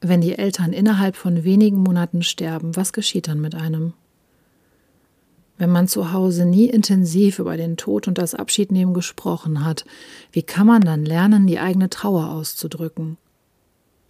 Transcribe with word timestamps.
Wenn 0.00 0.20
die 0.20 0.38
Eltern 0.38 0.72
innerhalb 0.72 1.16
von 1.16 1.42
wenigen 1.42 1.78
Monaten 1.78 2.22
sterben, 2.22 2.76
was 2.76 2.92
geschieht 2.92 3.26
dann 3.26 3.40
mit 3.40 3.54
einem? 3.54 3.94
Wenn 5.56 5.70
man 5.70 5.88
zu 5.88 6.12
Hause 6.12 6.44
nie 6.44 6.66
intensiv 6.66 7.40
über 7.40 7.56
den 7.56 7.76
Tod 7.76 8.06
und 8.06 8.16
das 8.16 8.34
Abschiednehmen 8.34 8.94
gesprochen 8.94 9.64
hat, 9.64 9.84
wie 10.30 10.42
kann 10.44 10.68
man 10.68 10.82
dann 10.82 11.04
lernen, 11.04 11.48
die 11.48 11.58
eigene 11.58 11.90
Trauer 11.90 12.30
auszudrücken? 12.30 13.16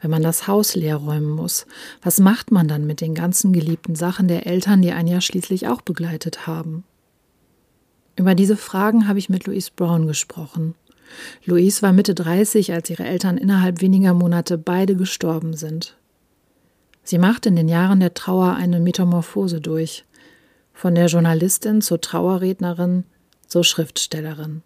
Wenn 0.00 0.10
man 0.10 0.22
das 0.22 0.46
Haus 0.46 0.76
leer 0.76 0.96
räumen 0.96 1.30
muss, 1.30 1.66
was 2.02 2.20
macht 2.20 2.52
man 2.52 2.68
dann 2.68 2.86
mit 2.86 3.00
den 3.00 3.14
ganzen 3.14 3.54
geliebten 3.54 3.96
Sachen 3.96 4.28
der 4.28 4.46
Eltern, 4.46 4.82
die 4.82 4.92
einen 4.92 5.08
ja 5.08 5.22
schließlich 5.22 5.68
auch 5.68 5.80
begleitet 5.80 6.46
haben? 6.46 6.84
Über 8.14 8.34
diese 8.34 8.56
Fragen 8.56 9.08
habe 9.08 9.18
ich 9.18 9.30
mit 9.30 9.46
Louise 9.46 9.70
Brown 9.74 10.06
gesprochen. 10.06 10.74
Louise 11.44 11.82
war 11.82 11.92
Mitte 11.92 12.14
30, 12.14 12.72
als 12.72 12.90
ihre 12.90 13.04
Eltern 13.04 13.38
innerhalb 13.38 13.80
weniger 13.80 14.14
Monate 14.14 14.58
beide 14.58 14.96
gestorben 14.96 15.54
sind. 15.54 15.96
Sie 17.04 17.18
macht 17.18 17.46
in 17.46 17.56
den 17.56 17.68
Jahren 17.68 18.00
der 18.00 18.14
Trauer 18.14 18.54
eine 18.54 18.80
Metamorphose 18.80 19.60
durch 19.60 20.04
von 20.74 20.94
der 20.94 21.06
Journalistin 21.06 21.80
zur 21.80 22.00
Trauerrednerin 22.00 23.04
zur 23.46 23.64
Schriftstellerin. 23.64 24.62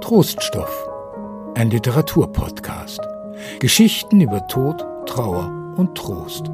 Troststoff, 0.00 0.88
ein 1.54 1.70
Literaturpodcast. 1.70 3.00
Geschichten 3.60 4.20
über 4.20 4.46
Tod, 4.48 4.84
Trauer 5.06 5.74
und 5.76 5.94
Trost. 5.96 6.46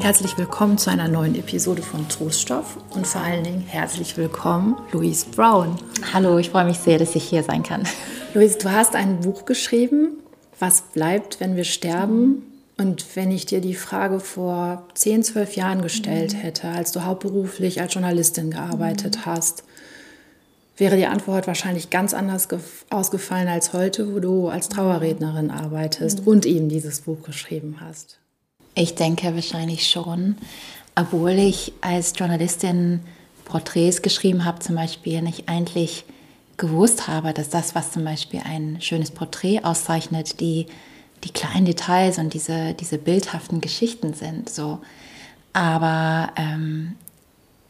Herzlich 0.00 0.38
willkommen 0.38 0.78
zu 0.78 0.90
einer 0.90 1.08
neuen 1.08 1.34
Episode 1.34 1.82
von 1.82 2.08
Troststoff 2.08 2.78
und 2.90 3.04
vor 3.04 3.20
allen 3.20 3.42
Dingen 3.42 3.64
herzlich 3.66 4.16
willkommen, 4.16 4.76
Louise 4.92 5.26
Brown. 5.34 5.76
Hallo, 6.14 6.38
ich 6.38 6.50
freue 6.50 6.64
mich 6.64 6.78
sehr, 6.78 6.98
dass 6.98 7.16
ich 7.16 7.24
hier 7.24 7.42
sein 7.42 7.64
kann. 7.64 7.82
Louise, 8.32 8.58
du 8.58 8.70
hast 8.70 8.94
ein 8.94 9.20
Buch 9.20 9.44
geschrieben, 9.44 10.18
Was 10.60 10.82
bleibt, 10.82 11.40
wenn 11.40 11.56
wir 11.56 11.64
sterben? 11.64 12.42
Und 12.78 13.16
wenn 13.16 13.32
ich 13.32 13.44
dir 13.44 13.60
die 13.60 13.74
Frage 13.74 14.20
vor 14.20 14.86
10, 14.94 15.24
12 15.24 15.56
Jahren 15.56 15.82
gestellt 15.82 16.32
mhm. 16.32 16.38
hätte, 16.38 16.68
als 16.68 16.92
du 16.92 17.04
hauptberuflich 17.04 17.80
als 17.80 17.92
Journalistin 17.92 18.52
gearbeitet 18.52 19.16
mhm. 19.16 19.26
hast, 19.26 19.64
wäre 20.76 20.96
die 20.96 21.06
Antwort 21.06 21.48
wahrscheinlich 21.48 21.90
ganz 21.90 22.14
anders 22.14 22.46
ausgefallen 22.88 23.48
als 23.48 23.72
heute, 23.72 24.14
wo 24.14 24.20
du 24.20 24.48
als 24.48 24.68
Trauerrednerin 24.68 25.50
arbeitest 25.50 26.20
mhm. 26.20 26.28
und 26.28 26.46
eben 26.46 26.68
dieses 26.68 27.00
Buch 27.00 27.24
geschrieben 27.24 27.78
hast. 27.80 28.20
Ich 28.74 28.94
denke 28.94 29.34
wahrscheinlich 29.34 29.88
schon, 29.88 30.36
obwohl 30.94 31.32
ich 31.32 31.72
als 31.80 32.12
Journalistin 32.16 33.00
Porträts 33.44 34.02
geschrieben 34.02 34.44
habe, 34.44 34.60
zum 34.60 34.76
Beispiel 34.76 35.22
nicht 35.22 35.48
eigentlich 35.48 36.04
gewusst 36.56 37.08
habe, 37.08 37.32
dass 37.32 37.48
das, 37.48 37.74
was 37.74 37.92
zum 37.92 38.04
Beispiel 38.04 38.40
ein 38.44 38.80
schönes 38.80 39.10
Porträt 39.10 39.60
auszeichnet, 39.62 40.40
die, 40.40 40.66
die 41.24 41.30
kleinen 41.30 41.64
Details 41.64 42.18
und 42.18 42.34
diese, 42.34 42.74
diese 42.74 42.98
bildhaften 42.98 43.60
Geschichten 43.60 44.12
sind. 44.12 44.50
So. 44.50 44.80
Aber 45.52 46.30
ähm, 46.36 46.96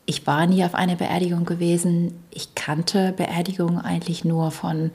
ich 0.07 0.27
war 0.27 0.47
nie 0.47 0.65
auf 0.65 0.75
einer 0.75 0.97
Beerdigung 0.97 1.45
gewesen. 1.45 2.15
Ich 2.31 2.55
kannte 2.55 3.12
Beerdigungen 3.12 3.79
eigentlich 3.79 4.25
nur 4.25 4.51
von 4.51 4.91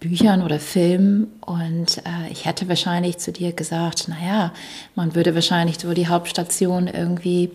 Büchern 0.00 0.42
oder 0.42 0.60
Filmen 0.60 1.26
und 1.40 1.98
äh, 1.98 2.30
ich 2.30 2.44
hätte 2.44 2.68
wahrscheinlich 2.68 3.18
zu 3.18 3.32
dir 3.32 3.52
gesagt, 3.52 4.08
naja, 4.08 4.52
man 4.94 5.14
würde 5.14 5.34
wahrscheinlich 5.34 5.78
so 5.80 5.92
die 5.92 6.06
Hauptstation 6.06 6.86
irgendwie 6.86 7.50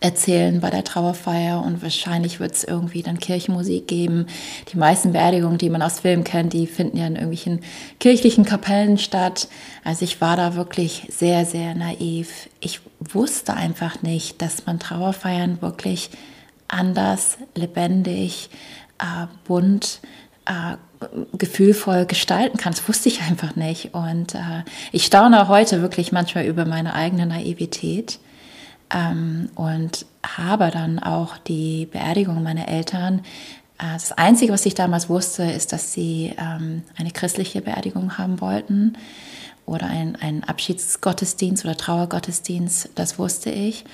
erzählen 0.00 0.60
bei 0.60 0.70
der 0.70 0.82
Trauerfeier 0.82 1.62
und 1.62 1.82
wahrscheinlich 1.82 2.40
wird 2.40 2.54
es 2.54 2.64
irgendwie 2.64 3.02
dann 3.02 3.18
Kirchenmusik 3.18 3.86
geben. 3.86 4.26
Die 4.72 4.78
meisten 4.78 5.12
Beerdigungen, 5.12 5.58
die 5.58 5.68
man 5.68 5.82
aus 5.82 6.00
Filmen 6.00 6.24
kennt, 6.24 6.54
die 6.54 6.66
finden 6.66 6.96
ja 6.96 7.06
in 7.06 7.16
irgendwelchen 7.16 7.60
kirchlichen 8.00 8.44
Kapellen 8.44 8.96
statt. 8.96 9.48
Also 9.84 10.04
ich 10.04 10.20
war 10.20 10.36
da 10.36 10.54
wirklich 10.56 11.06
sehr, 11.10 11.44
sehr 11.44 11.74
naiv. 11.74 12.48
Ich 12.60 12.80
wusste 12.98 13.54
einfach 13.54 14.02
nicht, 14.02 14.40
dass 14.40 14.66
man 14.66 14.78
Trauerfeiern 14.78 15.60
wirklich 15.60 16.10
anders, 16.66 17.36
lebendig, 17.54 18.48
äh, 18.98 19.26
bunt, 19.44 20.00
äh, 20.46 20.76
gefühlvoll 21.36 22.06
gestalten 22.06 22.58
kann. 22.58 22.72
Das 22.72 22.86
wusste 22.88 23.08
ich 23.08 23.22
einfach 23.22 23.56
nicht. 23.56 23.94
Und 23.94 24.34
äh, 24.34 24.64
ich 24.92 25.06
staune 25.06 25.48
heute 25.48 25.82
wirklich 25.82 26.12
manchmal 26.12 26.44
über 26.44 26.64
meine 26.64 26.94
eigene 26.94 27.26
Naivität 27.26 28.18
ähm, 28.94 29.50
und 29.54 30.06
habe 30.26 30.70
dann 30.70 30.98
auch 30.98 31.38
die 31.38 31.86
Beerdigung 31.86 32.42
meiner 32.42 32.68
Eltern. 32.68 33.20
Äh, 33.78 33.94
das 33.94 34.12
Einzige, 34.12 34.52
was 34.52 34.66
ich 34.66 34.74
damals 34.74 35.08
wusste, 35.08 35.44
ist, 35.44 35.72
dass 35.72 35.92
sie 35.92 36.34
ähm, 36.38 36.82
eine 36.96 37.10
christliche 37.10 37.62
Beerdigung 37.62 38.18
haben 38.18 38.40
wollten 38.40 38.96
oder 39.66 39.86
einen 39.86 40.44
Abschiedsgottesdienst 40.44 41.64
oder 41.64 41.76
Trauergottesdienst. 41.76 42.90
Das 42.94 43.18
wusste 43.18 43.50
ich. 43.50 43.84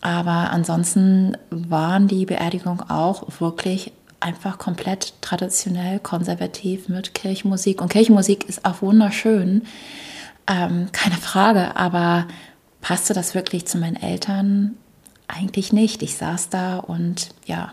Aber 0.00 0.50
ansonsten 0.50 1.36
waren 1.50 2.06
die 2.06 2.26
Beerdigungen 2.26 2.88
auch 2.88 3.40
wirklich 3.40 3.92
einfach 4.20 4.58
komplett 4.58 5.14
traditionell, 5.20 5.98
konservativ 5.98 6.88
mit 6.88 7.14
Kirchenmusik. 7.14 7.80
Und 7.80 7.90
Kirchenmusik 7.90 8.48
ist 8.48 8.64
auch 8.64 8.82
wunderschön, 8.82 9.62
ähm, 10.46 10.88
keine 10.92 11.16
Frage, 11.16 11.76
aber 11.76 12.26
passte 12.80 13.14
das 13.14 13.34
wirklich 13.34 13.66
zu 13.66 13.78
meinen 13.78 13.96
Eltern? 13.96 14.76
Eigentlich 15.28 15.72
nicht. 15.72 16.02
Ich 16.02 16.16
saß 16.16 16.50
da 16.50 16.78
und 16.78 17.30
ja, 17.46 17.72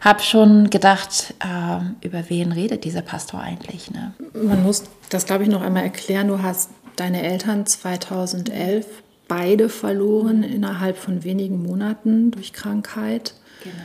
habe 0.00 0.20
schon 0.20 0.68
gedacht, 0.68 1.34
äh, 1.40 2.06
über 2.06 2.28
wen 2.28 2.52
redet 2.52 2.84
dieser 2.84 3.02
Pastor 3.02 3.40
eigentlich? 3.40 3.90
Ne? 3.90 4.12
Man 4.34 4.62
muss 4.62 4.84
das, 5.08 5.24
glaube 5.24 5.44
ich, 5.44 5.48
noch 5.48 5.62
einmal 5.62 5.84
erklären. 5.84 6.28
Du 6.28 6.42
hast 6.42 6.70
deine 6.96 7.22
Eltern 7.22 7.64
2011 7.64 8.86
beide 9.28 9.70
verloren 9.70 10.42
innerhalb 10.42 10.98
von 10.98 11.24
wenigen 11.24 11.62
Monaten 11.62 12.30
durch 12.30 12.52
Krankheit. 12.52 13.34
Genau. 13.62 13.76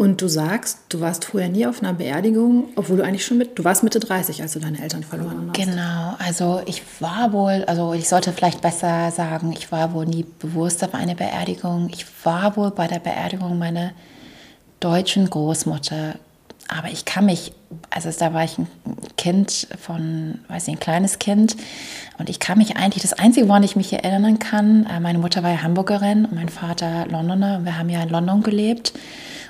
Und 0.00 0.22
du 0.22 0.28
sagst, 0.28 0.78
du 0.88 1.00
warst 1.00 1.26
vorher 1.26 1.50
nie 1.50 1.66
auf 1.66 1.82
einer 1.82 1.92
Beerdigung, 1.92 2.68
obwohl 2.74 2.96
du 2.96 3.04
eigentlich 3.04 3.26
schon 3.26 3.36
mit, 3.36 3.58
du 3.58 3.64
warst 3.64 3.82
Mitte 3.82 4.00
30, 4.00 4.40
als 4.40 4.54
du 4.54 4.58
deine 4.58 4.80
Eltern 4.80 5.02
verloren 5.02 5.48
hast. 5.48 5.62
Genau, 5.62 6.14
also 6.18 6.62
ich 6.64 6.82
war 7.00 7.34
wohl, 7.34 7.66
also 7.66 7.92
ich 7.92 8.08
sollte 8.08 8.32
vielleicht 8.32 8.62
besser 8.62 9.10
sagen, 9.10 9.52
ich 9.52 9.70
war 9.70 9.92
wohl 9.92 10.06
nie 10.06 10.24
bewusst 10.38 10.82
auf 10.82 10.94
eine 10.94 11.16
Beerdigung. 11.16 11.90
Ich 11.92 12.06
war 12.24 12.56
wohl 12.56 12.70
bei 12.70 12.86
der 12.86 12.98
Beerdigung 12.98 13.58
meiner 13.58 13.90
deutschen 14.80 15.28
Großmutter. 15.28 16.14
Aber 16.68 16.88
ich 16.88 17.04
kann 17.04 17.26
mich, 17.26 17.52
also 17.90 18.10
da 18.18 18.32
war 18.32 18.44
ich 18.44 18.56
ein 18.56 18.68
Kind 19.18 19.68
von, 19.78 20.38
weiß 20.48 20.68
ich, 20.68 20.76
ein 20.76 20.80
kleines 20.80 21.18
Kind. 21.18 21.56
Und 22.16 22.30
ich 22.30 22.40
kann 22.40 22.56
mich 22.56 22.78
eigentlich, 22.78 23.02
das 23.02 23.12
Einzige, 23.12 23.48
woran 23.48 23.64
ich 23.64 23.76
mich 23.76 23.92
erinnern 23.92 24.38
kann, 24.38 24.86
äh, 24.86 24.98
meine 24.98 25.18
Mutter 25.18 25.42
war 25.42 25.50
ja 25.50 25.62
Hamburgerin 25.62 26.24
und 26.24 26.34
mein 26.36 26.48
Vater 26.48 27.06
Londoner. 27.06 27.58
Und 27.58 27.66
wir 27.66 27.76
haben 27.76 27.90
ja 27.90 28.02
in 28.02 28.08
London 28.08 28.42
gelebt. 28.42 28.94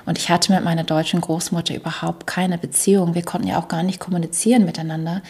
Und 0.05 0.17
ich 0.17 0.29
hatte 0.29 0.53
mit 0.53 0.63
meiner 0.63 0.83
deutschen 0.83 1.21
Großmutter 1.21 1.75
überhaupt 1.75 2.27
keine 2.27 2.57
Beziehung. 2.57 3.15
Wir 3.15 3.23
konnten 3.23 3.47
ja 3.47 3.59
auch 3.59 3.67
gar 3.67 3.83
nicht 3.83 3.99
kommunizieren 3.99 4.65
miteinander. 4.65 5.21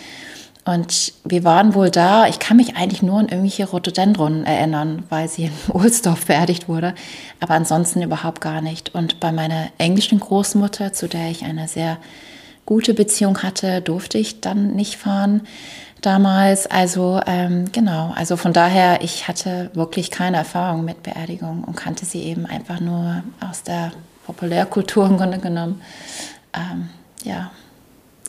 Und 0.64 1.14
wir 1.24 1.44
waren 1.44 1.74
wohl 1.74 1.90
da. 1.90 2.28
Ich 2.28 2.38
kann 2.38 2.58
mich 2.58 2.76
eigentlich 2.76 3.02
nur 3.02 3.20
an 3.20 3.30
irgendwelche 3.30 3.68
Rhododendron 3.68 4.46
erinnern, 4.46 5.04
weil 5.10 5.28
sie 5.28 5.46
in 5.46 5.52
Ohlsdorf 5.74 6.28
beerdigt 6.28 6.68
wurde. 6.68 6.94
Aber 7.40 7.56
ansonsten 7.56 8.02
überhaupt 8.02 8.42
gar 8.42 8.62
nicht. 8.62 8.94
Und 8.94 9.20
bei 9.20 9.32
meiner 9.32 9.68
englischen 9.78 10.20
Großmutter, 10.20 10.94
zu 10.94 11.08
der 11.08 11.32
ich 11.32 11.44
eine 11.44 11.68
sehr 11.68 11.98
gute 12.66 12.94
Beziehung 12.94 13.42
hatte, 13.42 13.82
durfte 13.82 14.18
ich 14.18 14.42
dann 14.42 14.76
nicht 14.76 14.98
fahren 14.98 15.42
damals. 16.02 16.68
Also 16.68 17.20
ähm, 17.26 17.72
genau, 17.72 18.14
also 18.16 18.38
von 18.38 18.54
daher, 18.54 19.02
ich 19.02 19.28
hatte 19.28 19.72
wirklich 19.74 20.12
keine 20.12 20.38
Erfahrung 20.38 20.86
mit 20.86 21.02
Beerdigung 21.04 21.64
und 21.64 21.76
kannte 21.76 22.06
sie 22.06 22.22
eben 22.22 22.46
einfach 22.46 22.80
nur 22.80 23.24
aus 23.40 23.64
der 23.64 23.92
Populärkultur 24.32 25.06
im 25.08 25.18
Grunde 25.18 25.40
genommen. 25.40 25.82
Ähm, 26.54 26.90
ja, 27.24 27.52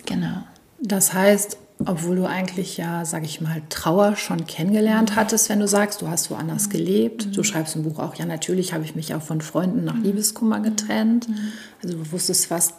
genau. 0.05 0.43
Das 0.81 1.13
heißt, 1.13 1.57
obwohl 1.87 2.17
du 2.17 2.27
eigentlich 2.27 2.77
ja, 2.77 3.05
sag 3.05 3.25
ich 3.25 3.41
mal, 3.41 3.63
Trauer 3.69 4.17
schon 4.17 4.47
kennengelernt 4.47 5.15
hattest, 5.15 5.49
wenn 5.49 5.61
du 5.61 5.69
sagst, 5.69 6.03
du 6.03 6.09
hast 6.09 6.31
woanders 6.31 6.71
gelebt. 6.71 7.37
Du 7.37 7.45
schreibst 7.45 7.77
im 7.77 7.85
Buch 7.85 8.01
auch, 8.01 8.17
ja, 8.17 8.27
natürlich 8.27 8.73
habe 8.73 8.85
ich 8.85 8.97
mich 8.97 9.15
auch 9.15 9.23
von 9.23 9.41
Freunden 9.41 9.85
nach 9.85 9.97
Liebeskummer 9.97 10.59
getrennt. 10.61 11.29
Also 11.83 11.97
du 11.97 12.13
wusstest, 12.13 12.51
was 12.51 12.75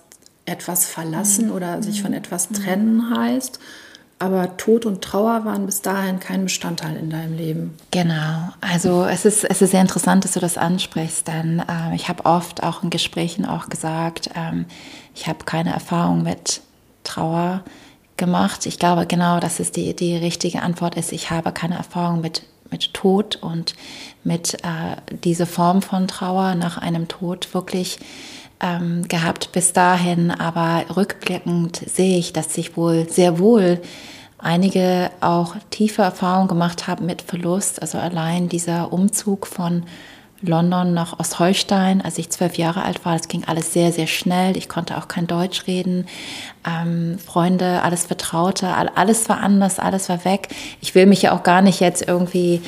etwas 0.46 0.86
verlassen 0.86 1.50
oder 1.50 1.82
sich 1.82 2.02
von 2.02 2.12
etwas 2.12 2.50
trennen 2.50 3.16
heißt. 3.18 3.60
Aber 4.24 4.56
Tod 4.56 4.86
und 4.86 5.04
Trauer 5.04 5.44
waren 5.44 5.66
bis 5.66 5.82
dahin 5.82 6.18
kein 6.18 6.46
Bestandteil 6.46 6.96
in 6.96 7.10
deinem 7.10 7.36
Leben. 7.36 7.76
Genau. 7.92 8.54
Also 8.62 9.04
es 9.04 9.26
ist, 9.26 9.44
es 9.44 9.62
ist 9.62 9.72
sehr 9.72 9.82
interessant, 9.82 10.24
dass 10.24 10.32
du 10.32 10.40
das 10.40 10.58
ansprichst, 10.58 11.28
denn 11.28 11.60
äh, 11.60 11.94
ich 11.94 12.08
habe 12.08 12.24
oft 12.24 12.64
auch 12.64 12.84
in 12.84 12.90
Gesprächen 12.90 13.46
auch 13.46 13.68
gesagt, 13.68 14.30
ähm, 14.34 14.64
ich 15.14 15.28
habe 15.28 15.44
keine 15.44 15.74
Erfahrung 15.74 16.24
mit 16.24 16.62
Trauer 17.04 17.66
gemacht. 18.16 18.66
Ich 18.66 18.80
glaube 18.80 19.08
genau, 19.08 19.42
dass 19.42 19.60
es 19.60 19.74
die, 19.74 19.94
die 19.94 20.16
richtige 20.16 20.62
Antwort 20.62 20.96
ist. 20.96 21.12
Ich 21.12 21.30
habe 21.30 21.52
keine 21.52 21.76
Erfahrung 21.76 22.22
mit, 22.22 22.44
mit 22.72 22.94
Tod 22.94 23.36
und 23.36 23.76
mit 24.24 24.54
äh, 24.64 25.18
dieser 25.18 25.48
Form 25.48 25.82
von 25.82 26.08
Trauer 26.08 26.56
nach 26.56 26.78
einem 26.78 27.10
Tod 27.10 27.54
wirklich 27.54 28.00
ähm, 28.64 29.08
gehabt 29.08 29.52
bis 29.52 29.74
dahin, 29.74 30.32
aber 30.32 30.86
rückblickend 30.96 31.78
sehe 31.86 32.18
ich, 32.18 32.34
dass 32.34 32.58
ich 32.58 32.78
wohl 32.78 33.08
sehr 33.10 33.38
wohl 33.38 33.82
einige 34.40 35.12
auch 35.22 35.56
tiefe 35.70 36.02
Erfahrungen 36.02 36.48
gemacht 36.48 36.88
haben 36.88 37.06
mit 37.06 37.22
Verlust. 37.22 37.82
Also 37.82 37.98
allein 37.98 38.50
dieser 38.50 38.92
Umzug 38.92 39.46
von 39.48 39.84
London 40.42 40.94
nach 40.94 41.20
Ostholstein, 41.20 42.02
als 42.02 42.18
ich 42.18 42.30
zwölf 42.30 42.58
Jahre 42.58 42.84
alt 42.84 43.06
war. 43.06 43.18
Das 43.18 43.30
ging 43.30 43.46
alles 43.46 43.74
sehr, 43.74 43.92
sehr 43.92 44.08
schnell. 44.08 44.58
Ich 44.58 44.68
konnte 44.68 44.98
auch 44.98 45.08
kein 45.08 45.28
Deutsch 45.28 45.68
reden. 45.68 46.06
Ähm, 46.68 47.18
Freunde, 47.18 47.82
alles 47.82 48.06
Vertraute, 48.06 48.68
alles 48.96 49.30
war 49.30 49.40
anders, 49.40 49.80
alles 49.80 50.10
war 50.10 50.26
weg. 50.26 50.50
Ich 50.82 50.96
will 50.96 51.06
mich 51.06 51.22
ja 51.22 51.36
auch 51.36 51.44
gar 51.44 51.62
nicht 51.62 51.80
jetzt 51.80 52.06
irgendwie, 52.08 52.62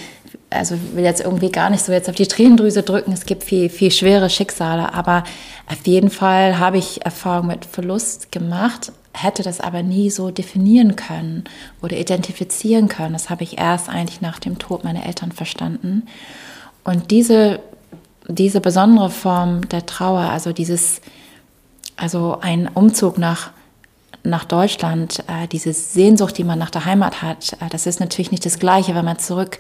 also 0.50 0.78
will 0.94 1.04
jetzt 1.04 1.22
irgendwie 1.22 1.52
gar 1.52 1.70
nicht 1.70 1.84
so 1.84 1.92
jetzt 1.92 2.10
auf 2.10 2.16
die 2.16 2.28
Tränendrüse 2.28 2.84
drücken. 2.84 3.12
Es 3.12 3.26
gibt 3.26 3.44
viel, 3.44 3.70
viel 3.70 3.92
schwere 3.92 4.30
Schicksale, 4.30 4.94
aber 4.94 5.24
auf 5.70 5.86
jeden 5.86 6.10
Fall 6.10 6.60
habe 6.60 6.78
ich 6.78 7.06
Erfahrung 7.06 7.48
mit 7.48 7.66
Verlust 7.66 8.32
gemacht, 8.32 8.92
hätte 9.14 9.44
das 9.44 9.60
aber 9.60 9.84
nie 9.84 10.10
so 10.10 10.32
definieren 10.32 10.96
können 10.96 11.46
oder 11.82 11.98
identifizieren 11.98 12.88
können. 12.88 13.14
Das 13.14 13.30
habe 13.30 13.44
ich 13.44 13.58
erst 13.58 13.90
eigentlich 13.90 14.22
nach 14.22 14.40
dem 14.40 14.60
Tod 14.60 14.84
meiner 14.84 15.06
Eltern 15.06 15.32
verstanden. 15.32 16.04
Und 16.84 17.12
diese, 17.12 17.60
diese 18.28 18.62
besondere 18.62 19.10
Form 19.10 19.68
der 19.70 19.86
Trauer, 19.86 20.30
also 20.30 20.54
dieses, 20.54 21.02
also 21.98 22.38
ein 22.42 22.68
Umzug 22.68 23.18
nach, 23.18 23.52
nach 24.24 24.44
Deutschland, 24.44 25.24
äh, 25.28 25.48
diese 25.48 25.74
Sehnsucht, 25.74 26.38
die 26.38 26.44
man 26.44 26.60
nach 26.60 26.70
der 26.70 26.86
Heimat 26.86 27.22
hat, 27.22 27.54
äh, 27.54 27.70
das 27.70 27.88
ist 27.88 28.00
natürlich 28.00 28.32
nicht 28.32 28.46
das 28.46 28.60
Gleiche, 28.60 28.94
wenn 28.96 29.06
man 29.06 29.18
zurück 29.18 29.60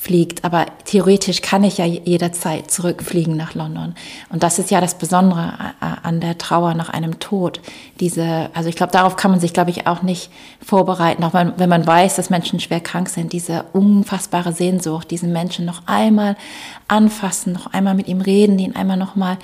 fliegt. 0.00 0.44
Aber 0.44 0.66
theoretisch 0.84 1.42
kann 1.42 1.64
ich 1.64 1.78
ja 1.78 1.84
jederzeit 1.84 2.70
zurückfliegen 2.70 3.36
nach 3.36 3.54
London. 3.54 3.96
Und 4.30 4.44
das 4.44 4.60
ist 4.60 4.70
ja 4.70 4.80
das 4.80 4.96
Besondere 4.96 5.52
an 5.80 6.20
der 6.20 6.38
Trauer 6.38 6.74
nach 6.74 6.88
einem 6.88 7.18
Tod. 7.18 7.60
Diese, 7.98 8.48
also 8.54 8.68
ich 8.68 8.76
glaube, 8.76 8.92
darauf 8.92 9.16
kann 9.16 9.32
man 9.32 9.40
sich, 9.40 9.52
glaube 9.52 9.70
ich, 9.70 9.88
auch 9.88 10.02
nicht 10.02 10.30
vorbereiten, 10.64 11.24
auch 11.24 11.34
wenn 11.34 11.68
man 11.68 11.84
weiß, 11.84 12.14
dass 12.14 12.30
Menschen 12.30 12.60
schwer 12.60 12.78
krank 12.78 13.08
sind. 13.08 13.32
Diese 13.32 13.64
unfassbare 13.72 14.52
Sehnsucht, 14.52 15.10
diesen 15.10 15.32
Menschen 15.32 15.64
noch 15.64 15.82
einmal 15.86 16.36
anfassen, 16.86 17.52
noch 17.52 17.66
einmal 17.66 17.96
mit 17.96 18.06
ihm 18.06 18.20
reden, 18.20 18.56
ihn 18.60 18.76
einmal 18.76 18.96
noch 18.96 19.16
mal 19.16 19.36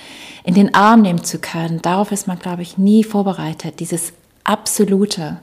in 0.45 0.53
den 0.53 0.73
Arm 0.73 1.01
nehmen 1.01 1.25
zu 1.25 1.39
können. 1.39 1.81
Darauf 1.81 2.13
ist 2.13 2.27
man, 2.27 2.39
glaube 2.39 2.61
ich, 2.61 2.77
nie 2.77 3.03
vorbereitet. 3.03 3.81
Dieses 3.81 4.13
absolute 4.45 5.37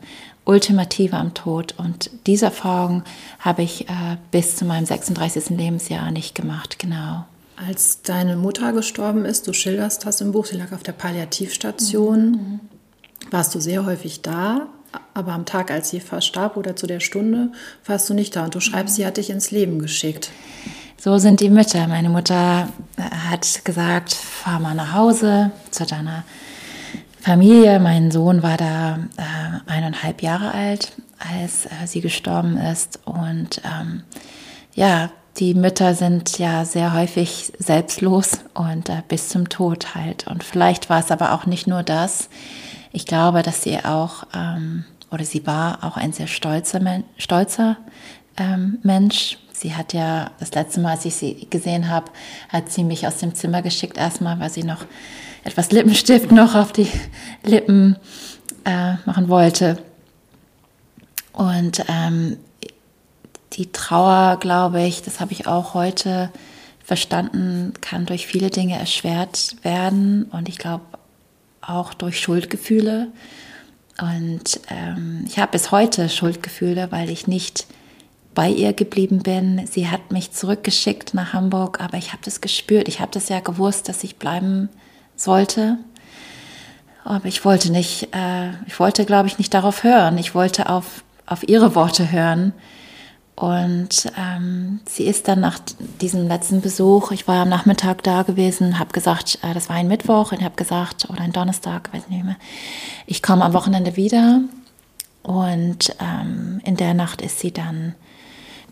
Ultimative 0.45 1.17
am 1.17 1.35
Tod. 1.35 1.75
Und 1.79 2.11
diese 2.27 2.47
Erfahrung 2.47 3.05
habe 3.39 3.63
ich 3.63 3.89
äh, 3.89 4.17
bis 4.31 4.57
zu 4.57 4.65
meinem 4.65 4.87
36. 4.87 5.51
Lebensjahr 5.51 6.11
nicht 6.11 6.35
gemacht, 6.35 6.79
genau. 6.79 7.25
Als 7.57 8.03
deine 8.03 8.37
Mutter 8.37 8.73
gestorben 8.73 9.25
ist, 9.25 9.47
du 9.47 9.53
schilderst 9.53 10.05
das 10.05 10.21
im 10.21 10.33
Buch, 10.33 10.47
sie 10.47 10.57
lag 10.57 10.73
auf 10.73 10.83
der 10.83 10.93
Palliativstation, 10.93 12.31
mhm. 12.31 12.61
warst 13.31 13.55
du 13.55 13.61
sehr 13.61 13.87
häufig 13.87 14.23
da, 14.23 14.67
aber 15.15 15.33
am 15.33 15.45
Tag, 15.45 15.71
als 15.71 15.91
sie 15.91 16.01
verstarb 16.01 16.57
oder 16.57 16.75
zu 16.75 16.87
der 16.87 17.01
Stunde, 17.01 17.53
warst 17.87 18.11
du 18.11 18.15
nicht 18.15 18.35
da. 18.35 18.45
Und 18.45 18.55
du 18.55 18.61
schreibst, 18.61 18.95
mhm. 18.95 18.97
sie 18.97 19.07
hat 19.07 19.17
dich 19.17 19.31
ins 19.31 19.51
Leben 19.51 19.79
geschickt. 19.79 20.31
So 20.99 21.19
sind 21.19 21.41
die 21.41 21.51
Mütter. 21.51 21.89
Meine 21.89 22.09
Mutter 22.09 22.69
äh, 22.97 23.03
hat 23.03 23.65
gesagt, 23.65 24.15
fahr 24.15 24.61
mal 24.61 24.75
nach 24.75 24.93
Hause 24.93 25.51
zu 25.71 25.85
deiner 25.85 26.25
Familie. 27.23 27.79
Mein 27.79 28.11
Sohn 28.11 28.43
war 28.43 28.57
da 28.57 28.99
äh, 29.17 29.71
eineinhalb 29.71 30.23
Jahre 30.23 30.53
alt, 30.53 30.91
als 31.21 31.67
äh, 31.67 31.87
sie 31.87 32.01
gestorben 32.01 32.57
ist. 32.57 32.99
Und 33.05 33.63
ähm, 33.65 34.03
ja, 34.75 35.09
die 35.37 35.55
Mütter 35.55 35.95
sind 35.95 36.41
ja 36.41 36.65
sehr 36.65 36.95
häufig 36.95 37.53
selbstlos 37.61 38.41
und 38.55 38.89
äh, 38.89 39.03
bis 39.07 39.29
zum 39.29 39.49
Tod 39.49 39.95
halt. 39.95 40.27
Und 40.27 40.43
vielleicht 40.43 40.91
war 40.91 40.99
es 40.99 41.13
aber 41.13 41.33
auch 41.33 41.47
nicht 41.47 41.69
nur 41.69 41.85
das. 41.85 42.29
Ich 42.91 43.07
glaube, 43.07 43.43
dass 43.43 43.63
sie 43.63 43.79
auch, 43.85 44.25
ähm, 44.35 44.85
oder 45.13 45.25
sie 45.25 45.47
war 45.47 45.85
auch 45.85 45.97
ein 45.97 46.13
sehr 46.13 46.27
stolzer, 46.27 46.81
Men 46.81 47.05
stolzer 47.19 47.77
ähm, 48.37 48.79
Mensch. 48.83 49.39
Sie 49.53 49.77
hat 49.77 49.93
ja 49.93 50.33
das 50.41 50.53
letzte 50.55 50.81
Mal, 50.81 50.93
als 50.93 51.05
ich 51.05 51.15
sie 51.15 51.47
gesehen 51.49 51.89
habe, 51.89 52.11
hat 52.49 52.73
sie 52.73 52.83
mich 52.83 53.07
aus 53.07 53.19
dem 53.19 53.33
Zimmer 53.33 53.63
geschickt, 53.63 53.97
erstmal, 53.97 54.41
weil 54.41 54.51
sie 54.51 54.65
noch 54.65 54.87
etwas 55.45 55.73
Lippenstift 55.73 56.31
noch 56.33 56.55
auf 56.55 56.73
die 56.73 56.89
Lippen 57.45 57.97
äh, 58.65 58.95
machen 59.05 59.29
wollte. 59.29 59.79
Und 61.33 61.85
ähm, 61.89 62.37
die 63.55 63.73
Trauer, 63.73 64.39
glaube 64.41 64.83
ich, 64.83 65.03
das 65.03 65.21
habe 65.21 65.33
ich 65.33 65.47
auch 65.47 65.75
heute 65.75 66.31
verstanden, 66.85 67.73
kann 67.81 68.07
durch 68.07 68.27
viele 68.27 68.51
Dinge 68.51 68.79
erschwert 68.79 69.57
werden 69.63 70.25
und 70.25 70.49
ich 70.49 70.59
glaube 70.59 70.85
auch 71.61 71.95
durch 71.95 72.21
Schuldgefühle. 72.21 73.09
Und 74.01 74.61
ähm, 74.69 75.25
ich 75.27 75.39
habe 75.39 75.53
bis 75.53 75.71
heute 75.71 76.09
Schuldgefühle, 76.09 76.91
weil 76.91 77.09
ich 77.11 77.27
nicht 77.27 77.67
bei 78.35 78.49
ihr 78.49 78.73
geblieben 78.73 79.23
bin. 79.23 79.67
Sie 79.67 79.89
hat 79.89 80.11
mich 80.11 80.33
zurückgeschickt 80.33 81.15
nach 81.15 81.35
Hamburg, 81.35 81.81
aber 81.81 81.99
ich 81.99 82.13
habe 82.13 82.23
das 82.25 82.41
gespürt. 82.41 82.89
Ich 82.89 83.01
habe 83.01 83.13
das 83.13 83.29
ja 83.29 83.41
gewusst, 83.41 83.89
dass 83.89 84.03
ich 84.03 84.17
bleiben 84.17 84.71
sollte. 85.17 85.79
Aber 87.05 87.27
ich 87.27 87.45
wollte 87.45 87.73
nicht, 87.73 88.15
äh, 88.15 88.51
ich 88.67 88.79
wollte, 88.79 89.05
glaube 89.05 89.29
ich, 89.29 89.39
nicht 89.39 89.55
darauf 89.55 89.83
hören. 89.83 90.19
Ich 90.19 90.35
wollte 90.35 90.69
auf, 90.69 91.03
auf 91.27 91.49
ihre 91.49 91.75
Worte 91.75 92.13
hören. 92.13 92.53
Und 93.35 94.13
ähm, 94.17 94.81
sie 94.87 95.05
ist 95.05 95.27
dann 95.27 95.41
nach 95.41 95.59
diesem 96.01 96.29
letzten 96.29 96.61
Besuch, 96.61 97.11
ich 97.13 97.27
war 97.27 97.43
am 97.43 97.49
Nachmittag 97.49 98.03
da 98.03 98.23
gewesen, 98.23 98.79
habe 98.79 98.93
gesagt, 98.93 99.39
äh, 99.43 99.55
das 99.55 99.69
war 99.69 99.77
ein 99.77 99.89
Mittwoch, 99.89 100.33
und 100.33 100.43
habe 100.43 100.55
gesagt, 100.55 101.09
oder 101.11 101.23
ein 101.23 101.33
Donnerstag, 101.33 101.93
weiß 101.93 102.09
nicht 102.09 102.25
mehr, 102.25 102.37
ich 103.07 103.23
komme 103.23 103.45
am 103.45 103.55
Wochenende 103.55 103.97
wieder. 103.97 104.43
Und 105.23 105.97
ähm, 106.01 106.61
in 106.65 106.77
der 106.77 106.95
Nacht 106.95 107.23
ist 107.23 107.41
sie 107.41 107.53
dann 107.53 107.95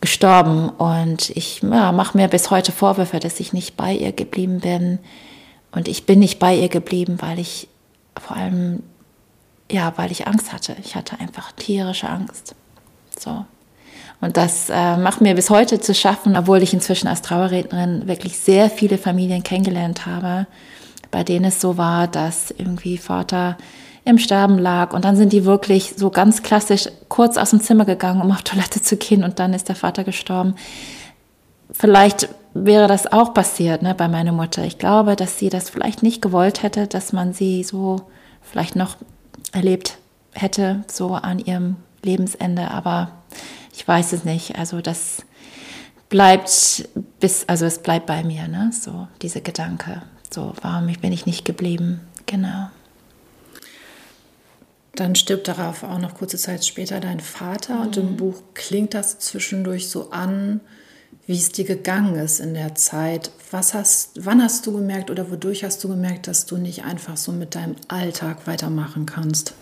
gestorben. 0.01 0.69
Und 0.69 1.31
ich 1.31 1.63
ja, 1.63 1.93
mache 1.93 2.17
mir 2.17 2.29
bis 2.29 2.51
heute 2.51 2.73
Vorwürfe, 2.73 3.19
dass 3.19 3.41
ich 3.41 3.53
nicht 3.53 3.77
bei 3.77 3.95
ihr 3.95 4.13
geblieben 4.13 4.61
bin. 4.61 4.99
Und 5.73 5.89
ich 5.89 6.07
bin 6.07 6.19
nicht 6.19 6.39
bei 6.39 6.55
ihr 6.55 6.69
geblieben, 6.69 7.19
weil 7.21 7.39
ich 7.39 7.69
vor 8.21 8.37
allem, 8.37 8.83
ja, 9.71 9.93
weil 9.97 10.11
ich 10.11 10.27
Angst 10.27 10.53
hatte. 10.53 10.77
Ich 10.85 10.97
hatte 10.97 11.21
einfach 11.21 11.53
tierische 11.53 12.09
Angst. 12.09 12.55
So. 13.19 13.45
Und 14.21 14.37
das 14.37 14.69
äh, 14.69 14.97
macht 14.97 15.21
mir 15.21 15.35
bis 15.35 15.49
heute 15.49 15.81
zu 15.81 15.95
schaffen, 15.95 16.37
obwohl 16.37 16.63
ich 16.63 16.75
inzwischen 16.75 17.09
als 17.09 17.23
Trauerrednerin 17.23 18.07
wirklich 18.07 18.39
sehr 18.39 18.69
viele 18.69 18.99
Familien 18.99 19.43
kennengelernt 19.43 20.07
habe, 20.07 20.47
bei 21.11 21.25
denen 21.25 21.47
es 21.47 21.61
so 21.61 21.79
war, 21.79 22.07
dass 22.07 22.51
irgendwie 22.51 22.99
Vater 22.99 23.57
im 24.05 24.19
Sterben 24.19 24.59
lag 24.59 24.93
und 24.93 25.05
dann 25.05 25.17
sind 25.17 25.33
die 25.33 25.45
wirklich 25.45 25.95
so 25.97 26.11
ganz 26.11 26.43
klassisch 26.43 26.89
kurz 27.09 27.37
aus 27.37 27.51
dem 27.51 27.61
Zimmer 27.61 27.85
gegangen, 27.85 28.21
um 28.21 28.33
auf 28.33 28.43
Toilette 28.43 28.83
zu 28.83 28.97
gehen 28.97 29.25
und 29.25 29.39
dann 29.39 29.55
ist 29.55 29.69
der 29.69 29.77
Vater 29.77 30.05
gestorben. 30.05 30.55
Vielleicht 31.71 32.29
wäre 32.55 32.89
das 32.89 33.11
auch 33.13 33.35
passiert 33.35 33.83
ne, 33.83 33.95
bei 33.95 34.09
meiner 34.09 34.33
Mutter. 34.33 34.65
Ich 34.65 34.79
glaube, 34.79 35.17
dass 35.17 35.39
sie 35.39 35.49
das 35.49 35.71
vielleicht 35.71 36.03
nicht 36.03 36.23
gewollt 36.23 36.63
hätte, 36.63 36.87
dass 36.87 37.13
man 37.13 37.33
sie 37.33 37.63
so 37.65 38.03
vielleicht 38.43 38.77
noch 38.77 38.97
erlebt 39.53 39.99
hätte, 40.33 40.85
so 40.91 41.15
an 41.15 41.39
ihrem 41.39 41.77
Lebensende. 42.03 42.71
Aber 42.71 43.13
ich 43.75 43.87
weiß 43.87 44.13
es 44.13 44.25
nicht. 44.25 44.59
Also 44.59 44.81
das 44.81 45.25
bleibt 46.09 46.89
bis, 47.21 47.49
also 47.49 47.67
es 47.67 47.79
bleibt 47.79 48.07
bei 48.07 48.25
mir, 48.25 48.49
ne? 48.49 48.71
So 48.73 49.09
diese 49.23 49.41
Gedanke. 49.41 50.03
So, 50.33 50.55
warum 50.63 50.87
bin 50.87 51.13
ich 51.13 51.27
nicht 51.27 51.45
geblieben? 51.45 52.01
Genau. 52.27 52.71
Dann 54.95 55.15
stirbt 55.15 55.49
darauf 55.49 55.83
auch 55.83 55.99
noch 55.99 56.15
kurze 56.15 56.37
Zeit 56.37 56.65
später 56.65 57.01
dein 57.01 57.21
Vater 57.21 57.77
mhm. 57.77 57.83
und 57.83 57.97
im 57.97 58.13
mhm. 58.13 58.17
Buch 58.17 58.43
klingt 58.55 58.95
das 58.95 59.19
zwischendurch 59.19 59.89
so 59.89 60.11
an, 60.11 60.61
wie 61.27 61.37
es 61.37 61.53
dir 61.53 61.65
gegangen 61.65 62.17
ist 62.17 62.41
in 62.41 62.55
der 62.55 62.75
Zeit. 62.75 63.31
Was 63.51 63.75
hast, 63.75 64.25
wann 64.25 64.43
hast 64.43 64.67
du 64.67 64.73
gemerkt 64.73 65.11
oder 65.11 65.31
wodurch 65.31 65.65
hast 65.65 65.83
du 65.85 65.89
gemerkt, 65.89 66.27
dass 66.27 66.47
du 66.47 66.57
nicht 66.57 66.85
einfach 66.85 67.17
so 67.17 67.33
mit 67.33 67.55
deinem 67.55 67.77
Alltag 67.89 68.47
weitermachen 68.47 69.07
kannst? 69.07 69.55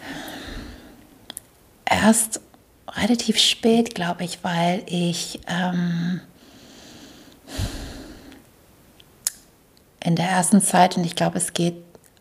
Erst 1.85 2.41
relativ 2.89 3.39
spät, 3.39 3.95
glaube 3.95 4.25
ich, 4.25 4.43
weil 4.43 4.83
ich 4.87 5.41
ähm, 5.47 6.21
in 10.05 10.17
der 10.17 10.29
ersten 10.29 10.61
Zeit, 10.61 10.97
und 10.97 11.05
ich 11.05 11.17
glaube, 11.17 11.39
es 11.39 11.53
geht 11.53 11.77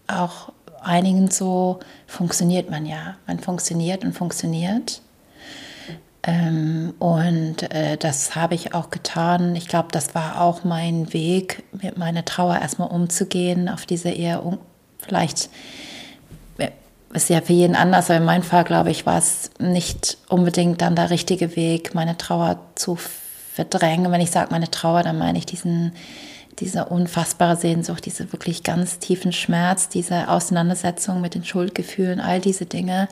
auch 0.08 0.52
einigen 0.82 1.30
so, 1.30 1.80
funktioniert 2.06 2.70
man 2.70 2.86
ja. 2.86 3.18
Man 3.28 3.40
funktioniert 3.40 4.04
und 4.04 4.14
funktioniert. 4.14 5.02
Ähm, 6.28 6.94
und 7.00 7.72
äh, 7.74 7.96
das 7.96 8.36
habe 8.36 8.54
ich 8.54 8.74
auch 8.74 8.90
getan. 8.90 9.56
Ich 9.56 9.70
glaube, 9.70 9.88
das 9.92 10.14
war 10.14 10.42
auch 10.42 10.66
mein 10.66 11.14
Weg, 11.14 11.64
mit 11.72 11.98
meiner 11.98 12.26
Trauer 12.26 12.60
erstmal 12.60 12.90
umzugehen, 12.90 13.70
auf 13.70 13.86
diese 13.86 14.10
eher 14.10 14.44
vielleicht 15.00 15.50
äh, 16.58 16.70
ist 17.14 17.30
ja 17.30 17.40
für 17.40 17.54
jeden 17.54 17.78
anders, 17.78 18.10
aber 18.10 18.20
in 18.20 18.26
meinem 18.26 18.44
Fall, 18.44 18.66
glaube 18.66 18.92
ich, 18.92 19.06
war 19.06 19.18
es 19.18 19.52
nicht 19.58 20.18
unbedingt 20.28 20.82
dann 20.82 20.98
der 20.98 21.10
richtige 21.12 21.56
Weg, 21.56 21.96
meine 21.96 22.18
Trauer 22.18 22.60
zu 22.76 22.98
verdrängen. 23.54 24.12
Wenn 24.12 24.20
ich 24.20 24.32
sage 24.32 24.52
meine 24.52 24.70
Trauer, 24.70 25.04
dann 25.04 25.18
meine 25.18 25.38
ich 25.38 25.46
diesen, 25.46 25.94
diese 26.60 26.86
unfassbare 26.86 27.56
Sehnsucht, 27.56 28.06
diese 28.06 28.34
wirklich 28.34 28.64
ganz 28.64 29.00
tiefen 29.00 29.32
Schmerz, 29.32 29.88
diese 29.88 30.28
Auseinandersetzung 30.28 31.22
mit 31.22 31.36
den 31.36 31.46
Schuldgefühlen, 31.46 32.20
all 32.20 32.42
diese 32.42 32.66
Dinge, 32.66 33.08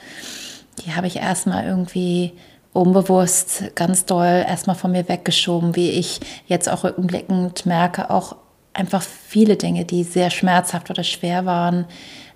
die 0.83 0.93
habe 0.93 1.07
ich 1.07 1.15
erstmal 1.15 1.65
irgendwie 1.65 2.33
unbewusst 2.75 3.75
ganz 3.75 4.05
doll 4.05 4.43
erstmal 4.47 4.75
von 4.75 4.91
mir 4.91 5.07
weggeschoben, 5.07 5.75
wie 5.75 5.91
ich 5.91 6.19
jetzt 6.45 6.69
auch 6.69 6.83
rückblickend 6.83 7.65
merke, 7.65 8.09
auch 8.09 8.35
einfach 8.73 9.01
viele 9.01 9.55
Dinge, 9.55 9.85
die 9.85 10.03
sehr 10.03 10.29
schmerzhaft 10.29 10.89
oder 10.89 11.03
schwer 11.03 11.45
waren, 11.45 11.85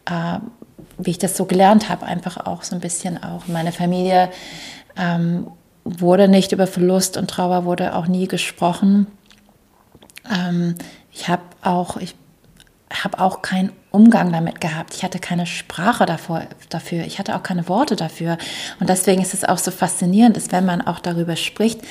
äh, 0.06 0.40
wie 0.98 1.12
ich 1.12 1.18
das 1.18 1.36
so 1.36 1.46
gelernt 1.46 1.90
habe, 1.90 2.06
einfach 2.06 2.46
auch 2.46 2.64
so 2.64 2.76
ein 2.76 2.80
bisschen 2.80 3.22
auch. 3.22 3.48
Meine 3.48 3.74
Familie 3.74 4.30
ähm, 4.98 5.48
wurde 5.84 6.30
nicht 6.30 6.54
über 6.54 6.68
Verlust 6.68 7.18
und 7.18 7.30
Trauer 7.30 7.66
wurde 7.66 7.94
auch 7.96 8.08
nie 8.08 8.28
gesprochen. 8.28 9.08
Ähm, 10.34 10.76
ich 11.12 11.28
habe 11.28 11.44
auch, 11.62 11.98
ich 11.98 12.16
habe 12.92 13.20
auch 13.20 13.42
keinen 13.42 13.72
Umgang 13.92 14.32
damit 14.32 14.62
gehabt. 14.62 14.96
Ich 14.96 15.04
hatte 15.04 15.20
keine 15.20 15.46
Sprache 15.46 16.06
davor, 16.06 16.44
dafür. 16.70 17.06
Ich 17.06 17.20
hatte 17.20 17.36
auch 17.36 17.44
keine 17.44 17.68
Worte 17.70 17.96
dafür. 17.96 18.38
Und 18.80 18.90
deswegen 18.90 19.22
ist 19.22 19.34
es 19.34 19.44
auch 19.44 19.58
so 19.58 19.72
faszinierend, 19.72 20.38
dass 20.38 20.52
wenn 20.52 20.66
man 20.66 20.82
auch 20.82 21.00
darüber 21.00 21.36
spricht, 21.36 21.82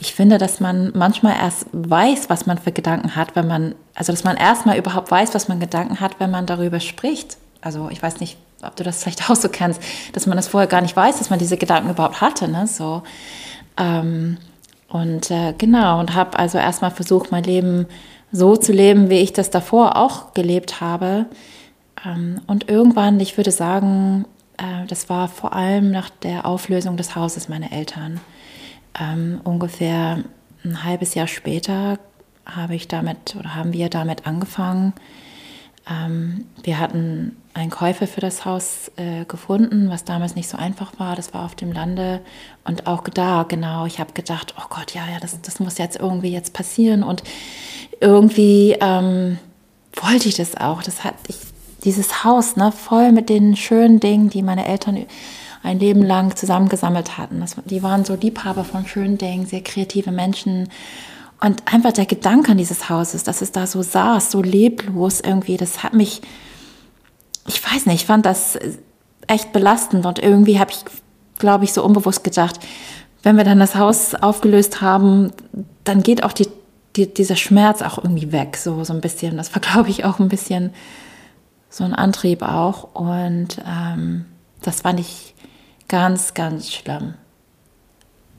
ich 0.00 0.14
finde, 0.14 0.38
dass 0.38 0.60
man 0.60 0.92
manchmal 0.94 1.36
erst 1.36 1.66
weiß, 1.72 2.28
was 2.28 2.46
man 2.46 2.58
für 2.58 2.72
Gedanken 2.72 3.16
hat, 3.16 3.34
wenn 3.34 3.46
man, 3.46 3.74
also 3.94 4.12
dass 4.12 4.24
man 4.24 4.36
erstmal 4.36 4.78
überhaupt 4.78 5.10
weiß, 5.10 5.34
was 5.34 5.48
man 5.48 5.60
Gedanken 5.60 6.00
hat, 6.00 6.20
wenn 6.20 6.30
man 6.30 6.46
darüber 6.46 6.80
spricht. 6.80 7.36
Also 7.60 7.88
ich 7.90 8.02
weiß 8.02 8.20
nicht, 8.20 8.36
ob 8.62 8.76
du 8.76 8.84
das 8.84 9.02
vielleicht 9.02 9.30
auch 9.30 9.36
so 9.36 9.48
kennst, 9.48 9.80
dass 10.12 10.26
man 10.26 10.36
das 10.36 10.48
vorher 10.48 10.68
gar 10.68 10.80
nicht 10.80 10.96
weiß, 10.96 11.18
dass 11.18 11.30
man 11.30 11.38
diese 11.38 11.56
Gedanken 11.56 11.90
überhaupt 11.90 12.20
hatte. 12.20 12.48
Ne? 12.48 12.66
So, 12.66 13.02
ähm, 13.76 14.38
und 14.88 15.30
äh, 15.30 15.54
genau, 15.56 16.00
und 16.00 16.14
habe 16.14 16.38
also 16.38 16.58
erstmal 16.58 16.90
versucht, 16.90 17.30
mein 17.30 17.44
Leben 17.44 17.86
so 18.32 18.56
zu 18.56 18.72
leben, 18.72 19.10
wie 19.10 19.18
ich 19.18 19.32
das 19.32 19.50
davor 19.50 19.96
auch 19.96 20.34
gelebt 20.34 20.80
habe. 20.80 21.26
Ähm, 22.04 22.40
und 22.46 22.68
irgendwann, 22.68 23.20
ich 23.20 23.36
würde 23.36 23.50
sagen, 23.50 24.24
äh, 24.56 24.86
das 24.86 25.08
war 25.08 25.28
vor 25.28 25.52
allem 25.54 25.90
nach 25.90 26.10
der 26.10 26.46
Auflösung 26.46 26.96
des 26.96 27.16
Hauses 27.16 27.48
meiner 27.48 27.72
Eltern. 27.72 28.20
Ähm, 28.98 29.40
ungefähr 29.44 30.24
ein 30.64 30.84
halbes 30.84 31.14
Jahr 31.14 31.28
später 31.28 31.98
habe 32.44 32.74
ich 32.74 32.88
damit 32.88 33.36
oder 33.38 33.54
haben 33.54 33.72
wir 33.72 33.88
damit 33.88 34.26
angefangen. 34.26 34.92
Ähm, 35.88 36.46
wir 36.62 36.78
hatten 36.78 37.36
einen 37.58 37.70
Käufer 37.70 38.06
für 38.06 38.20
das 38.20 38.44
Haus 38.44 38.90
äh, 38.96 39.24
gefunden, 39.24 39.90
was 39.90 40.04
damals 40.04 40.34
nicht 40.34 40.48
so 40.48 40.56
einfach 40.56 40.92
war. 40.98 41.16
Das 41.16 41.34
war 41.34 41.44
auf 41.44 41.54
dem 41.54 41.72
Lande. 41.72 42.20
Und 42.64 42.86
auch 42.86 43.02
da, 43.02 43.44
genau, 43.44 43.86
ich 43.86 44.00
habe 44.00 44.12
gedacht, 44.12 44.54
oh 44.58 44.66
Gott, 44.70 44.94
ja, 44.94 45.02
ja, 45.10 45.18
das, 45.20 45.40
das 45.40 45.60
muss 45.60 45.78
jetzt 45.78 45.98
irgendwie 45.98 46.32
jetzt 46.32 46.52
passieren. 46.52 47.02
Und 47.02 47.22
irgendwie 48.00 48.76
ähm, 48.80 49.38
wollte 49.94 50.28
ich 50.28 50.36
das 50.36 50.56
auch. 50.56 50.82
Das 50.82 51.04
hat 51.04 51.14
ich, 51.28 51.36
dieses 51.84 52.24
Haus, 52.24 52.56
ne, 52.56 52.72
voll 52.72 53.12
mit 53.12 53.28
den 53.28 53.56
schönen 53.56 54.00
Dingen, 54.00 54.30
die 54.30 54.42
meine 54.42 54.66
Eltern 54.66 55.06
ein 55.62 55.78
Leben 55.78 56.02
lang 56.02 56.36
zusammengesammelt 56.36 57.18
hatten. 57.18 57.40
Das, 57.40 57.56
die 57.64 57.82
waren 57.82 58.04
so 58.04 58.14
Liebhaber 58.14 58.64
von 58.64 58.86
schönen 58.86 59.18
Dingen, 59.18 59.46
sehr 59.46 59.62
kreative 59.62 60.12
Menschen. 60.12 60.68
Und 61.40 61.62
einfach 61.72 61.92
der 61.92 62.06
Gedanke 62.06 62.52
an 62.52 62.58
dieses 62.58 62.88
Hauses, 62.88 63.22
dass 63.22 63.42
es 63.42 63.52
da 63.52 63.66
so 63.66 63.82
saß, 63.82 64.30
so 64.30 64.42
leblos 64.42 65.20
irgendwie, 65.20 65.56
das 65.56 65.82
hat 65.82 65.94
mich 65.94 66.20
ich 67.48 67.64
weiß 67.64 67.86
nicht, 67.86 68.02
ich 68.02 68.06
fand 68.06 68.26
das 68.26 68.58
echt 69.26 69.52
belastend 69.52 70.06
und 70.06 70.18
irgendwie 70.18 70.58
habe 70.58 70.70
ich, 70.70 70.84
glaube 71.38 71.64
ich, 71.64 71.72
so 71.72 71.84
unbewusst 71.84 72.24
gedacht, 72.24 72.60
wenn 73.22 73.36
wir 73.36 73.44
dann 73.44 73.58
das 73.58 73.74
Haus 73.74 74.14
aufgelöst 74.14 74.80
haben, 74.80 75.32
dann 75.84 76.02
geht 76.02 76.22
auch 76.22 76.32
die, 76.32 76.48
die, 76.96 77.12
dieser 77.12 77.36
Schmerz 77.36 77.82
auch 77.82 77.98
irgendwie 77.98 78.32
weg, 78.32 78.56
so, 78.56 78.84
so 78.84 78.92
ein 78.92 79.00
bisschen. 79.00 79.36
Das 79.36 79.54
war, 79.54 79.60
glaube 79.72 79.90
ich, 79.90 80.04
auch 80.04 80.18
ein 80.18 80.28
bisschen 80.28 80.72
so 81.70 81.84
ein 81.84 81.94
Antrieb 81.94 82.42
auch 82.42 82.94
und 82.94 83.58
ähm, 83.66 84.24
das 84.62 84.80
fand 84.82 85.00
ich 85.00 85.34
ganz, 85.88 86.34
ganz 86.34 86.72
schlimm. 86.72 87.14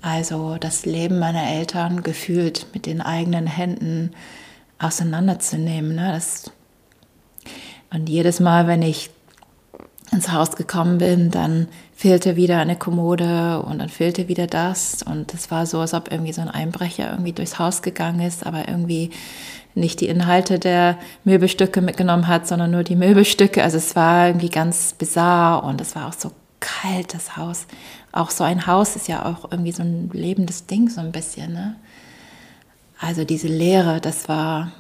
Also 0.02 0.58
das 0.60 0.86
Leben 0.86 1.20
meiner 1.20 1.48
Eltern 1.48 2.04
gefühlt 2.04 2.68
mit 2.74 2.86
den 2.86 3.02
eigenen 3.02 3.48
Händen 3.48 4.12
auseinanderzunehmen. 4.80 5.96
Ne? 5.96 6.12
Das 6.14 6.52
und 7.92 8.10
jedes 8.10 8.40
Mal, 8.40 8.68
wenn 8.68 8.82
ich 8.82 9.10
ins 10.12 10.32
Haus 10.32 10.56
gekommen 10.56 10.98
bin, 10.98 11.32
dann 11.32 11.68
fehlte 11.96 12.36
wieder 12.36 12.60
eine 12.60 12.76
Kommode 12.76 13.62
und 13.62 13.80
dann 13.80 13.90
fehlte 13.90 14.28
wieder 14.28 14.48
das. 14.48 15.04
Und 15.04 15.34
es 15.34 15.52
war 15.52 15.66
so, 15.66 15.80
als 15.80 15.94
ob 15.94 16.12
irgendwie 16.12 16.34
so 16.34 16.42
ein 16.42 16.50
Einbrecher 16.50 17.12
irgendwie 17.12 17.34
durchs 17.34 17.60
Haus 17.60 17.82
gegangen 17.82 18.22
ist, 18.22 18.46
aber 18.46 18.68
irgendwie 18.68 19.12
nicht 19.76 20.02
die 20.02 20.08
Inhalte 20.08 20.58
der 20.60 20.98
Möbelstücke 21.24 21.82
mitgenommen 21.82 22.28
hat, 22.28 22.48
sondern 22.48 22.72
nur 22.72 22.84
die 22.84 22.96
Möbelstücke. 22.96 23.64
Also 23.64 23.78
es 23.78 23.96
war 23.96 24.28
irgendwie 24.28 24.50
ganz 24.50 24.94
bizarr 24.94 25.64
und 25.64 25.80
es 25.80 25.96
war 25.96 26.08
auch 26.08 26.14
so 26.14 26.32
kalt, 26.60 27.14
das 27.14 27.38
Haus. 27.38 27.68
Auch 28.12 28.32
so 28.32 28.44
ein 28.44 28.66
Haus 28.66 28.96
ist 28.96 29.08
ja 29.08 29.26
auch 29.26 29.52
irgendwie 29.52 29.72
so 29.72 29.84
ein 29.84 30.10
lebendes 30.12 30.66
Ding, 30.66 30.90
so 30.90 31.02
ein 31.02 31.12
bisschen. 31.12 31.54
Ne? 31.54 31.76
Also 33.00 33.24
diese 33.24 33.48
Leere, 33.48 34.02
das 34.02 34.28
war 34.28 34.72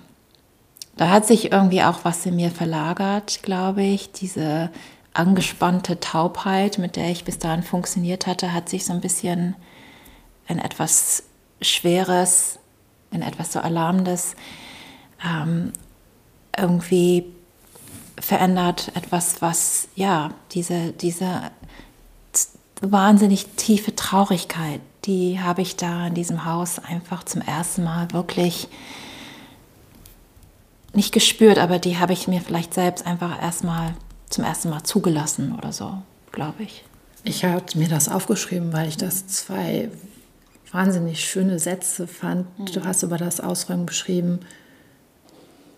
da 1.00 1.08
hat 1.08 1.26
sich 1.26 1.54
irgendwie 1.54 1.82
auch 1.82 2.00
was 2.04 2.26
in 2.26 2.36
mir 2.36 2.52
verlagert, 2.52 3.42
glaube 3.42 3.84
ich. 3.84 4.12
Diese 4.12 4.70
angespannte 5.14 6.02
Taubheit, 6.02 6.78
mit 6.78 6.98
der 6.98 7.10
ich 7.10 7.24
bis 7.24 7.40
dahin 7.40 7.64
funktioniert 7.64 8.28
hatte, 8.28 8.52
hat 8.52 8.68
sich 8.68 8.84
so 8.84 8.92
ein 8.92 9.00
bisschen 9.00 9.56
in 10.50 10.60
etwas 10.60 11.24
Schweres, 11.62 12.60
in 13.12 13.22
etwas 13.22 13.54
so 13.54 13.62
Alarmendes 13.62 14.36
ähm, 15.26 15.72
irgendwie 16.58 17.28
verändert. 18.20 18.92
Etwas, 18.94 19.42
was, 19.42 19.88
ja, 19.96 20.32
diese, 20.52 20.92
diese 20.92 21.44
wahnsinnig 22.82 23.46
tiefe 23.56 23.96
Traurigkeit, 23.96 24.82
die 25.06 25.40
habe 25.40 25.62
ich 25.62 25.78
da 25.78 26.08
in 26.08 26.14
diesem 26.14 26.44
Haus 26.44 26.78
einfach 26.78 27.24
zum 27.24 27.40
ersten 27.42 27.86
Mal 27.86 28.12
wirklich 28.12 28.68
nicht 30.94 31.14
gespürt, 31.14 31.58
aber 31.58 31.80
die 31.80 31.98
habe 31.98 32.14
ich 32.14 32.28
mir 32.28 32.42
vielleicht 32.42 32.74
selbst 32.74 33.06
einfach 33.06 33.42
erstmal 33.42 33.94
zum 34.30 34.44
ersten 34.44 34.70
Mal 34.70 34.84
zugelassen 34.84 35.56
oder 35.58 35.72
so, 35.72 36.02
glaube 36.32 36.64
ich. 36.64 36.84
Ich 37.24 37.44
habe 37.46 37.64
mir 37.76 37.90
das 37.90 38.10
aufgeschrieben, 38.10 38.74
weil 38.74 38.88
ich 38.88 38.98
das 38.98 39.28
zwei 39.28 39.90
wahnsinnig 40.72 41.24
schöne 41.24 41.60
Sätze 41.60 42.08
fand. 42.08 42.48
Du 42.74 42.84
hast 42.84 43.04
über 43.04 43.18
das 43.18 43.42
Ausräumen 43.42 43.86
beschrieben, 43.86 44.40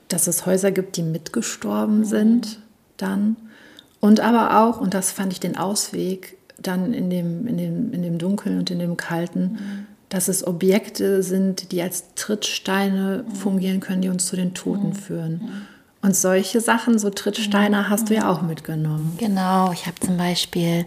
dass 0.08 0.28
es 0.28 0.46
Häuser 0.46 0.72
gibt, 0.72 0.98
die 0.98 1.04
mitgestorben 1.04 2.04
sind 2.04 2.60
dann. 2.98 3.38
Und 4.00 4.20
aber 4.20 4.62
auch, 4.62 4.82
und 4.82 4.94
das 4.94 5.12
fand 5.12 5.34
ich 5.34 5.40
den 5.40 5.58
Ausweg, 5.58 6.38
dann 6.60 6.94
in 6.94 7.10
dem, 7.10 7.48
in 7.48 7.58
dem, 7.58 7.94
in 7.94 8.04
dem 8.04 8.18
Dunkeln 8.18 8.60
und 8.60 8.70
in 8.70 8.80
dem 8.80 8.98
Kalten, 8.98 9.42
mhm 9.42 9.88
dass 10.12 10.28
es 10.28 10.46
Objekte 10.46 11.24
sind, 11.24 11.72
die 11.72 11.82
als 11.82 12.14
Trittsteine 12.16 13.24
fungieren 13.34 13.80
können, 13.80 14.02
die 14.02 14.10
uns 14.10 14.28
zu 14.28 14.36
den 14.36 14.54
Toten 14.54 14.90
mhm. 14.90 14.94
führen. 14.94 15.68
Und 16.02 16.16
solche 16.16 16.60
Sachen, 16.60 17.00
so 17.00 17.10
Trittsteine, 17.10 17.90
hast 17.90 18.10
du 18.10 18.16
ja 18.16 18.30
auch 18.30 18.42
mitgenommen. 18.42 19.14
Genau, 19.18 19.72
ich 19.72 19.86
habe 19.86 20.00
zum 20.00 20.18
Beispiel 20.18 20.86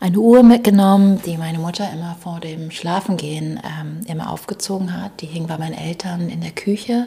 eine 0.00 0.18
Uhr 0.18 0.42
mitgenommen, 0.42 1.20
die 1.24 1.38
meine 1.38 1.58
Mutter 1.58 1.88
immer 1.92 2.16
vor 2.20 2.40
dem 2.40 2.70
Schlafengehen 2.70 3.60
ähm, 3.64 4.00
immer 4.06 4.30
aufgezogen 4.30 5.00
hat. 5.00 5.20
Die 5.20 5.26
hing 5.26 5.46
bei 5.46 5.56
meinen 5.58 5.78
Eltern 5.78 6.28
in 6.28 6.40
der 6.40 6.50
Küche. 6.50 7.06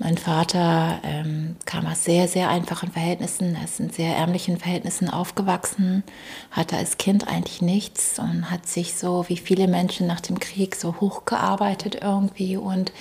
Mein 0.00 0.16
Vater 0.16 1.00
ähm, 1.02 1.56
kam 1.64 1.84
aus 1.86 2.04
sehr, 2.04 2.28
sehr 2.28 2.48
einfachen 2.48 2.92
Verhältnissen, 2.92 3.56
er 3.56 3.64
ist 3.64 3.80
in 3.80 3.90
sehr 3.90 4.16
ärmlichen 4.16 4.56
Verhältnissen 4.56 5.10
aufgewachsen, 5.10 6.04
hatte 6.52 6.76
als 6.76 6.98
Kind 6.98 7.26
eigentlich 7.26 7.62
nichts 7.62 8.20
und 8.20 8.48
hat 8.48 8.68
sich 8.68 8.94
so 8.94 9.28
wie 9.28 9.36
viele 9.36 9.66
Menschen 9.66 10.06
nach 10.06 10.20
dem 10.20 10.38
Krieg 10.38 10.76
so 10.76 11.00
hochgearbeitet 11.00 11.98
irgendwie 12.00 12.56
und 12.56 12.92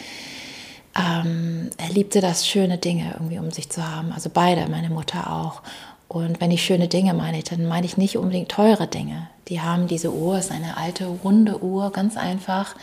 ähm, 0.97 1.69
er 1.77 1.89
liebte 1.89 2.19
das, 2.19 2.47
schöne 2.47 2.79
Dinge 2.79 3.11
irgendwie 3.13 3.37
um 3.37 3.51
sich 3.51 3.69
zu 3.69 3.87
haben. 3.87 4.11
Also 4.11 4.31
beide, 4.33 4.67
meine 4.67 4.89
Mutter 4.89 5.31
auch. 5.31 5.61
Und 6.07 6.41
wenn 6.41 6.49
ich 6.49 6.65
schöne 6.65 6.87
Dinge 6.87 7.13
meine, 7.13 7.43
dann 7.43 7.67
meine 7.67 7.85
ich 7.85 7.97
nicht 7.97 8.17
unbedingt 8.17 8.49
teure 8.49 8.87
Dinge. 8.87 9.29
Die 9.47 9.61
haben 9.61 9.87
diese 9.87 10.13
Uhr, 10.13 10.37
ist 10.37 10.51
eine 10.51 10.77
alte, 10.77 11.05
runde 11.05 11.63
Uhr, 11.63 11.91
ganz 11.91 12.17
einfach 12.17 12.75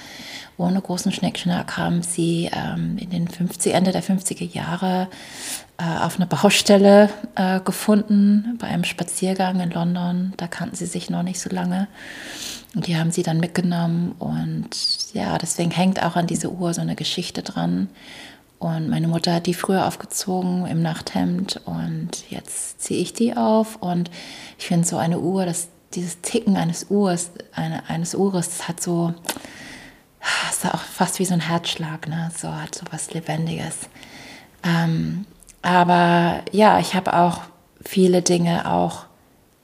ohne 0.57 0.81
großen 0.81 1.11
Schnickschnack 1.11 1.77
haben 1.77 2.03
sie 2.03 2.49
ähm, 2.53 2.97
in 2.99 3.11
den 3.11 3.27
50, 3.27 3.75
Ende 3.75 3.91
der 3.91 4.05
50er 4.05 4.49
Jahre 4.49 5.09
äh, 5.79 6.05
auf 6.05 6.17
einer 6.17 6.27
Baustelle 6.27 7.11
äh, 7.35 7.59
gefunden, 7.61 8.57
bei 8.61 8.69
einem 8.69 8.85
Spaziergang 8.85 9.59
in 9.61 9.71
London. 9.71 10.33
Da 10.37 10.47
kannten 10.47 10.77
sie 10.77 10.87
sich 10.87 11.11
noch 11.11 11.25
nicht 11.25 11.41
so 11.41 11.51
lange. 11.51 11.89
Und 12.75 12.87
die 12.87 12.97
haben 12.97 13.11
sie 13.11 13.25
dann 13.25 13.41
mitgenommen. 13.41 14.15
Und 14.21 14.69
ja, 15.13 15.39
deswegen 15.39 15.73
hängt 15.73 16.01
auch 16.03 16.15
an 16.15 16.29
dieser 16.29 16.51
Uhr 16.51 16.73
so 16.73 16.81
eine 16.81 16.95
Geschichte 16.95 17.43
dran. 17.43 17.89
Und 18.61 18.89
meine 18.89 19.09
Mutter 19.09 19.35
hat 19.35 19.47
die 19.47 19.55
früher 19.55 19.87
aufgezogen 19.87 20.67
im 20.67 20.81
Nachthemd 20.81 21.61
und 21.67 22.31
jetzt 22.31 22.81
ziehe 22.81 23.01
ich 23.01 23.13
die 23.13 23.37
auf. 23.37 23.77
Und 23.77 24.11
ich 24.59 24.67
finde 24.67 24.87
so 24.87 24.97
eine 24.97 25.19
Uhr, 25.19 25.45
das, 25.45 25.69
dieses 25.95 26.21
Ticken 26.21 26.57
eines 26.57 26.91
Uhrs, 26.91 27.31
eine, 27.55 27.89
eines 27.89 28.15
Uhres, 28.15 28.69
hat 28.69 28.83
so, 28.83 29.15
ist 30.51 30.67
auch 30.67 30.81
fast 30.81 31.19
wie 31.19 31.25
so 31.25 31.35
ein 31.35 31.41
Herzschlag, 31.41 32.09
ne? 32.09 32.31
So 32.37 32.53
hat 32.55 32.75
so 32.75 32.85
was 32.91 33.13
Lebendiges. 33.13 33.89
Ähm, 34.63 35.27
aber 35.63 36.43
ja, 36.53 36.79
ich 36.79 36.95
habe 36.95 37.15
auch 37.15 37.43
viele 37.83 38.23
Dinge 38.23 38.71
auch 38.71 39.07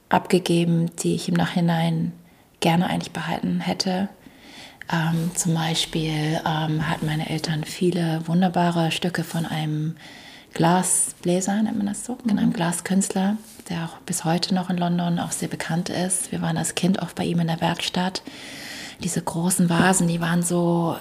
abgegeben, 0.09 0.95
die 0.97 1.15
ich 1.15 1.29
im 1.29 1.35
Nachhinein 1.35 2.13
gerne 2.59 2.87
eigentlich 2.87 3.11
behalten 3.11 3.59
hätte. 3.59 4.09
Ähm, 4.91 5.31
zum 5.35 5.53
Beispiel 5.53 6.41
ähm, 6.45 6.89
hatten 6.89 7.05
meine 7.05 7.29
Eltern 7.29 7.63
viele 7.63 8.27
wunderbare 8.27 8.91
Stücke 8.91 9.23
von 9.23 9.45
einem 9.45 9.95
Glasbläser, 10.53 11.61
nennt 11.61 11.77
man 11.77 11.87
das 11.87 12.05
so, 12.05 12.17
mhm. 12.23 12.37
einem 12.37 12.53
Glaskünstler, 12.53 13.37
der 13.69 13.85
auch 13.85 13.97
bis 14.05 14.25
heute 14.25 14.53
noch 14.53 14.69
in 14.69 14.77
London 14.77 15.19
auch 15.19 15.31
sehr 15.31 15.47
bekannt 15.47 15.89
ist. 15.89 16.31
Wir 16.31 16.41
waren 16.41 16.57
als 16.57 16.75
Kind 16.75 17.01
auch 17.01 17.13
bei 17.13 17.23
ihm 17.23 17.39
in 17.39 17.47
der 17.47 17.61
Werkstatt. 17.61 18.21
Diese 19.03 19.21
großen 19.21 19.69
Vasen, 19.69 20.07
die 20.07 20.21
waren 20.21 20.43
so 20.43 20.95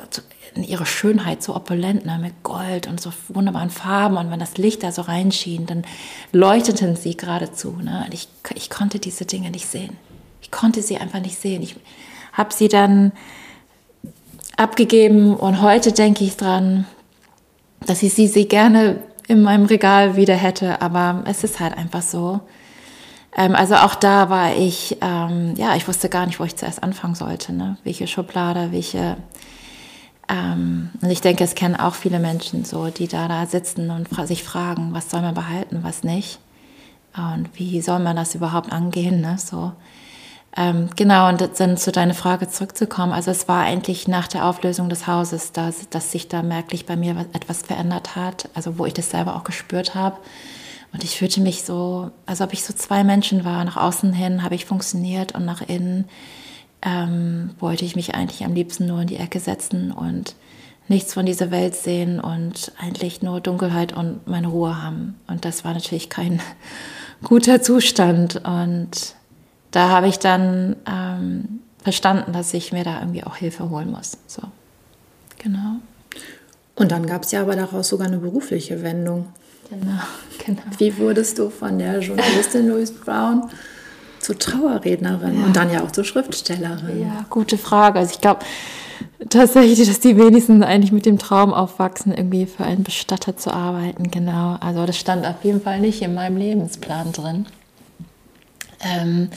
in 0.54 0.64
ihrer 0.64 0.86
Schönheit 0.86 1.42
so 1.42 1.54
opulent, 1.54 2.06
ne, 2.06 2.18
mit 2.18 2.42
Gold 2.42 2.86
und 2.86 3.00
so 3.00 3.12
wunderbaren 3.28 3.70
Farben. 3.70 4.16
Und 4.16 4.30
wenn 4.30 4.40
das 4.40 4.56
Licht 4.56 4.82
da 4.82 4.92
so 4.92 5.02
reinschien, 5.02 5.66
dann 5.66 5.84
leuchteten 6.32 6.96
sie 6.96 7.16
geradezu. 7.16 7.76
Ne? 7.82 8.04
Und 8.06 8.14
ich, 8.14 8.28
ich 8.54 8.70
konnte 8.70 8.98
diese 8.98 9.26
Dinge 9.26 9.50
nicht 9.50 9.66
sehen. 9.66 9.96
Ich 10.40 10.50
konnte 10.50 10.82
sie 10.82 10.96
einfach 10.96 11.20
nicht 11.20 11.38
sehen. 11.38 11.62
Ich 11.62 11.76
habe 12.32 12.54
sie 12.54 12.68
dann 12.68 13.12
abgegeben 14.56 15.36
und 15.36 15.62
heute 15.62 15.92
denke 15.92 16.24
ich 16.24 16.36
dran, 16.36 16.86
dass 17.86 18.02
ich 18.02 18.14
sie, 18.14 18.26
sie 18.26 18.46
gerne 18.46 19.00
in 19.30 19.42
meinem 19.42 19.66
Regal 19.66 20.16
wieder 20.16 20.34
hätte, 20.34 20.82
aber 20.82 21.22
es 21.24 21.44
ist 21.44 21.60
halt 21.60 21.78
einfach 21.78 22.02
so. 22.02 22.40
Ähm, 23.36 23.54
also 23.54 23.76
auch 23.76 23.94
da 23.94 24.28
war 24.28 24.56
ich, 24.56 24.98
ähm, 25.00 25.54
ja, 25.56 25.76
ich 25.76 25.86
wusste 25.86 26.08
gar 26.08 26.26
nicht, 26.26 26.40
wo 26.40 26.44
ich 26.44 26.56
zuerst 26.56 26.82
anfangen 26.82 27.14
sollte, 27.14 27.52
ne? 27.52 27.76
welche 27.84 28.08
Schublade, 28.08 28.72
welche. 28.72 29.18
Ähm, 30.28 30.90
und 31.00 31.10
ich 31.10 31.20
denke, 31.20 31.44
es 31.44 31.54
kennen 31.54 31.76
auch 31.76 31.94
viele 31.94 32.18
Menschen 32.18 32.64
so, 32.64 32.88
die 32.88 33.06
da, 33.06 33.28
da 33.28 33.46
sitzen 33.46 33.90
und 33.90 34.08
fra 34.08 34.26
sich 34.26 34.42
fragen, 34.42 34.92
was 34.94 35.10
soll 35.10 35.22
man 35.22 35.34
behalten, 35.34 35.78
was 35.82 36.02
nicht. 36.02 36.40
Und 37.16 37.50
wie 37.54 37.80
soll 37.82 38.00
man 38.00 38.16
das 38.16 38.34
überhaupt 38.34 38.72
angehen, 38.72 39.20
ne? 39.20 39.36
So. 39.38 39.72
Ähm, 40.56 40.90
genau, 40.96 41.28
und 41.28 41.48
dann 41.58 41.76
zu 41.76 41.92
deiner 41.92 42.14
Frage 42.14 42.48
zurückzukommen. 42.48 43.12
Also 43.12 43.30
es 43.30 43.46
war 43.46 43.62
eigentlich 43.62 44.08
nach 44.08 44.26
der 44.26 44.46
Auflösung 44.46 44.88
des 44.88 45.06
Hauses, 45.06 45.52
dass, 45.52 45.88
dass 45.90 46.10
sich 46.10 46.28
da 46.28 46.42
merklich 46.42 46.86
bei 46.86 46.96
mir 46.96 47.14
etwas 47.32 47.62
verändert 47.62 48.16
hat, 48.16 48.48
also 48.54 48.76
wo 48.76 48.84
ich 48.86 48.94
das 48.94 49.10
selber 49.10 49.36
auch 49.36 49.44
gespürt 49.44 49.94
habe. 49.94 50.16
Und 50.92 51.04
ich 51.04 51.18
fühlte 51.18 51.40
mich 51.40 51.62
so, 51.62 52.10
als 52.26 52.40
ob 52.40 52.52
ich 52.52 52.64
so 52.64 52.72
zwei 52.72 53.04
Menschen 53.04 53.44
war. 53.44 53.64
Nach 53.64 53.76
außen 53.76 54.12
hin 54.12 54.42
habe 54.42 54.56
ich 54.56 54.64
funktioniert 54.64 55.32
und 55.32 55.44
nach 55.44 55.62
innen 55.62 56.06
ähm, 56.82 57.50
wollte 57.60 57.84
ich 57.84 57.94
mich 57.94 58.14
eigentlich 58.14 58.44
am 58.44 58.54
liebsten 58.54 58.86
nur 58.86 59.02
in 59.02 59.06
die 59.06 59.18
Ecke 59.18 59.38
setzen 59.38 59.92
und 59.92 60.34
nichts 60.88 61.14
von 61.14 61.26
dieser 61.26 61.52
Welt 61.52 61.76
sehen 61.76 62.18
und 62.18 62.72
eigentlich 62.80 63.22
nur 63.22 63.40
Dunkelheit 63.40 63.92
und 63.92 64.26
meine 64.26 64.48
Ruhe 64.48 64.82
haben. 64.82 65.14
Und 65.28 65.44
das 65.44 65.64
war 65.64 65.74
natürlich 65.74 66.10
kein 66.10 66.40
guter 67.22 67.62
Zustand. 67.62 68.42
Und 68.44 69.14
da 69.70 69.88
habe 69.88 70.08
ich 70.08 70.18
dann 70.18 70.76
ähm, 70.86 71.60
verstanden, 71.82 72.32
dass 72.32 72.52
ich 72.54 72.72
mir 72.72 72.84
da 72.84 73.00
irgendwie 73.00 73.24
auch 73.24 73.36
Hilfe 73.36 73.70
holen 73.70 73.90
muss. 73.90 74.18
So, 74.26 74.42
genau. 75.38 75.76
Und 76.74 76.92
dann 76.92 77.06
gab 77.06 77.24
es 77.24 77.32
ja 77.32 77.42
aber 77.42 77.56
daraus 77.56 77.88
sogar 77.88 78.06
eine 78.06 78.18
berufliche 78.18 78.82
Wendung. 78.82 79.26
Genau, 79.68 80.00
genau. 80.44 80.62
Wie 80.78 80.96
wurdest 80.98 81.38
du 81.38 81.50
von 81.50 81.78
der 81.78 82.00
Journalistin 82.00 82.68
Louise 82.68 82.92
Brown 82.92 83.50
zur 84.18 84.38
Trauerrednerin 84.38 85.40
ja. 85.40 85.46
und 85.46 85.56
dann 85.56 85.70
ja 85.70 85.82
auch 85.82 85.90
zur 85.90 86.04
Schriftstellerin? 86.04 87.02
Ja, 87.02 87.24
gute 87.30 87.58
Frage. 87.58 87.98
Also 87.98 88.14
ich 88.14 88.20
glaube 88.20 88.40
tatsächlich, 89.28 89.86
dass 89.86 90.00
die 90.00 90.16
wenigsten 90.16 90.62
eigentlich 90.62 90.92
mit 90.92 91.06
dem 91.06 91.18
Traum 91.18 91.52
aufwachsen, 91.52 92.12
irgendwie 92.12 92.46
für 92.46 92.64
einen 92.64 92.82
Bestatter 92.82 93.36
zu 93.36 93.52
arbeiten. 93.52 94.10
Genau. 94.10 94.56
Also 94.60 94.86
das 94.86 94.98
stand 94.98 95.26
auf 95.26 95.42
jeden 95.44 95.60
Fall 95.60 95.80
nicht 95.80 96.02
in 96.02 96.14
meinem 96.14 96.36
Lebensplan 96.36 97.12
drin. 97.12 97.46
Ähm, 98.82 99.30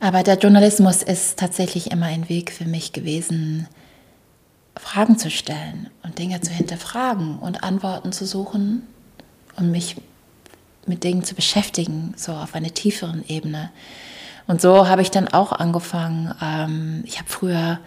aber 0.00 0.22
der 0.22 0.38
Journalismus 0.38 1.02
ist 1.02 1.38
tatsächlich 1.38 1.90
immer 1.90 2.06
ein 2.06 2.28
Weg 2.28 2.52
für 2.52 2.64
mich 2.64 2.92
gewesen, 2.92 3.66
Fragen 4.76 5.18
zu 5.18 5.30
stellen 5.30 5.90
und 6.04 6.18
Dinge 6.18 6.40
zu 6.40 6.52
hinterfragen 6.52 7.38
und 7.38 7.64
Antworten 7.64 8.12
zu 8.12 8.26
suchen 8.26 8.82
und 9.56 9.70
mich 9.72 9.96
mit 10.86 11.04
Dingen 11.04 11.24
zu 11.24 11.34
beschäftigen, 11.34 12.14
so 12.16 12.32
auf 12.32 12.54
einer 12.54 12.72
tieferen 12.72 13.24
Ebene. 13.28 13.70
Und 14.46 14.62
so 14.62 14.88
habe 14.88 15.02
ich 15.02 15.10
dann 15.10 15.28
auch 15.28 15.52
angefangen. 15.52 16.34
Ähm, 16.40 17.02
ich 17.04 17.18
habe 17.18 17.28
früher 17.28 17.78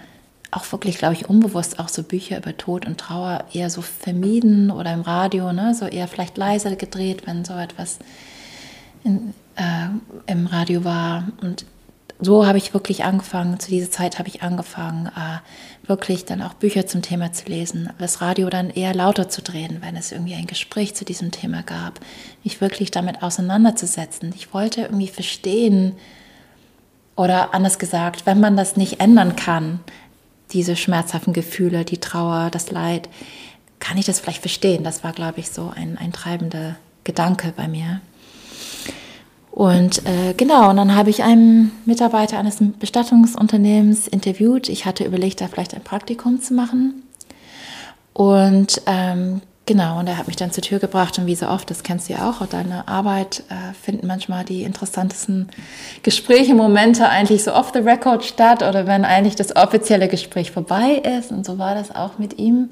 auch 0.51 0.69
wirklich, 0.71 0.97
glaube 0.97 1.13
ich, 1.13 1.29
unbewusst 1.29 1.79
auch 1.79 1.87
so 1.87 2.03
Bücher 2.03 2.37
über 2.37 2.55
Tod 2.55 2.85
und 2.85 2.99
Trauer 2.99 3.45
eher 3.53 3.69
so 3.69 3.81
vermieden 3.81 4.69
oder 4.69 4.93
im 4.93 5.01
Radio, 5.01 5.53
ne, 5.53 5.73
so 5.73 5.85
eher 5.85 6.07
vielleicht 6.07 6.37
leise 6.37 6.75
gedreht, 6.75 7.25
wenn 7.25 7.45
so 7.45 7.53
etwas 7.53 7.99
in, 9.03 9.33
äh, 9.55 10.31
im 10.31 10.47
Radio 10.47 10.83
war. 10.83 11.27
Und 11.41 11.65
so 12.19 12.45
habe 12.45 12.57
ich 12.57 12.73
wirklich 12.73 13.03
angefangen, 13.03 13.59
zu 13.59 13.69
dieser 13.69 13.89
Zeit 13.89 14.19
habe 14.19 14.29
ich 14.29 14.43
angefangen, 14.43 15.07
äh, 15.07 15.87
wirklich 15.87 16.25
dann 16.25 16.41
auch 16.41 16.53
Bücher 16.53 16.85
zum 16.85 17.01
Thema 17.01 17.33
zu 17.33 17.45
lesen, 17.47 17.89
das 17.97 18.21
Radio 18.21 18.49
dann 18.49 18.69
eher 18.69 18.93
lauter 18.93 19.27
zu 19.27 19.41
drehen, 19.41 19.79
wenn 19.81 19.95
es 19.95 20.11
irgendwie 20.11 20.35
ein 20.35 20.47
Gespräch 20.47 20.93
zu 20.93 21.03
diesem 21.03 21.31
Thema 21.31 21.63
gab, 21.63 21.99
mich 22.43 22.61
wirklich 22.61 22.91
damit 22.91 23.23
auseinanderzusetzen. 23.23 24.33
Ich 24.35 24.53
wollte 24.53 24.81
irgendwie 24.81 25.07
verstehen, 25.07 25.93
oder 27.15 27.53
anders 27.53 27.79
gesagt, 27.79 28.25
wenn 28.25 28.39
man 28.39 28.55
das 28.55 28.77
nicht 28.77 28.99
ändern 28.99 29.35
kann, 29.35 29.79
diese 30.53 30.75
schmerzhaften 30.75 31.33
Gefühle, 31.33 31.85
die 31.85 31.99
Trauer, 31.99 32.49
das 32.51 32.71
Leid, 32.71 33.09
kann 33.79 33.97
ich 33.97 34.05
das 34.05 34.19
vielleicht 34.19 34.41
verstehen. 34.41 34.83
Das 34.83 35.03
war, 35.03 35.11
glaube 35.11 35.39
ich, 35.39 35.49
so 35.49 35.71
ein, 35.75 35.97
ein 35.97 36.13
treibender 36.13 36.75
Gedanke 37.03 37.53
bei 37.55 37.67
mir. 37.67 38.01
Und 39.51 40.05
äh, 40.05 40.33
genau, 40.35 40.69
und 40.69 40.77
dann 40.77 40.95
habe 40.95 41.09
ich 41.09 41.23
einen 41.23 41.71
Mitarbeiter 41.85 42.39
eines 42.39 42.57
Bestattungsunternehmens 42.79 44.07
interviewt. 44.07 44.69
Ich 44.69 44.85
hatte 44.85 45.03
überlegt, 45.03 45.41
da 45.41 45.47
vielleicht 45.47 45.73
ein 45.73 45.83
Praktikum 45.83 46.41
zu 46.41 46.53
machen. 46.53 47.03
Und 48.13 48.81
ähm, 48.85 49.41
genau, 49.65 49.99
und 49.99 50.07
er 50.07 50.17
hat 50.17 50.27
mich 50.27 50.37
dann 50.37 50.51
zur 50.51 50.63
Tür 50.63 50.79
gebracht. 50.79 51.19
Und 51.19 51.25
wie 51.25 51.35
so 51.35 51.47
oft, 51.47 51.69
das 51.69 51.83
kennst 51.83 52.07
du 52.07 52.13
ja 52.13 52.29
auch, 52.29 52.41
auch 52.41 52.47
deine 52.47 52.87
Arbeit 52.87 53.43
äh, 53.49 53.73
finden 53.73 54.07
manchmal 54.07 54.45
die 54.45 54.63
interessantesten 54.63 55.49
Gespräche, 56.01 56.55
Momente 56.55 57.09
eigentlich 57.09 57.43
so 57.43 57.53
off 57.53 57.71
the 57.73 57.79
record 57.79 58.23
statt 58.23 58.63
oder 58.63 58.87
wenn 58.87 59.03
eigentlich 59.03 59.35
das 59.35 59.53
offizielle 59.57 60.07
Gespräch 60.07 60.51
vorbei 60.51 61.01
ist. 61.17 61.31
Und 61.31 61.45
so 61.45 61.57
war 61.57 61.75
das 61.75 61.93
auch 61.93 62.17
mit 62.19 62.39
ihm 62.39 62.69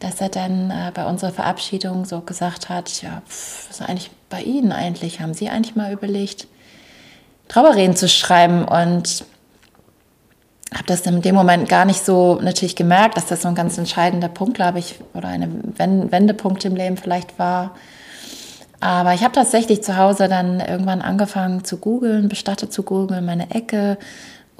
dass 0.00 0.20
er 0.20 0.30
dann 0.30 0.70
äh, 0.70 0.90
bei 0.92 1.04
unserer 1.04 1.30
Verabschiedung 1.30 2.04
so 2.04 2.20
gesagt 2.20 2.68
hat, 2.68 3.02
ja, 3.02 3.22
pff, 3.28 3.68
was 3.68 3.80
ist 3.80 3.88
eigentlich 3.88 4.10
bei 4.28 4.42
Ihnen 4.42 4.72
eigentlich? 4.72 5.20
Haben 5.20 5.34
Sie 5.34 5.48
eigentlich 5.48 5.76
mal 5.76 5.92
überlegt, 5.92 6.48
Trauerreden 7.48 7.96
zu 7.96 8.08
schreiben? 8.08 8.64
Und 8.64 9.24
habe 10.72 10.84
das 10.86 11.00
in 11.02 11.20
dem 11.20 11.34
Moment 11.34 11.68
gar 11.68 11.84
nicht 11.84 12.04
so 12.04 12.38
natürlich 12.40 12.76
gemerkt, 12.76 13.16
dass 13.16 13.26
das 13.26 13.42
so 13.42 13.48
ein 13.48 13.54
ganz 13.54 13.76
entscheidender 13.76 14.28
Punkt, 14.28 14.54
glaube 14.54 14.78
ich, 14.78 15.00
oder 15.14 15.28
ein 15.28 15.74
Wendepunkt 15.76 16.64
im 16.64 16.76
Leben 16.76 16.96
vielleicht 16.96 17.38
war. 17.38 17.74
Aber 18.78 19.12
ich 19.12 19.22
habe 19.22 19.34
tatsächlich 19.34 19.82
zu 19.82 19.96
Hause 19.96 20.28
dann 20.28 20.60
irgendwann 20.60 21.02
angefangen 21.02 21.64
zu 21.64 21.76
googeln, 21.76 22.28
bestattet 22.28 22.72
zu 22.72 22.82
googeln, 22.82 23.26
meine 23.26 23.50
Ecke 23.50 23.98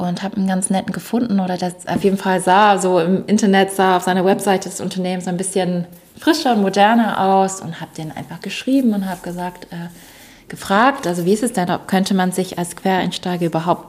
und 0.01 0.23
habe 0.23 0.37
einen 0.37 0.47
ganz 0.47 0.71
netten 0.71 0.93
gefunden 0.93 1.41
oder 1.41 1.57
das 1.57 1.87
auf 1.87 2.03
jeden 2.05 2.19
Fall 2.19 2.41
sah 2.41 2.79
so 2.79 2.99
im 2.99 3.27
Internet 3.27 3.71
sah 3.73 3.97
auf 3.97 4.03
seiner 4.03 4.25
Webseite 4.25 4.69
des 4.69 4.81
Unternehmens 4.81 5.29
ein 5.29 5.37
bisschen 5.37 5.87
frischer 6.19 6.55
und 6.55 6.63
moderner 6.63 7.21
aus 7.21 7.61
und 7.61 7.81
habe 7.81 7.91
den 7.97 8.11
einfach 8.13 8.41
geschrieben 8.41 8.95
und 8.95 9.09
habe 9.09 9.21
gesagt 9.23 9.67
äh, 9.73 9.89
gefragt 10.49 11.07
also 11.07 11.25
wie 11.25 11.33
ist 11.33 11.43
es 11.43 11.53
denn 11.53 11.69
könnte 11.87 12.15
man 12.15 12.33
sich 12.33 12.59
als 12.59 12.77
Quereinsteiger 12.77 13.47
überhaupt 13.47 13.87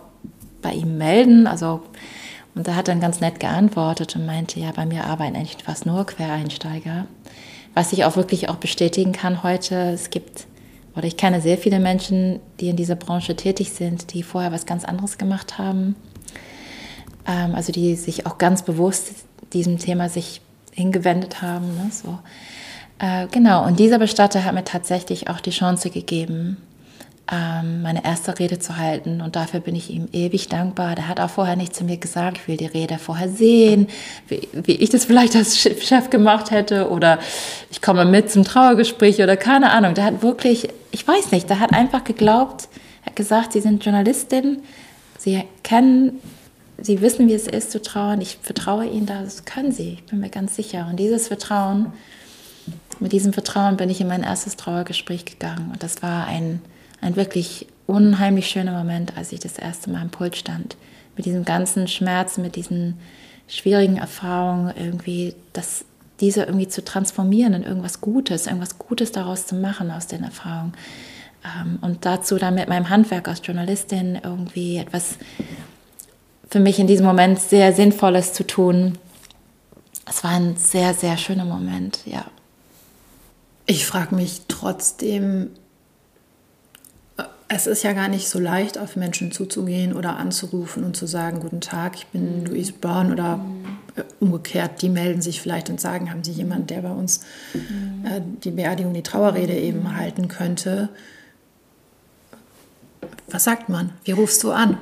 bei 0.61 0.73
ihm 0.73 0.97
melden? 0.97 1.47
Also 1.47 1.81
und 2.53 2.67
er 2.67 2.75
hat 2.75 2.87
dann 2.87 2.99
ganz 2.99 3.21
nett 3.21 3.39
geantwortet 3.39 4.15
und 4.15 4.25
meinte 4.25 4.59
ja 4.59 4.71
bei 4.71 4.85
mir 4.85 5.05
arbeiten 5.05 5.35
eigentlich 5.35 5.63
fast 5.63 5.85
nur 5.85 6.05
Quereinsteiger. 6.05 7.07
Was 7.73 7.93
ich 7.93 8.03
auch 8.03 8.17
wirklich 8.17 8.49
auch 8.49 8.55
bestätigen 8.55 9.13
kann 9.13 9.43
heute 9.43 9.75
es 9.93 10.09
gibt 10.09 10.47
oder 10.95 11.05
ich 11.05 11.17
kenne 11.17 11.41
sehr 11.41 11.57
viele 11.57 11.79
Menschen, 11.79 12.39
die 12.59 12.69
in 12.69 12.75
dieser 12.75 12.95
Branche 12.95 13.35
tätig 13.35 13.71
sind, 13.71 14.13
die 14.13 14.23
vorher 14.23 14.51
was 14.51 14.65
ganz 14.65 14.83
anderes 14.83 15.17
gemacht 15.17 15.57
haben. 15.57 15.95
Ähm, 17.27 17.55
also 17.55 17.71
die 17.71 17.95
sich 17.95 18.25
auch 18.25 18.37
ganz 18.37 18.63
bewusst 18.63 19.13
diesem 19.53 19.77
Thema 19.77 20.09
sich 20.09 20.41
hingewendet 20.73 21.41
haben. 21.41 21.67
Ne, 21.75 21.89
so. 21.91 22.19
Äh, 22.99 23.27
genau, 23.31 23.65
und 23.65 23.79
dieser 23.79 23.99
Bestatter 23.99 24.43
hat 24.43 24.53
mir 24.53 24.63
tatsächlich 24.63 25.29
auch 25.29 25.39
die 25.39 25.51
Chance 25.51 25.89
gegeben, 25.89 26.57
meine 27.31 28.03
erste 28.03 28.37
Rede 28.39 28.59
zu 28.59 28.77
halten. 28.77 29.21
Und 29.21 29.35
dafür 29.35 29.61
bin 29.61 29.75
ich 29.75 29.89
ihm 29.89 30.09
ewig 30.11 30.49
dankbar. 30.49 30.95
Der 30.95 31.07
hat 31.07 31.19
auch 31.19 31.29
vorher 31.29 31.55
nicht 31.55 31.73
zu 31.73 31.83
mir 31.83 31.97
gesagt, 31.97 32.37
ich 32.37 32.47
will 32.47 32.57
die 32.57 32.65
Rede 32.65 32.97
vorher 32.97 33.29
sehen, 33.29 33.87
wie, 34.27 34.47
wie 34.51 34.73
ich 34.73 34.89
das 34.89 35.05
vielleicht 35.05 35.35
als 35.35 35.57
Chef 35.59 36.09
gemacht 36.09 36.51
hätte 36.51 36.89
oder 36.89 37.19
ich 37.69 37.81
komme 37.81 38.05
mit 38.05 38.29
zum 38.29 38.43
Trauergespräch 38.43 39.21
oder 39.21 39.37
keine 39.37 39.71
Ahnung. 39.71 39.93
Der 39.93 40.03
hat 40.03 40.21
wirklich, 40.21 40.67
ich 40.91 41.07
weiß 41.07 41.31
nicht, 41.31 41.49
der 41.49 41.59
hat 41.59 41.73
einfach 41.73 42.03
geglaubt, 42.03 42.67
er 43.03 43.07
hat 43.07 43.15
gesagt, 43.15 43.53
Sie 43.53 43.61
sind 43.61 43.83
Journalistin, 43.83 44.59
Sie 45.17 45.43
kennen, 45.63 46.19
Sie 46.77 47.01
wissen, 47.01 47.29
wie 47.29 47.33
es 47.33 47.47
ist 47.47 47.71
zu 47.71 47.81
trauern. 47.81 48.19
Ich 48.21 48.39
vertraue 48.41 48.85
Ihnen, 48.85 49.05
das 49.05 49.45
können 49.45 49.71
Sie, 49.71 49.93
ich 49.93 50.03
bin 50.03 50.19
mir 50.19 50.29
ganz 50.29 50.55
sicher. 50.55 50.87
Und 50.89 50.97
dieses 50.97 51.29
Vertrauen 51.29 51.93
mit 52.99 53.11
diesem 53.11 53.33
Vertrauen 53.33 53.77
bin 53.77 53.89
ich 53.89 53.99
in 54.01 54.07
mein 54.07 54.23
erstes 54.23 54.55
Trauergespräch 54.55 55.25
gegangen. 55.25 55.71
Und 55.71 55.81
das 55.81 56.03
war 56.03 56.27
ein, 56.27 56.61
ein 57.01 57.15
wirklich 57.15 57.67
unheimlich 57.87 58.47
schöner 58.47 58.77
Moment, 58.77 59.17
als 59.17 59.31
ich 59.31 59.39
das 59.39 59.57
erste 59.57 59.89
Mal 59.89 60.03
im 60.03 60.09
Pult 60.09 60.35
stand. 60.37 60.77
Mit 61.17 61.25
diesem 61.25 61.43
ganzen 61.43 61.87
Schmerz, 61.87 62.37
mit 62.37 62.55
diesen 62.55 62.99
schwierigen 63.47 63.97
Erfahrungen 63.97 64.73
irgendwie, 64.77 65.35
das, 65.51 65.83
diese 66.21 66.43
irgendwie 66.43 66.69
zu 66.69 66.85
transformieren 66.85 67.53
in 67.53 67.63
irgendwas 67.63 67.99
Gutes, 67.99 68.47
irgendwas 68.47 68.77
Gutes 68.77 69.11
daraus 69.11 69.45
zu 69.45 69.55
machen 69.55 69.91
aus 69.91 70.07
den 70.07 70.23
Erfahrungen. 70.23 70.73
Ähm, 71.43 71.79
und 71.81 72.05
dazu 72.05 72.37
dann 72.37 72.55
mit 72.55 72.69
meinem 72.69 72.89
Handwerk 72.89 73.27
als 73.27 73.41
Journalistin 73.43 74.19
irgendwie 74.23 74.77
etwas 74.77 75.17
für 76.49 76.59
mich 76.59 76.79
in 76.79 76.87
diesem 76.87 77.05
Moment 77.05 77.39
sehr 77.39 77.73
Sinnvolles 77.73 78.33
zu 78.33 78.45
tun. 78.45 78.97
Es 80.07 80.23
war 80.23 80.31
ein 80.31 80.55
sehr, 80.57 80.93
sehr 80.93 81.17
schöner 81.17 81.45
Moment, 81.45 81.99
ja. 82.05 82.25
Ich 83.65 83.85
frage 83.85 84.15
mich 84.15 84.41
trotzdem, 84.47 85.51
es 87.53 87.67
ist 87.67 87.83
ja 87.83 87.91
gar 87.91 88.07
nicht 88.07 88.29
so 88.29 88.39
leicht, 88.39 88.77
auf 88.77 88.95
Menschen 88.95 89.31
zuzugehen 89.31 89.93
oder 89.93 90.15
anzurufen 90.15 90.85
und 90.85 90.95
zu 90.95 91.05
sagen, 91.05 91.41
guten 91.41 91.59
Tag, 91.59 91.95
ich 91.95 92.07
bin 92.07 92.45
Louise 92.45 92.71
Brown 92.71 93.11
oder 93.11 93.43
äh, 93.97 94.03
umgekehrt, 94.21 94.81
die 94.81 94.87
melden 94.87 95.21
sich 95.21 95.41
vielleicht 95.41 95.69
und 95.69 95.81
sagen, 95.81 96.11
haben 96.11 96.23
Sie 96.23 96.31
jemanden, 96.31 96.67
der 96.67 96.81
bei 96.81 96.91
uns 96.91 97.25
äh, 98.05 98.21
die 98.43 98.51
Beerdigung, 98.51 98.93
die 98.93 99.03
Trauerrede 99.03 99.53
eben 99.53 99.97
halten 99.97 100.29
könnte. 100.29 100.89
Was 103.29 103.43
sagt 103.43 103.67
man? 103.67 103.91
Wie 104.05 104.11
rufst 104.11 104.43
du 104.43 104.51
an? 104.51 104.77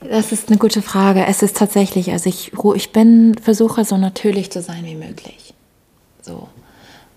Das 0.00 0.30
ist 0.30 0.48
eine 0.48 0.58
gute 0.58 0.82
Frage. 0.82 1.26
Es 1.26 1.42
ist 1.42 1.56
tatsächlich, 1.56 2.12
also 2.12 2.28
ich, 2.28 2.52
ich 2.76 2.92
bin, 2.92 3.34
versuche 3.42 3.84
so 3.84 3.96
natürlich 3.96 4.52
zu 4.52 4.62
sein 4.62 4.84
wie 4.84 4.94
möglich. 4.94 5.52
So. 6.22 6.48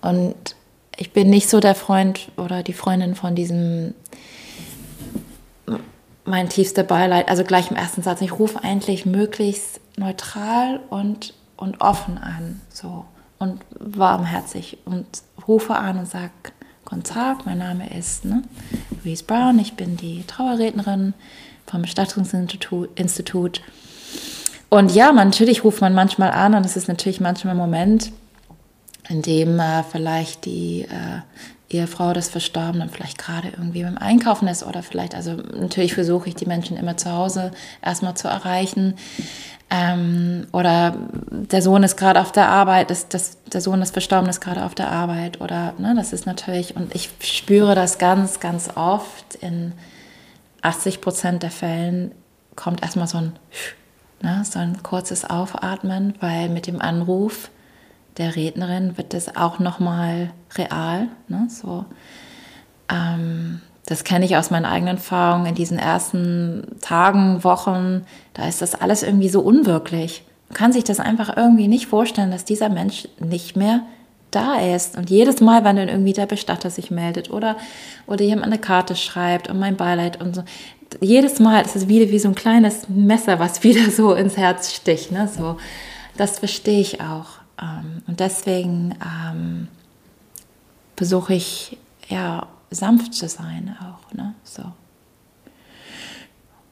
Und 0.02 0.56
ich 0.98 1.14
bin 1.14 1.30
nicht 1.30 1.50
so 1.50 1.60
der 1.60 1.76
Freund 1.76 2.32
oder 2.36 2.64
die 2.64 2.74
Freundin 2.74 3.14
von 3.14 3.36
diesem 3.36 3.94
mein 6.30 6.48
tiefster 6.48 6.84
Beileid, 6.84 7.28
also 7.28 7.44
gleich 7.44 7.72
im 7.72 7.78
ersten 7.78 8.02
Satz. 8.04 8.22
Ich 8.22 8.39
rufe 8.39 8.63
eigentlich 8.63 9.06
möglichst 9.06 9.82
neutral 9.98 10.80
und, 10.89 11.34
und 11.58 11.82
offen 11.82 12.18
an, 12.18 12.62
so 12.70 13.06
und 13.39 13.62
warmherzig 13.80 14.78
und 14.86 15.06
rufe 15.48 15.76
an 15.76 16.00
und 16.00 16.08
sage, 16.08 16.32
Guten 16.89 17.04
Tag, 17.04 17.46
mein 17.46 17.60
Name 17.60 17.96
ist 17.96 18.26
ne, 18.26 18.42
Louise 19.04 19.24
Brown, 19.24 19.60
ich 19.60 19.76
bin 19.76 19.96
die 19.96 20.24
Trauerrednerin 20.26 21.13
vom 21.68 21.84
Bestattungsinstitut. 21.84 23.62
Und 24.70 24.96
ja, 24.96 25.12
natürlich 25.12 25.63
ruft 25.63 25.82
man 25.82 25.94
manchmal 25.94 26.32
an 26.32 26.56
und 26.56 26.65
es 26.65 26.76
ist 26.76 26.88
natürlich 26.88 27.20
manchmal 27.20 27.54
ein 27.54 27.60
Moment, 27.60 28.12
in 29.08 29.22
dem 29.22 29.60
äh, 29.60 29.84
vielleicht 29.84 30.46
die 30.46 30.88
äh, 30.89 31.22
Ehefrau 31.70 32.14
des 32.14 32.30
Verstorbenen 32.30 32.90
vielleicht 32.90 33.18
gerade 33.18 33.50
irgendwie 33.50 33.84
beim 33.84 33.98
Einkaufen 33.98 34.48
ist 34.48 34.64
oder 34.64 34.82
vielleicht, 34.82 35.14
also 35.14 35.34
natürlich 35.34 35.94
versuche 35.94 36.30
ich 36.30 36.36
die 36.36 36.46
Menschen 36.46 36.78
immer 36.78 36.98
zu 36.98 37.12
Hause 37.12 37.52
erstmal 37.82 38.16
zu 38.16 38.28
erreichen. 38.28 38.96
Ähm, 39.70 40.48
oder 40.52 40.96
der 41.30 41.62
Sohn 41.62 41.84
ist 41.84 41.96
gerade 41.96 42.22
auf 42.22 42.32
der 42.32 42.50
Arbeit, 42.50 42.90
ist 42.90 43.14
das, 43.14 43.38
der 43.46 43.62
Sohn 43.62 43.80
des 43.80 43.92
Verstorbenen 43.92 44.32
ist 44.32 44.42
gerade 44.42 44.66
auf 44.66 44.74
der 44.74 44.92
Arbeit 44.92 45.42
oder, 45.42 45.76
ne, 45.78 45.94
das 45.96 46.12
ist 46.12 46.26
natürlich, 46.26 46.76
und 46.76 46.96
ich 46.96 47.12
spüre 47.22 47.76
das 47.76 48.00
ganz, 48.00 48.40
ganz 48.40 48.70
oft 48.76 49.36
in 49.36 49.74
80 50.64 51.02
Prozent 51.02 51.44
der 51.44 51.52
Fällen 51.52 52.12
kommt 52.56 52.82
erstmal 52.82 53.08
so 53.08 53.20
ein, 53.20 53.34
ne, 54.24 54.42
so 54.44 54.58
ein 54.58 54.82
kurzes 54.82 55.30
Aufatmen, 55.30 56.16
weil 56.20 56.50
mit 56.50 56.66
dem 56.66 56.82
Anruf 56.82 57.52
der 58.20 58.36
Rednerin 58.36 58.98
wird 58.98 59.14
das 59.14 59.36
auch 59.36 59.60
nochmal 59.60 60.32
real. 60.56 61.08
Ne, 61.28 61.48
so. 61.50 61.86
Ähm, 62.92 63.62
das 63.86 64.04
kenne 64.04 64.26
ich 64.26 64.38
aus 64.38 64.52
meinen 64.52 64.66
eigenen 64.66 64.98
Erfahrungen 64.98 65.48
in 65.48 65.56
diesen 65.56 65.80
ersten 65.80 66.76
Tagen, 66.82 67.44
Wochen. 67.44 68.06
Da 68.34 68.48
ist 68.48 68.62
das 68.62 68.76
alles 68.76 69.02
irgendwie 69.02 69.30
so 69.30 69.42
unwirklich. 69.42 70.24
Man 70.50 70.58
kann 70.58 70.74
sich 70.74 70.84
das 70.84 71.00
einfach 71.00 71.36
irgendwie 71.36 71.68
nicht 71.68 71.88
vorstellen, 71.88 72.30
dass 72.30 72.46
dieser 72.46 72.70
Mensch 72.70 73.08
nicht 73.20 73.56
mehr 73.56 73.82
da 74.30 74.60
ist. 74.60 74.96
Und 74.98 75.10
jedes 75.10 75.42
Mal, 75.42 75.64
wenn 75.64 75.78
dann 75.78 75.90
irgendwie 75.90 76.14
der 76.14 76.28
Bestatter 76.28 76.70
sich 76.70 76.92
meldet 76.92 77.32
oder, 77.32 77.58
oder 78.06 78.24
jemand 78.24 78.48
eine 78.48 78.60
Karte 78.60 78.96
schreibt 78.96 79.50
und 79.50 79.60
mein 79.60 79.76
Beileid 79.76 80.22
und 80.22 80.36
so, 80.36 80.44
jedes 81.02 81.40
Mal 81.40 81.62
ist 81.62 81.76
es 81.76 81.88
wieder 81.88 82.12
wie 82.12 82.20
so 82.20 82.28
ein 82.28 82.36
kleines 82.36 82.90
Messer, 82.90 83.40
was 83.40 83.64
wieder 83.64 83.90
so 83.90 84.14
ins 84.14 84.38
Herz 84.38 84.74
sticht. 84.74 85.12
Ne? 85.12 85.28
So, 85.28 85.58
das 86.18 86.40
verstehe 86.40 86.82
ich 86.82 87.02
auch. 87.02 87.38
Ähm, 87.62 88.04
und 88.08 88.19
deswegen 88.19 88.95
ähm, 89.04 89.67
versuche 90.95 91.34
ich 91.34 91.78
ja 92.08 92.48
sanft 92.72 93.13
zu 93.13 93.28
sein 93.28 93.76
auch. 93.80 94.13
Ne? 94.13 94.34
So. 94.43 94.63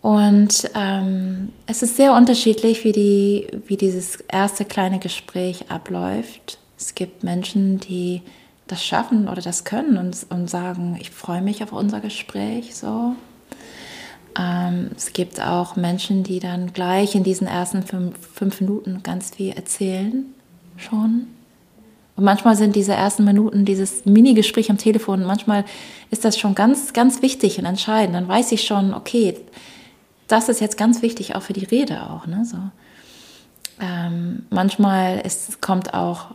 Und 0.01 0.69
ähm, 0.75 1.51
es 1.65 1.81
ist 1.83 1.97
sehr 1.97 2.13
unterschiedlich, 2.13 2.83
wie, 2.83 2.91
die, 2.91 3.47
wie 3.67 3.77
dieses 3.77 4.17
erste 4.17 4.63
kleine 4.63 4.99
Gespräch 4.99 5.69
abläuft. 5.69 6.59
Es 6.77 6.95
gibt 6.95 7.23
Menschen, 7.23 7.79
die 7.79 8.21
das 8.67 8.83
schaffen 8.83 9.27
oder 9.27 9.41
das 9.41 9.63
können 9.63 9.97
und, 9.97 10.25
und 10.29 10.49
sagen, 10.49 10.97
ich 10.99 11.09
freue 11.09 11.41
mich 11.41 11.63
auf 11.63 11.71
unser 11.71 11.99
Gespräch. 11.99 12.75
So. 12.75 13.15
Ähm, 14.37 14.91
es 14.95 15.13
gibt 15.13 15.41
auch 15.41 15.75
Menschen, 15.75 16.23
die 16.23 16.39
dann 16.39 16.73
gleich 16.73 17.15
in 17.15 17.23
diesen 17.23 17.47
ersten 17.47 17.81
fünf, 17.81 18.15
fünf 18.33 18.61
Minuten 18.61 19.01
ganz 19.03 19.31
viel 19.31 19.53
erzählen 19.53 20.33
schon. 20.77 21.27
Und 22.15 22.23
manchmal 22.23 22.55
sind 22.55 22.75
diese 22.75 22.93
ersten 22.93 23.23
Minuten, 23.23 23.63
dieses 23.63 24.05
Mini-Gespräch 24.05 24.71
am 24.71 24.77
Telefon, 24.77 25.23
manchmal 25.23 25.65
ist 26.09 26.25
das 26.25 26.37
schon 26.37 26.55
ganz, 26.55 26.93
ganz 26.93 27.21
wichtig 27.21 27.59
und 27.59 27.65
entscheidend. 27.65 28.15
Dann 28.15 28.27
weiß 28.27 28.51
ich 28.53 28.63
schon, 28.63 28.93
okay, 28.93 29.37
das 30.27 30.49
ist 30.49 30.59
jetzt 30.59 30.77
ganz 30.77 31.01
wichtig 31.03 31.35
auch 31.35 31.43
für 31.43 31.53
die 31.53 31.65
Rede 31.65 32.09
auch. 32.09 32.25
Ne? 32.25 32.43
So. 32.43 32.57
Ähm, 33.79 34.47
manchmal 34.49 35.19
ist, 35.19 35.61
kommt 35.61 35.93
auch 35.93 36.31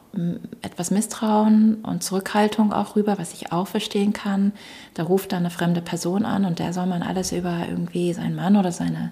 etwas 0.62 0.92
Misstrauen 0.92 1.76
und 1.82 2.04
Zurückhaltung 2.04 2.72
auch 2.72 2.94
rüber, 2.94 3.18
was 3.18 3.32
ich 3.32 3.50
auch 3.50 3.66
verstehen 3.66 4.12
kann. 4.12 4.52
Da 4.94 5.02
ruft 5.02 5.32
dann 5.32 5.40
eine 5.40 5.50
fremde 5.50 5.82
Person 5.82 6.24
an 6.24 6.44
und 6.44 6.60
der 6.60 6.72
soll 6.72 6.86
man 6.86 7.02
alles 7.02 7.32
über 7.32 7.66
irgendwie 7.68 8.12
seinen 8.12 8.36
Mann 8.36 8.56
oder 8.56 8.70
seine, 8.70 9.10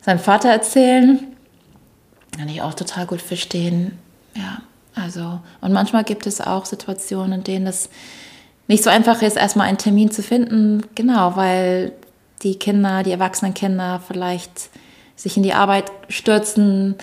seinen 0.00 0.18
Vater 0.18 0.48
erzählen. 0.48 1.20
Kann 2.36 2.48
ich 2.48 2.60
auch 2.60 2.74
total 2.74 3.06
gut 3.06 3.22
verstehen. 3.22 3.96
Ja, 4.36 4.62
also, 4.94 5.40
und 5.60 5.72
manchmal 5.72 6.04
gibt 6.04 6.26
es 6.26 6.40
auch 6.40 6.64
Situationen, 6.66 7.32
in 7.32 7.44
denen 7.44 7.66
es 7.66 7.88
nicht 8.68 8.82
so 8.82 8.90
einfach 8.90 9.22
ist, 9.22 9.36
erstmal 9.36 9.68
einen 9.68 9.78
Termin 9.78 10.10
zu 10.10 10.22
finden. 10.22 10.84
Genau, 10.94 11.36
weil 11.36 11.92
die 12.42 12.58
Kinder, 12.58 13.02
die 13.02 13.12
erwachsenen 13.12 13.54
Kinder 13.54 14.00
vielleicht 14.06 14.70
sich 15.14 15.36
in 15.36 15.42
die 15.42 15.54
Arbeit 15.54 15.90
stürzen, 16.08 16.96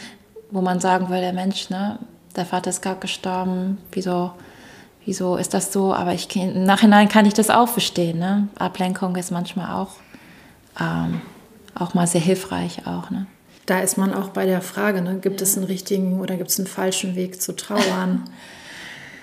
wo 0.51 0.61
man 0.61 0.79
sagen 0.79 1.09
würde, 1.09 1.21
der 1.21 1.33
Mensch, 1.33 1.69
ne, 1.69 1.97
der 2.35 2.45
Vater 2.45 2.69
ist 2.69 2.81
gerade 2.81 2.99
gestorben, 2.99 3.79
wieso, 3.91 4.31
wieso 5.05 5.35
ist 5.35 5.53
das 5.53 5.73
so? 5.73 5.93
Aber 5.93 6.13
ich, 6.13 6.33
im 6.35 6.63
Nachhinein 6.63 7.09
kann 7.09 7.25
ich 7.25 7.33
das 7.33 7.49
auch 7.49 7.67
verstehen. 7.67 8.19
Ne? 8.19 8.47
Ablenkung 8.57 9.15
ist 9.15 9.31
manchmal 9.31 9.73
auch, 9.73 9.91
ähm, 10.79 11.21
auch 11.75 11.93
mal 11.93 12.07
sehr 12.07 12.21
hilfreich 12.21 12.85
auch. 12.85 13.09
Ne? 13.09 13.25
Da 13.65 13.79
ist 13.79 13.97
man 13.97 14.13
auch 14.13 14.29
bei 14.29 14.45
der 14.45 14.61
Frage, 14.61 15.01
ne? 15.01 15.19
gibt 15.19 15.41
es 15.41 15.55
einen 15.55 15.65
richtigen 15.65 16.19
oder 16.19 16.35
gibt 16.35 16.49
es 16.49 16.59
einen 16.59 16.67
falschen 16.67 17.15
Weg 17.15 17.41
zu 17.41 17.55
trauern? 17.55 18.29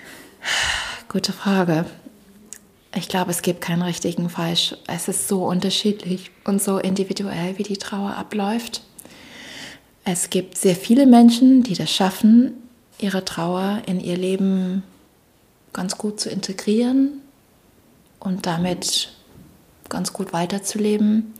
Gute 1.09 1.31
Frage. 1.31 1.85
Ich 2.95 3.07
glaube, 3.07 3.31
es 3.31 3.41
gibt 3.41 3.61
keinen 3.61 3.83
richtigen 3.83 4.29
Falsch. 4.29 4.75
Es 4.87 5.07
ist 5.07 5.27
so 5.27 5.45
unterschiedlich 5.45 6.31
und 6.43 6.61
so 6.61 6.77
individuell, 6.77 7.57
wie 7.57 7.63
die 7.63 7.77
Trauer 7.77 8.15
abläuft. 8.15 8.81
Es 10.03 10.29
gibt 10.29 10.57
sehr 10.57 10.75
viele 10.75 11.05
Menschen, 11.05 11.63
die 11.63 11.75
das 11.75 11.91
schaffen, 11.91 12.53
ihre 12.97 13.23
Trauer 13.23 13.83
in 13.85 13.99
ihr 13.99 14.17
Leben 14.17 14.83
ganz 15.73 15.97
gut 15.97 16.19
zu 16.19 16.29
integrieren 16.29 17.21
und 18.19 18.45
damit 18.45 19.13
ganz 19.89 20.11
gut 20.11 20.33
weiterzuleben. 20.33 21.33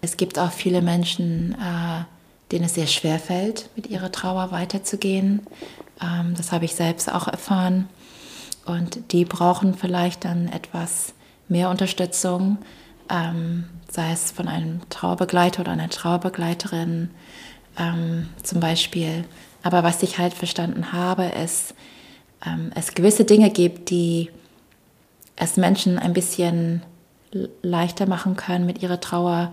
Es 0.00 0.16
gibt 0.16 0.38
auch 0.38 0.52
viele 0.52 0.82
Menschen, 0.82 1.54
äh, 1.54 2.04
denen 2.52 2.64
es 2.64 2.74
sehr 2.74 2.86
schwer 2.86 3.18
fällt, 3.18 3.70
mit 3.76 3.88
ihrer 3.88 4.12
Trauer 4.12 4.50
weiterzugehen. 4.52 5.46
Ähm, 6.00 6.34
das 6.36 6.52
habe 6.52 6.64
ich 6.64 6.74
selbst 6.74 7.12
auch 7.12 7.28
erfahren. 7.28 7.88
Und 8.64 9.12
die 9.12 9.24
brauchen 9.24 9.74
vielleicht 9.74 10.24
dann 10.24 10.48
etwas 10.48 11.14
mehr 11.48 11.70
Unterstützung, 11.70 12.58
ähm, 13.08 13.64
sei 13.88 14.12
es 14.12 14.32
von 14.32 14.48
einem 14.48 14.80
Trauerbegleiter 14.90 15.60
oder 15.60 15.72
einer 15.72 15.88
Trauerbegleiterin 15.88 17.10
ähm, 17.78 18.28
zum 18.42 18.60
Beispiel. 18.60 19.24
Aber 19.62 19.82
was 19.82 20.02
ich 20.02 20.18
halt 20.18 20.34
verstanden 20.34 20.92
habe, 20.92 21.24
ist, 21.24 21.74
ähm, 22.44 22.70
es 22.74 22.94
gewisse 22.94 23.24
Dinge 23.24 23.50
gibt, 23.50 23.90
die 23.90 24.30
es 25.36 25.56
Menschen 25.56 25.98
ein 25.98 26.12
bisschen 26.12 26.82
leichter 27.62 28.06
machen 28.06 28.36
können, 28.36 28.66
mit 28.66 28.82
ihrer 28.82 29.00
Trauer 29.00 29.52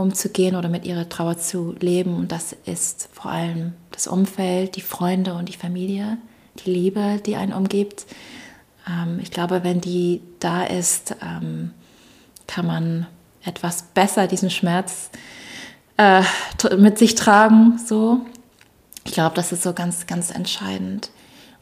umzugehen 0.00 0.56
oder 0.56 0.68
mit 0.68 0.84
ihrer 0.84 1.08
Trauer 1.08 1.38
zu 1.38 1.74
leben. 1.80 2.16
Und 2.16 2.32
das 2.32 2.56
ist 2.64 3.08
vor 3.12 3.30
allem 3.30 3.74
das 3.90 4.06
Umfeld, 4.06 4.76
die 4.76 4.80
Freunde 4.80 5.34
und 5.34 5.48
die 5.48 5.56
Familie, 5.56 6.18
die 6.64 6.70
Liebe, 6.70 7.20
die 7.24 7.36
einen 7.36 7.52
umgibt. 7.52 8.06
Ähm, 8.88 9.20
ich 9.22 9.30
glaube, 9.30 9.62
wenn 9.62 9.80
die 9.80 10.22
da 10.40 10.64
ist, 10.64 11.16
ähm, 11.22 11.72
kann 12.46 12.66
man 12.66 13.06
etwas 13.44 13.82
besser 13.82 14.26
diesen 14.26 14.50
Schmerz 14.50 15.10
äh, 15.96 16.22
mit 16.76 16.98
sich 16.98 17.14
tragen. 17.14 17.78
So, 17.78 18.20
ich 19.04 19.12
glaube, 19.12 19.34
das 19.34 19.52
ist 19.52 19.62
so 19.62 19.72
ganz, 19.72 20.06
ganz 20.06 20.30
entscheidend. 20.30 21.10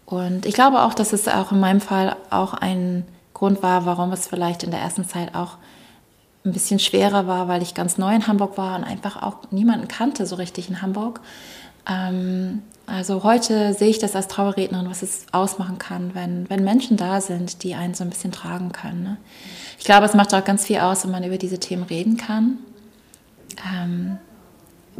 Und 0.07 0.47
ich 0.47 0.55
glaube 0.55 0.83
auch, 0.83 0.95
dass 0.95 1.13
es 1.13 1.29
auch 1.29 1.53
in 1.53 1.61
meinem 1.61 1.81
Fall 1.81 2.17
auch 2.31 2.55
ein 2.55 3.05
Grund 3.35 3.63
war, 3.63 3.85
warum 3.85 4.13
es 4.13 4.27
vielleicht 4.27 4.63
in 4.63 4.71
der 4.71 4.81
ersten 4.81 5.07
Zeit 5.07 5.35
auch 5.35 5.59
ein 6.45 6.53
bisschen 6.53 6.79
schwerer 6.79 7.27
war, 7.27 7.49
weil 7.49 7.63
ich 7.63 7.75
ganz 7.75 7.99
neu 7.99 8.15
in 8.15 8.27
Hamburg 8.27 8.57
war 8.57 8.77
und 8.77 8.85
einfach 8.85 9.23
auch 9.23 9.51
niemanden 9.51 9.89
kannte 9.89 10.27
so 10.27 10.37
richtig 10.37 10.69
in 10.69 10.83
Hamburg. 10.83 11.21
Ähm, 11.89 12.63
also 12.87 13.23
heute 13.23 13.75
sehe 13.75 13.89
ich 13.89 13.99
das 13.99 14.17
als 14.17 14.29
Trauerrednerin, 14.29 14.89
was 14.89 15.03
es 15.03 15.27
ausmachen 15.33 15.79
kann, 15.79 16.15
wenn, 16.15 16.49
wenn 16.49 16.65
Menschen 16.65 16.97
da 16.97 17.21
sind, 17.21 17.63
die 17.63 17.75
einen 17.75 17.95
so 17.95 18.03
ein 18.03 18.11
bisschen 18.11 18.33
tragen 18.33 18.73
können. 18.73 19.03
Ne? 19.03 19.17
Ich 19.79 19.85
glaube, 19.85 20.07
es 20.07 20.15
macht 20.15 20.33
auch 20.33 20.45
ganz 20.45 20.65
viel 20.65 20.79
aus, 20.79 21.05
wenn 21.05 21.11
man 21.11 21.25
über 21.25 21.39
diese 21.39 21.59
Themen 21.59 21.83
reden 21.83 22.17
kann. 22.17 22.59
Ähm, 23.75 24.19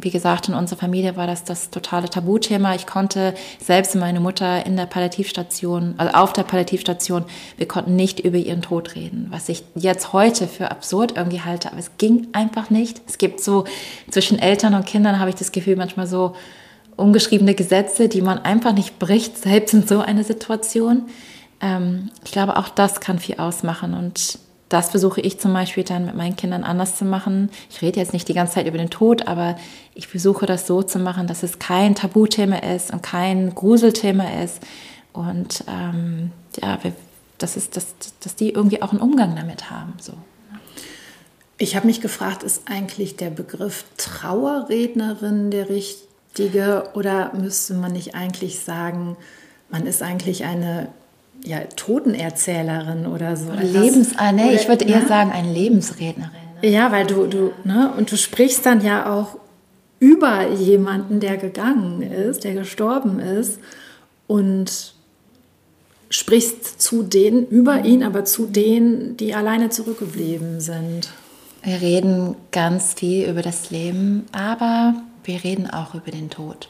wie 0.01 0.11
gesagt, 0.11 0.49
in 0.49 0.55
unserer 0.55 0.79
Familie 0.79 1.17
war 1.17 1.27
das 1.27 1.45
das 1.45 1.71
totale 1.71 2.09
Tabuthema. 2.09 2.75
Ich 2.75 2.87
konnte 2.87 3.35
selbst 3.61 3.95
meine 3.97 4.21
Mutter 4.21 4.65
in 4.65 4.77
der 4.77 4.87
Palliativstation, 4.87 5.95
also 5.97 6.15
auf 6.15 6.33
der 6.33 6.45
Palliativstation, 6.45 7.25
wir 7.57 7.69
konnten 7.69 7.97
nicht 7.97 8.21
über 8.21 8.37
ihren 8.39 8.63
Tod 8.63 8.95
reden, 8.95 9.27
was 9.31 9.49
ich 9.49 9.65
jetzt 9.75 10.13
heute 10.13 10.47
für 10.47 10.71
absurd 10.71 11.15
irgendwie 11.17 11.41
halte, 11.41 11.71
aber 11.71 11.79
es 11.79 11.91
ging 11.99 12.29
einfach 12.33 12.71
nicht. 12.71 13.01
Es 13.07 13.19
gibt 13.19 13.41
so 13.41 13.65
zwischen 14.11 14.39
Eltern 14.39 14.75
und 14.75 14.87
Kindern 14.87 15.19
habe 15.19 15.31
ich 15.31 15.37
das 15.37 15.53
Gefühl 15.53 15.77
manchmal 15.77 16.07
so 16.07 16.35
ungeschriebene 16.97 17.55
Gesetze, 17.55 18.09
die 18.09 18.23
man 18.23 18.39
einfach 18.39 18.73
nicht 18.73 18.99
bricht, 18.99 19.39
selbst 19.39 19.73
in 19.75 19.87
so 19.87 20.01
einer 20.01 20.25
Situation. 20.25 21.05
Ähm, 21.61 22.11
ich 22.25 22.33
glaube, 22.33 22.57
auch 22.57 22.69
das 22.69 23.01
kann 23.01 23.19
viel 23.19 23.37
ausmachen 23.39 23.95
und 23.95 24.39
das 24.69 24.91
versuche 24.91 25.21
ich 25.21 25.41
zum 25.41 25.53
Beispiel 25.53 25.85
dann 25.85 26.07
mit 26.07 26.15
meinen 26.15 26.37
Kindern 26.37 26.63
anders 26.63 26.97
zu 26.97 27.05
machen. 27.05 27.51
Ich 27.71 27.81
rede 27.81 28.01
jetzt 28.01 28.13
nicht 28.13 28.29
die 28.29 28.35
ganze 28.35 28.55
Zeit 28.55 28.67
über 28.67 28.79
den 28.79 28.91
Tod, 28.91 29.27
aber 29.27 29.57
ich 29.95 30.09
versuche 30.09 30.47
das 30.47 30.67
so 30.67 30.83
zu 30.83 30.99
machen, 30.99 31.27
dass 31.27 31.43
es 31.43 31.59
kein 31.59 31.95
Tabuthema 31.95 32.57
ist 32.57 32.93
und 32.93 33.03
kein 33.03 33.55
Gruselthema 33.55 34.43
ist. 34.43 34.61
Und 35.13 35.65
ähm, 35.69 36.33
ja, 36.63 36.79
das 37.39 37.57
ist, 37.57 37.77
dass, 37.77 37.95
dass 38.21 38.35
die 38.35 38.51
irgendwie 38.51 38.83
auch 38.83 38.93
einen 38.93 39.01
Umgang 39.01 39.37
damit 39.37 39.71
haben. 39.71 39.95
So. 40.01 40.13
Ich 41.57 41.75
habe 41.75 41.87
mich 41.87 42.01
gefragt, 42.01 42.43
ist 42.43 42.63
eigentlich 42.67 43.17
der 43.17 43.31
Begriff 43.31 43.85
Trauerrednerin 43.97 45.51
der 45.51 45.69
richtige 45.71 46.91
oder 46.95 47.33
müsste 47.35 47.75
man 47.75 47.93
nicht 47.93 48.15
eigentlich 48.15 48.61
sagen, 48.61 49.17
man 49.71 49.87
ist 49.87 50.03
eigentlich 50.03 50.45
eine 50.45 50.89
ja, 51.45 51.61
Totenerzählerin 51.77 53.07
oder 53.07 53.37
so. 53.37 53.53
Lebens, 53.53 54.11
ah, 54.17 54.33
nee, 54.33 54.55
ich 54.55 54.69
würde 54.69 54.85
eher 54.85 55.01
ne? 55.01 55.09
sagen, 55.09 55.31
eine 55.31 55.53
Lebensrednerin. 55.53 56.33
Ne? 56.63 56.71
Ja, 56.71 56.91
weil 56.91 57.07
du, 57.07 57.27
du, 57.27 57.53
ne, 57.65 57.93
und 57.97 58.11
du 58.11 58.17
sprichst 58.17 58.67
dann 58.67 58.85
ja 58.85 59.13
auch 59.13 59.39
über 60.01 60.49
jemanden, 60.49 61.21
der 61.21 61.37
gegangen 61.37 62.03
ist, 62.03 62.45
der 62.45 62.55
gestorben 62.55 63.19
ist 63.19 63.59
und 64.27 64.95
sprichst 66.11 66.81
zu 66.81 67.03
denen, 67.03 67.47
über 67.47 67.85
ihn, 67.85 68.03
aber 68.03 68.25
zu 68.25 68.47
denen, 68.47 69.17
die 69.17 69.35
alleine 69.35 69.71
zurückgeblieben 69.71 70.61
sind. 70.61 71.11
Wir 71.63 71.81
reden 71.81 72.37
ganz 72.53 72.95
viel 72.95 73.29
über 73.29 73.43
das 73.43 73.71
Leben, 73.71 74.27
aber 74.33 74.95
wir 75.25 75.43
reden 75.45 75.69
auch 75.69 75.95
über 75.95 76.11
den 76.11 76.31
Tod. 76.31 76.69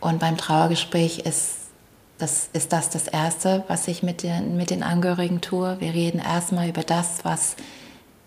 Und 0.00 0.18
beim 0.18 0.36
Trauergespräch 0.36 1.20
ist 1.20 1.55
das 2.18 2.48
ist 2.52 2.72
das 2.72 2.90
das 2.90 3.08
Erste, 3.08 3.64
was 3.68 3.88
ich 3.88 4.02
mit 4.02 4.22
den, 4.22 4.56
mit 4.56 4.70
den 4.70 4.82
Angehörigen 4.82 5.40
tue. 5.40 5.76
Wir 5.80 5.92
reden 5.92 6.18
erstmal 6.18 6.68
über 6.68 6.82
das, 6.82 7.24
was 7.24 7.56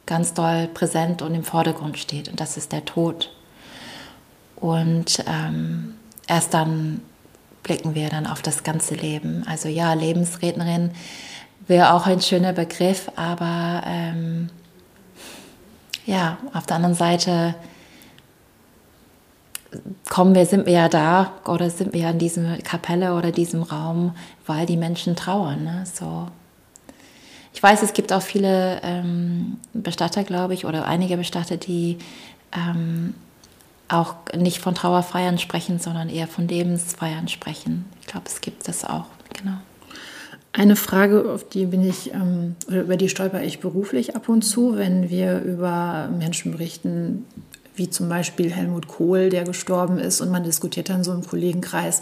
ganz 0.05 0.33
doll 0.33 0.67
präsent 0.73 1.21
und 1.21 1.33
im 1.35 1.43
Vordergrund 1.43 1.97
steht, 1.97 2.29
und 2.29 2.39
das 2.39 2.57
ist 2.57 2.71
der 2.71 2.85
Tod. 2.85 3.31
Und 4.55 5.23
ähm, 5.27 5.95
erst 6.27 6.53
dann 6.53 7.01
blicken 7.63 7.95
wir 7.95 8.09
dann 8.09 8.27
auf 8.27 8.41
das 8.41 8.63
ganze 8.63 8.95
Leben. 8.95 9.43
Also 9.47 9.69
ja, 9.69 9.93
Lebensrednerin 9.93 10.91
wäre 11.67 11.93
auch 11.93 12.07
ein 12.07 12.21
schöner 12.21 12.53
Begriff, 12.53 13.11
aber 13.15 13.83
ähm, 13.85 14.49
ja, 16.05 16.37
auf 16.53 16.65
der 16.65 16.77
anderen 16.77 16.95
Seite 16.95 17.55
kommen 20.09 20.35
wir, 20.35 20.45
sind 20.45 20.65
wir 20.65 20.73
ja 20.73 20.89
da 20.89 21.33
oder 21.45 21.69
sind 21.69 21.93
wir 21.93 22.01
ja 22.01 22.09
in 22.11 22.19
dieser 22.19 22.57
Kapelle 22.57 23.15
oder 23.15 23.31
diesem 23.31 23.63
Raum, 23.63 24.15
weil 24.45 24.65
die 24.65 24.77
Menschen 24.77 25.15
trauern. 25.15 25.63
Ne? 25.63 25.83
So. 25.91 26.27
Ich 27.53 27.61
weiß, 27.61 27.83
es 27.83 27.93
gibt 27.93 28.11
auch 28.13 28.21
viele 28.21 28.79
ähm, 28.83 29.57
Bestatter, 29.73 30.23
glaube 30.23 30.53
ich, 30.53 30.65
oder 30.65 30.85
einige 30.85 31.17
Bestatter, 31.17 31.57
die 31.57 31.97
ähm, 32.51 33.13
auch 33.87 34.15
nicht 34.35 34.59
von 34.59 34.75
Trauerfeiern 34.75 35.37
sprechen, 35.37 35.79
sondern 35.79 36.09
eher 36.09 36.27
von 36.27 36.47
Lebensfeiern 36.47 37.27
sprechen. 37.27 37.85
Ich 38.01 38.07
glaube, 38.07 38.27
es 38.27 38.41
gibt 38.41 38.67
das 38.67 38.85
auch, 38.85 39.05
genau. 39.33 39.57
Eine 40.51 40.75
Frage, 40.75 41.31
auf 41.31 41.47
die 41.47 41.65
bin 41.65 41.87
ich, 41.87 42.13
ähm, 42.13 42.55
über 42.67 42.97
die 42.97 43.09
stolper 43.09 43.43
ich 43.43 43.59
beruflich 43.59 44.15
ab 44.15 44.29
und 44.29 44.41
zu, 44.41 44.77
wenn 44.77 45.09
wir 45.09 45.41
über 45.41 46.09
Menschen 46.17 46.51
berichten, 46.51 47.25
wie 47.79 47.89
zum 47.89 48.07
Beispiel 48.09 48.51
Helmut 48.51 48.87
Kohl, 48.87 49.29
der 49.29 49.45
gestorben 49.45 49.97
ist 49.97 50.21
und 50.21 50.29
man 50.29 50.43
diskutiert 50.43 50.89
dann 50.89 51.03
so 51.03 51.11
im 51.11 51.25
Kollegenkreis. 51.25 52.01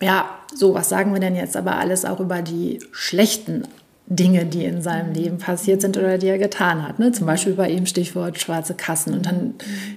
Ja, 0.00 0.30
so, 0.54 0.74
was 0.74 0.88
sagen 0.88 1.12
wir 1.12 1.20
denn 1.20 1.36
jetzt 1.36 1.56
aber 1.56 1.76
alles 1.76 2.04
auch 2.04 2.20
über 2.20 2.40
die 2.40 2.78
schlechten 2.92 3.64
Dinge, 4.10 4.46
die 4.46 4.64
in 4.64 4.80
seinem 4.80 5.12
Leben 5.12 5.36
passiert 5.36 5.82
sind 5.82 5.98
oder 5.98 6.16
die 6.16 6.28
er 6.28 6.38
getan 6.38 6.86
hat. 6.86 6.98
Ne? 6.98 7.12
Zum 7.12 7.26
Beispiel 7.26 7.52
bei 7.52 7.68
ihm 7.68 7.84
Stichwort 7.84 8.40
schwarze 8.40 8.74
Kassen. 8.74 9.12
Und 9.12 9.26
dann 9.26 9.54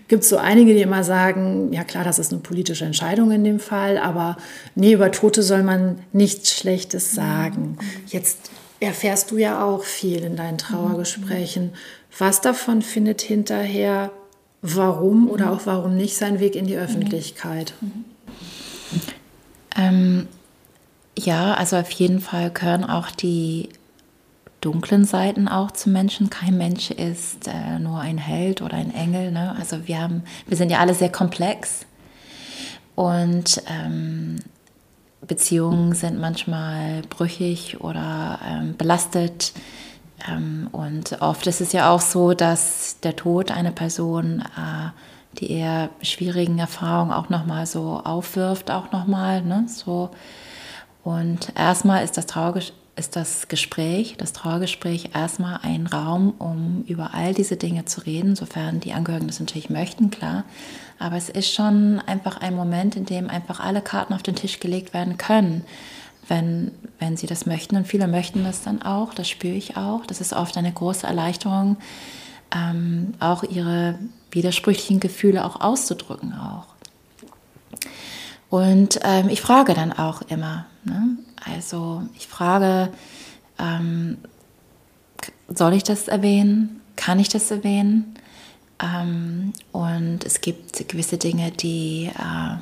gibt 0.09 0.23
es 0.23 0.29
so 0.29 0.37
einige, 0.37 0.73
die 0.73 0.81
immer 0.81 1.05
sagen, 1.05 1.71
ja 1.71 1.85
klar, 1.85 2.03
das 2.03 2.19
ist 2.19 2.33
eine 2.33 2.41
politische 2.41 2.83
Entscheidung 2.83 3.31
in 3.31 3.45
dem 3.45 3.59
Fall, 3.59 3.97
aber 3.97 4.35
nee, 4.75 4.91
über 4.93 5.11
Tote 5.11 5.43
soll 5.43 5.63
man 5.63 5.99
nichts 6.11 6.51
Schlechtes 6.51 7.15
sagen. 7.15 7.77
Jetzt 8.07 8.51
erfährst 8.81 9.31
du 9.31 9.37
ja 9.37 9.63
auch 9.63 9.83
viel 9.83 10.23
in 10.23 10.35
deinen 10.35 10.57
Trauergesprächen. 10.57 11.71
Was 12.17 12.41
davon 12.41 12.81
findet 12.81 13.21
hinterher 13.21 14.11
warum 14.61 15.29
oder 15.29 15.47
mhm. 15.47 15.51
auch 15.51 15.65
warum 15.65 15.95
nicht 15.95 16.15
sein 16.15 16.39
Weg 16.39 16.55
in 16.55 16.65
die 16.65 16.77
Öffentlichkeit? 16.77 17.73
Mhm. 17.81 18.05
Ähm, 19.77 20.27
ja, 21.17 21.53
also 21.53 21.77
auf 21.77 21.91
jeden 21.91 22.19
Fall 22.19 22.51
gehören 22.51 22.83
auch 22.83 23.11
die 23.11 23.69
dunklen 24.61 25.05
Seiten 25.05 25.47
auch 25.47 25.71
zu 25.71 25.89
Menschen. 25.89 26.29
Kein 26.29 26.57
Mensch 26.57 26.91
ist 26.91 27.47
äh, 27.47 27.79
nur 27.79 27.99
ein 27.99 28.17
Held 28.17 28.61
oder 28.61 28.75
ein 28.75 28.93
Engel. 28.93 29.31
Ne? 29.31 29.55
Also 29.57 29.87
wir 29.87 29.99
haben, 29.99 30.23
wir 30.47 30.55
sind 30.55 30.71
ja 30.71 30.79
alle 30.79 30.93
sehr 30.93 31.11
komplex 31.11 31.85
und 32.95 33.63
ähm, 33.67 34.37
Beziehungen 35.25 35.93
sind 35.93 36.19
manchmal 36.19 37.01
brüchig 37.09 37.81
oder 37.81 38.39
ähm, 38.47 38.75
belastet. 38.77 39.53
Ähm, 40.27 40.67
und 40.71 41.21
oft 41.21 41.47
ist 41.47 41.61
es 41.61 41.71
ja 41.71 41.91
auch 41.91 42.01
so, 42.01 42.33
dass 42.33 42.99
der 43.01 43.15
Tod 43.15 43.51
einer 43.51 43.71
Person 43.71 44.41
äh, 44.41 44.89
die 45.39 45.51
eher 45.51 45.89
schwierigen 46.01 46.59
Erfahrungen 46.59 47.13
auch 47.13 47.29
nochmal 47.29 47.65
so 47.65 48.01
aufwirft, 48.03 48.69
auch 48.69 48.91
nochmal. 48.91 49.41
Ne? 49.41 49.65
So. 49.67 50.11
Und 51.03 51.53
erstmal 51.55 52.03
ist 52.03 52.17
das, 52.17 52.25
Trauerges 52.25 52.73
ist 52.95 53.15
das 53.15 53.47
Gespräch, 53.47 54.15
das 54.17 54.33
Trauergespräch 54.33 55.11
erstmal 55.13 55.59
ein 55.63 55.87
Raum, 55.87 56.33
um 56.37 56.83
über 56.87 57.13
all 57.13 57.33
diese 57.33 57.55
Dinge 57.55 57.85
zu 57.85 58.01
reden, 58.01 58.35
sofern 58.35 58.81
die 58.81 58.93
Angehörigen 58.93 59.27
das 59.27 59.39
natürlich 59.39 59.69
möchten, 59.69 60.11
klar. 60.11 60.43
Aber 60.99 61.15
es 61.15 61.29
ist 61.29 61.51
schon 61.51 61.99
einfach 62.05 62.41
ein 62.41 62.55
Moment, 62.55 62.95
in 62.95 63.05
dem 63.05 63.29
einfach 63.29 63.59
alle 63.59 63.81
Karten 63.81 64.13
auf 64.13 64.21
den 64.21 64.35
Tisch 64.35 64.59
gelegt 64.59 64.93
werden 64.93 65.17
können 65.17 65.63
wenn, 66.31 66.71
wenn 66.97 67.17
sie 67.17 67.27
das 67.27 67.45
möchten. 67.45 67.75
Und 67.75 67.85
viele 67.85 68.07
möchten 68.07 68.45
das 68.45 68.63
dann 68.63 68.81
auch, 68.81 69.13
das 69.13 69.27
spüre 69.27 69.53
ich 69.53 69.75
auch. 69.75 70.05
Das 70.05 70.21
ist 70.21 70.31
oft 70.31 70.55
eine 70.55 70.71
große 70.71 71.05
Erleichterung, 71.05 71.75
ähm, 72.55 73.13
auch 73.19 73.43
ihre 73.43 73.99
widersprüchlichen 74.31 75.01
Gefühle 75.01 75.43
auch 75.43 75.59
auszudrücken 75.59 76.33
auch. 76.33 76.67
Und 78.49 79.01
ähm, 79.03 79.27
ich 79.27 79.41
frage 79.41 79.73
dann 79.73 79.91
auch 79.91 80.21
immer. 80.21 80.67
Ne? 80.85 81.17
Also 81.53 82.03
ich 82.15 82.27
frage, 82.27 82.93
ähm, 83.59 84.17
soll 85.49 85.73
ich 85.73 85.83
das 85.83 86.07
erwähnen? 86.07 86.79
Kann 86.95 87.19
ich 87.19 87.27
das 87.27 87.51
erwähnen? 87.51 88.15
Ähm, 88.81 89.51
und 89.73 90.23
es 90.23 90.39
gibt 90.39 90.87
gewisse 90.87 91.17
Dinge, 91.17 91.51
die 91.51 92.09
äh, 92.17 92.55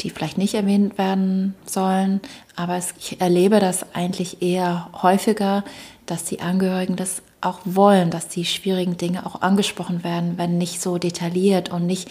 die 0.00 0.10
vielleicht 0.10 0.38
nicht 0.38 0.54
erwähnt 0.54 0.98
werden 0.98 1.54
sollen. 1.66 2.20
Aber 2.56 2.78
ich 2.98 3.20
erlebe 3.20 3.60
das 3.60 3.94
eigentlich 3.94 4.42
eher 4.42 4.88
häufiger, 5.02 5.64
dass 6.06 6.24
die 6.24 6.40
Angehörigen 6.40 6.96
das 6.96 7.22
auch 7.40 7.60
wollen, 7.64 8.10
dass 8.10 8.28
die 8.28 8.44
schwierigen 8.44 8.96
Dinge 8.96 9.24
auch 9.26 9.42
angesprochen 9.42 10.02
werden, 10.02 10.38
wenn 10.38 10.58
nicht 10.58 10.80
so 10.80 10.98
detailliert 10.98 11.70
und 11.70 11.86
nicht, 11.86 12.08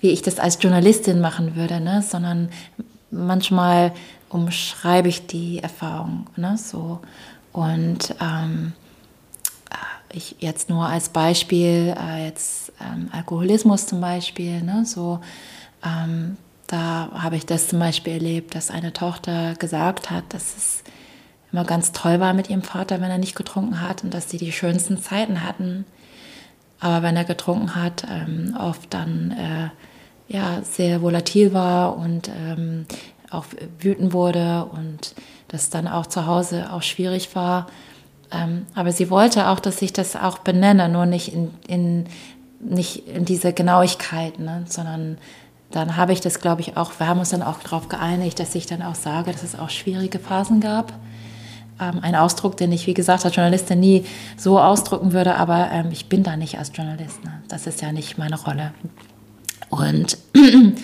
wie 0.00 0.10
ich 0.10 0.22
das 0.22 0.38
als 0.38 0.58
Journalistin 0.60 1.20
machen 1.20 1.56
würde, 1.56 1.80
ne? 1.80 2.02
sondern 2.02 2.48
manchmal 3.10 3.92
umschreibe 4.28 5.08
ich 5.08 5.26
die 5.26 5.58
Erfahrung. 5.58 6.26
Ne? 6.36 6.56
So. 6.56 7.00
Und 7.52 8.14
ähm, 8.20 8.72
äh, 9.70 10.16
ich 10.16 10.36
jetzt 10.40 10.70
nur 10.70 10.86
als 10.86 11.10
Beispiel, 11.10 11.94
äh, 11.98 12.24
jetzt 12.26 12.72
ähm, 12.80 13.08
Alkoholismus 13.12 13.86
zum 13.86 14.00
Beispiel, 14.00 14.62
ne? 14.62 14.84
so, 14.86 15.20
ähm, 15.84 16.38
da 16.72 17.10
habe 17.12 17.36
ich 17.36 17.44
das 17.44 17.68
zum 17.68 17.80
Beispiel 17.80 18.14
erlebt, 18.14 18.54
dass 18.54 18.70
eine 18.70 18.94
Tochter 18.94 19.54
gesagt 19.56 20.10
hat, 20.10 20.24
dass 20.30 20.56
es 20.56 20.82
immer 21.52 21.64
ganz 21.64 21.92
toll 21.92 22.18
war 22.18 22.32
mit 22.32 22.48
ihrem 22.48 22.62
Vater, 22.62 23.02
wenn 23.02 23.10
er 23.10 23.18
nicht 23.18 23.36
getrunken 23.36 23.82
hat 23.82 24.04
und 24.04 24.14
dass 24.14 24.30
sie 24.30 24.38
die 24.38 24.52
schönsten 24.52 24.96
Zeiten 24.96 25.46
hatten. 25.46 25.84
Aber 26.80 27.02
wenn 27.02 27.14
er 27.14 27.24
getrunken 27.24 27.76
hat, 27.76 28.06
ähm, 28.10 28.56
oft 28.58 28.94
dann 28.94 29.32
äh, 29.32 30.34
ja, 30.34 30.62
sehr 30.62 31.02
volatil 31.02 31.52
war 31.52 31.98
und 31.98 32.28
ähm, 32.28 32.86
auch 33.30 33.44
wütend 33.78 34.14
wurde 34.14 34.64
und 34.64 35.14
das 35.48 35.68
dann 35.68 35.86
auch 35.86 36.06
zu 36.06 36.26
Hause 36.26 36.72
auch 36.72 36.82
schwierig 36.82 37.36
war. 37.36 37.66
Ähm, 38.30 38.64
aber 38.74 38.92
sie 38.92 39.10
wollte 39.10 39.48
auch, 39.48 39.60
dass 39.60 39.82
ich 39.82 39.92
das 39.92 40.16
auch 40.16 40.38
benenne, 40.38 40.88
nur 40.88 41.04
nicht 41.04 41.34
in, 41.34 41.50
in, 41.68 42.06
nicht 42.60 43.06
in 43.08 43.26
diese 43.26 43.52
Genauigkeit, 43.52 44.38
ne, 44.38 44.64
sondern 44.66 45.18
dann 45.72 45.96
habe 45.96 46.12
ich 46.12 46.20
das, 46.20 46.40
glaube 46.40 46.60
ich, 46.60 46.76
auch, 46.76 46.92
wir 46.98 47.08
haben 47.08 47.18
uns 47.18 47.30
dann 47.30 47.42
auch 47.42 47.58
darauf 47.60 47.88
geeinigt, 47.88 48.38
dass 48.38 48.54
ich 48.54 48.66
dann 48.66 48.82
auch 48.82 48.94
sage, 48.94 49.32
dass 49.32 49.42
es 49.42 49.58
auch 49.58 49.70
schwierige 49.70 50.18
Phasen 50.18 50.60
gab. 50.60 50.92
Ähm, 51.80 52.00
ein 52.02 52.14
Ausdruck, 52.14 52.56
den 52.56 52.72
ich, 52.72 52.86
wie 52.86 52.94
gesagt, 52.94 53.24
als 53.24 53.34
Journalistin 53.34 53.80
nie 53.80 54.04
so 54.36 54.60
ausdrücken 54.60 55.12
würde, 55.12 55.34
aber 55.36 55.70
ähm, 55.72 55.88
ich 55.90 56.08
bin 56.08 56.22
da 56.22 56.36
nicht 56.36 56.58
als 56.58 56.70
Journalist. 56.74 57.24
Ne? 57.24 57.42
Das 57.48 57.66
ist 57.66 57.80
ja 57.80 57.92
nicht 57.92 58.18
meine 58.18 58.40
Rolle. 58.40 58.72
Und 59.70 60.18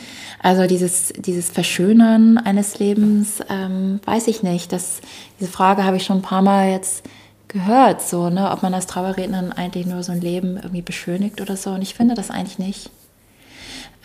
also 0.43 0.67
dieses, 0.67 1.13
dieses 1.19 1.51
Verschönern 1.51 2.39
eines 2.39 2.79
Lebens, 2.79 3.41
ähm, 3.51 4.01
weiß 4.07 4.29
ich 4.29 4.43
nicht. 4.43 4.73
Das, 4.73 5.01
diese 5.39 5.51
Frage 5.51 5.85
habe 5.85 5.99
ich 5.99 6.05
schon 6.05 6.19
ein 6.19 6.23
paar 6.23 6.43
Mal 6.43 6.71
jetzt 6.71 7.05
gehört, 7.49 8.03
so, 8.03 8.31
ne, 8.31 8.51
ob 8.51 8.63
man 8.63 8.75
als 8.75 8.87
Trauerrednerin 8.87 9.53
eigentlich 9.53 9.87
nur 9.87 10.03
so 10.03 10.13
ein 10.13 10.21
Leben 10.21 10.57
irgendwie 10.57 10.83
beschönigt 10.83 11.41
oder 11.41 11.57
so. 11.57 11.71
Und 11.71 11.83
ich 11.83 11.95
finde 11.95 12.15
das 12.15 12.31
eigentlich 12.31 12.59
nicht 12.59 12.91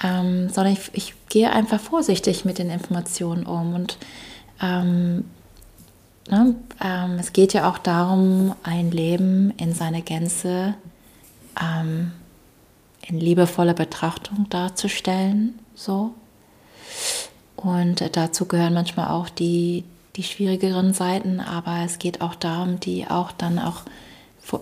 ähm, 0.01 0.49
sondern 0.49 0.73
ich, 0.73 0.89
ich, 0.93 1.13
gehe 1.29 1.51
einfach 1.51 1.79
vorsichtig 1.79 2.45
mit 2.45 2.59
den 2.59 2.69
Informationen 2.69 3.45
um. 3.45 3.73
Und 3.73 3.97
ähm, 4.61 5.25
ne, 6.29 6.55
ähm, 6.83 7.17
es 7.19 7.33
geht 7.33 7.53
ja 7.53 7.69
auch 7.69 7.79
darum, 7.79 8.55
ein 8.61 8.91
Leben 8.91 9.51
in 9.57 9.73
seiner 9.73 10.01
Gänze 10.01 10.75
ähm, 11.59 12.11
in 13.07 13.19
liebevoller 13.19 13.73
Betrachtung 13.73 14.47
darzustellen. 14.49 15.59
So. 15.75 16.13
Und 17.55 18.15
dazu 18.15 18.45
gehören 18.45 18.73
manchmal 18.73 19.09
auch 19.09 19.29
die, 19.29 19.83
die 20.15 20.23
schwierigeren 20.23 20.93
Seiten, 20.93 21.39
aber 21.39 21.79
es 21.83 21.97
geht 21.97 22.21
auch 22.21 22.35
darum, 22.35 22.79
die 22.79 23.07
auch 23.07 23.31
dann 23.31 23.57
auch 23.57 23.83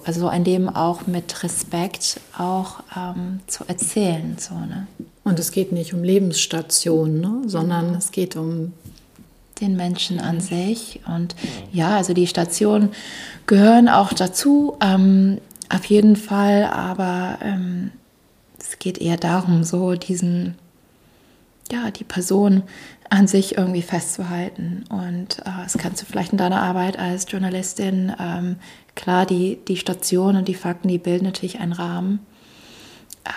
also 0.06 0.28
ein 0.28 0.46
Leben 0.46 0.70
auch 0.70 1.08
mit 1.08 1.44
Respekt 1.44 2.20
auch 2.38 2.84
ähm, 2.96 3.41
zu 3.48 3.63
erzählen. 3.67 4.38
So, 4.39 4.56
ne? 4.56 4.88
Und 5.24 5.39
es 5.39 5.52
geht 5.52 5.72
nicht 5.72 5.94
um 5.94 6.04
Lebensstationen, 6.04 7.22
ne? 7.22 7.41
sondern 7.48 7.88
genau. 7.88 7.98
es 7.98 8.12
geht 8.12 8.36
um 8.36 8.74
den 9.60 9.76
Menschen 9.76 10.20
an 10.20 10.41
sich. 10.41 11.02
Und 11.08 11.36
ja, 11.72 11.96
also 11.98 12.13
die 12.13 12.28
Stationen 12.28 12.89
gehören 13.46 13.88
auch 13.88 14.13
dazu, 14.13 14.78
ähm, 14.82 15.39
auf 15.70 15.86
jeden 15.86 16.15
Fall, 16.15 16.65
aber 16.65 17.38
ähm, 17.41 17.91
es 18.60 18.80
geht 18.80 18.98
eher 18.98 19.17
darum, 19.17 19.63
so 19.63 19.94
diesen, 19.94 20.56
ja, 21.72 21.92
die 21.92 22.04
Person 22.04 22.64
an 23.10 23.28
sich 23.28 23.58
irgendwie 23.58 23.82
festzuhalten. 23.82 24.84
Und 24.90 25.40
äh, 25.40 25.64
das 25.64 25.78
kannst 25.78 26.02
du 26.02 26.06
vielleicht 26.06 26.32
in 26.32 26.38
deiner 26.38 26.62
Arbeit 26.62 26.98
als 26.98 27.26
Journalistin, 27.30 28.14
ähm, 28.20 28.58
klar, 28.96 29.26
die, 29.26 29.60
die 29.68 29.78
Station 29.78 30.36
und 30.36 30.48
die 30.48 30.54
Fakten, 30.54 30.88
die 30.88 30.98
bilden 30.98 31.26
natürlich 31.26 31.60
einen 31.60 31.74
Rahmen 31.74 32.20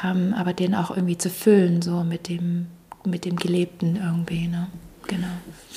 ähm, 0.04 0.34
aber 0.36 0.52
den 0.52 0.74
auch 0.74 0.90
irgendwie 0.90 1.18
zu 1.18 1.30
füllen, 1.30 1.82
so 1.82 2.04
mit 2.04 2.28
dem, 2.28 2.66
mit 3.04 3.24
dem 3.24 3.36
Gelebten 3.36 3.96
irgendwie. 3.96 4.48
Ne? 4.48 4.68
Genau. 5.06 5.28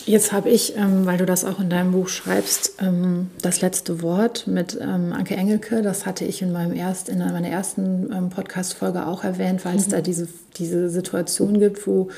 Jetzt 0.05 0.31
habe 0.31 0.49
ich, 0.49 0.77
ähm, 0.77 1.05
weil 1.05 1.17
du 1.17 1.25
das 1.25 1.43
auch 1.43 1.59
in 1.59 1.69
deinem 1.69 1.91
Buch 1.91 2.07
schreibst, 2.07 2.77
ähm, 2.79 3.29
das 3.41 3.59
letzte 3.59 4.01
Wort 4.01 4.47
mit 4.47 4.77
ähm, 4.81 5.11
Anke 5.11 5.35
Engelke. 5.35 5.81
Das 5.81 6.05
hatte 6.05 6.23
ich 6.23 6.41
in, 6.41 6.53
meinem 6.53 6.73
erst, 6.73 7.09
in 7.09 7.19
meiner 7.19 7.49
ersten 7.49 8.09
ähm, 8.13 8.29
Podcast-Folge 8.29 9.05
auch 9.05 9.25
erwähnt, 9.25 9.65
weil 9.65 9.75
es 9.75 9.87
mhm. 9.87 9.91
da 9.91 10.01
diese, 10.01 10.29
diese 10.55 10.89
Situation 10.89 11.59
gibt, 11.59 11.85
wo 11.87 12.09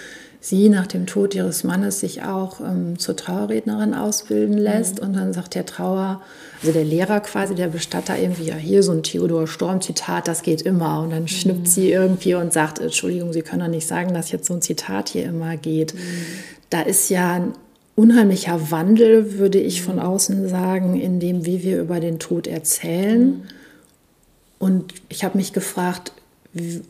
sie 0.41 0.69
nach 0.69 0.87
dem 0.87 1.05
Tod 1.05 1.35
ihres 1.35 1.63
Mannes 1.63 1.99
sich 1.99 2.23
auch 2.23 2.61
ähm, 2.61 2.97
zur 2.97 3.15
Trauerrednerin 3.15 3.93
ausbilden 3.93 4.57
lässt. 4.57 4.99
Mhm. 4.99 5.07
Und 5.07 5.13
dann 5.13 5.33
sagt 5.33 5.55
der 5.55 5.65
Trauer, 5.65 6.21
also 6.61 6.71
der 6.71 6.85
Lehrer 6.85 7.19
quasi, 7.19 7.55
der 7.55 7.67
Bestatter 7.67 8.17
irgendwie, 8.17 8.45
ja, 8.45 8.55
hier 8.55 8.83
so 8.83 8.91
ein 8.91 9.03
Theodor 9.03 9.47
Storm-Zitat, 9.47 10.27
das 10.27 10.41
geht 10.41 10.61
immer. 10.61 11.01
Und 11.01 11.11
dann 11.11 11.23
mhm. 11.23 11.27
schnippt 11.27 11.67
sie 11.67 11.91
irgendwie 11.91 12.35
und 12.35 12.53
sagt, 12.53 12.79
Entschuldigung, 12.79 13.33
Sie 13.33 13.41
können 13.41 13.61
doch 13.61 13.67
nicht 13.67 13.87
sagen, 13.87 14.13
dass 14.13 14.31
jetzt 14.31 14.47
so 14.47 14.53
ein 14.53 14.61
Zitat 14.61 15.09
hier 15.09 15.25
immer 15.25 15.57
geht. 15.57 15.93
Mhm. 15.93 15.99
Da 16.69 16.81
ist 16.81 17.09
ja 17.09 17.33
ein 17.33 17.53
unheimlicher 17.95 18.71
Wandel, 18.71 19.39
würde 19.39 19.59
ich 19.59 19.81
von 19.81 19.95
mhm. 19.95 20.01
außen 20.01 20.47
sagen, 20.47 20.99
in 20.99 21.19
dem, 21.19 21.45
wie 21.45 21.63
wir 21.63 21.81
über 21.81 21.99
den 21.99 22.17
Tod 22.17 22.47
erzählen. 22.47 23.25
Mhm. 23.27 23.43
Und 24.57 24.93
ich 25.09 25.25
habe 25.25 25.37
mich 25.37 25.51
gefragt, 25.51 26.13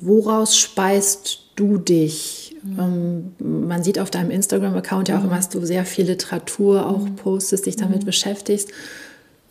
woraus 0.01 0.57
speist 0.57 1.45
du 1.55 1.77
dich? 1.77 2.48
Mhm. 2.63 3.33
Ähm, 3.39 3.67
man 3.67 3.83
sieht 3.83 3.99
auf 3.99 4.11
deinem 4.11 4.31
Instagram-Account 4.31 5.09
ja 5.09 5.19
auch 5.19 5.23
immer, 5.23 5.35
dass 5.35 5.49
du 5.49 5.65
sehr 5.65 5.85
viel 5.85 6.05
Literatur 6.05 6.87
auch 6.87 7.05
mhm. 7.05 7.15
postest, 7.15 7.65
dich 7.65 7.75
damit 7.75 8.01
mhm. 8.01 8.05
beschäftigst. 8.05 8.69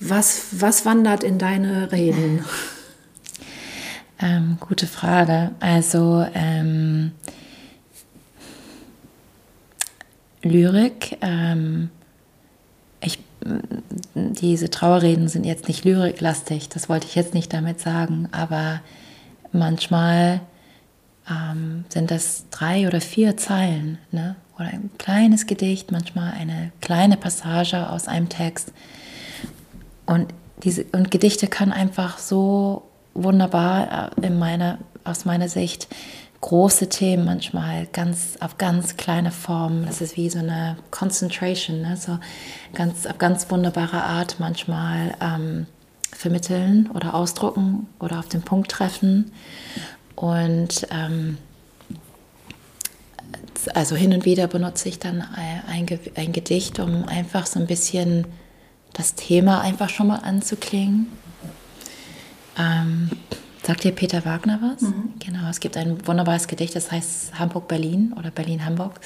Was, 0.01 0.47
was 0.53 0.85
wandert 0.85 1.25
in 1.25 1.39
deine 1.39 1.93
Reden? 1.93 2.45
Ähm, 4.21 4.57
gute 4.59 4.89
Frage. 4.89 5.53
Also 5.61 6.27
ähm, 6.35 7.13
Lyrik. 10.43 11.19
Ähm, 11.21 11.91
ich, 13.01 13.19
diese 14.15 14.71
Trauerreden 14.71 15.29
sind 15.29 15.45
jetzt 15.45 15.69
nicht 15.69 15.85
lyriklastig, 15.85 16.69
das 16.69 16.89
wollte 16.89 17.07
ich 17.07 17.15
jetzt 17.15 17.35
nicht 17.35 17.53
damit 17.53 17.81
sagen, 17.81 18.29
aber 18.33 18.81
manchmal 19.53 20.41
ähm, 21.59 21.85
sind 21.89 22.11
das 22.11 22.45
drei 22.51 22.87
oder 22.87 23.01
vier 23.01 23.37
Zeilen 23.37 23.99
ne? 24.11 24.37
oder 24.57 24.69
ein 24.69 24.91
kleines 24.99 25.47
Gedicht, 25.47 25.93
manchmal 25.93 26.33
eine 26.33 26.73
kleine 26.81 27.17
Passage 27.17 27.89
aus 27.91 28.09
einem 28.09 28.29
Text. 28.29 28.73
Und, 30.07 30.33
diese, 30.63 30.85
und 30.93 31.11
Gedichte 31.11 31.47
können 31.47 31.73
einfach 31.73 32.19
so 32.19 32.83
wunderbar 33.15 34.13
äh, 34.19 34.27
in 34.27 34.39
meiner, 34.39 34.79
aus 35.05 35.25
meiner 35.25 35.49
Sicht 35.49 35.89
große 36.41 36.89
Themen 36.89 37.25
manchmal 37.25 37.87
ganz 37.87 38.37
auf 38.41 38.59
ganz 38.59 38.97
kleine 38.97 39.33
Formen. 39.33 39.87
Das 39.87 40.01
ist 40.01 40.17
wie 40.17 40.31
so 40.31 40.39
eine 40.39 40.77
Concentration, 40.91 41.83
ne? 41.83 41.97
so 41.97 42.19
ganz 42.75 43.07
auf 43.07 43.19
ganz 43.19 43.51
wunderbare 43.51 44.03
Art 44.03 44.37
manchmal 44.39 45.15
ähm, 45.21 45.67
vermitteln 46.13 46.91
oder 46.95 47.15
ausdrucken 47.15 47.89
oder 47.99 48.21
auf 48.21 48.29
den 48.29 48.43
Punkt 48.43 48.71
treffen. 48.71 49.33
Und 50.15 50.87
ähm, 50.91 51.39
also 53.75 53.97
hin 53.97 54.13
und 54.13 54.25
wieder 54.25 54.47
benutze 54.47 54.89
ich 54.89 54.99
dann 54.99 55.23
ein, 55.23 55.87
ein, 56.15 56.33
Gedicht, 56.33 56.79
um 56.79 57.05
einfach 57.05 57.47
so 57.47 57.59
ein 57.59 57.67
bisschen 57.67 58.27
das 58.93 59.15
Thema 59.15 59.61
einfach 59.61 59.89
schon 59.89 60.09
mal 60.09 60.19
anzuklingen. 60.19 61.07
Ähm, 62.59 63.11
sagt 63.63 63.85
dir 63.85 63.93
Peter 63.93 64.25
Wagner 64.25 64.59
was? 64.63 64.83
Mhm. 64.83 65.15
Genau, 65.19 65.49
es 65.49 65.61
gibt 65.61 65.77
ein 65.77 66.07
wunderbares 66.07 66.49
Gedicht, 66.49 66.75
das 66.75 66.91
heißt 66.91 67.39
Hamburg-Berlin 67.39 68.15
oder 68.19 68.31
Berlin-Hamburg. 68.31 69.01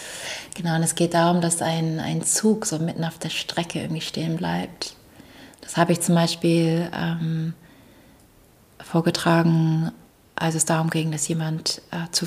Genau, 0.54 0.76
und 0.76 0.82
es 0.82 0.94
geht 0.94 1.14
darum, 1.14 1.40
dass 1.40 1.62
ein, 1.62 2.00
ein 2.00 2.22
Zug 2.22 2.66
so 2.66 2.78
mitten 2.78 3.04
auf 3.04 3.18
der 3.18 3.30
Strecke 3.30 3.80
irgendwie 3.80 4.00
stehen 4.00 4.36
bleibt. 4.36 4.96
Das 5.60 5.76
habe 5.76 5.92
ich 5.92 6.00
zum 6.00 6.14
Beispiel 6.14 6.88
ähm, 6.94 7.54
vorgetragen 8.80 9.92
als 10.42 10.54
es 10.54 10.64
darum 10.64 10.90
ging, 10.90 11.12
dass 11.12 11.28
jemand 11.28 11.82
äh, 11.90 12.10
zu 12.10 12.26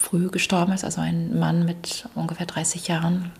früh 0.00 0.28
gestorben 0.28 0.72
ist, 0.72 0.84
also 0.84 1.00
ein 1.00 1.38
Mann 1.38 1.64
mit 1.64 2.08
ungefähr 2.14 2.46
30 2.46 2.88
Jahren, 2.88 3.30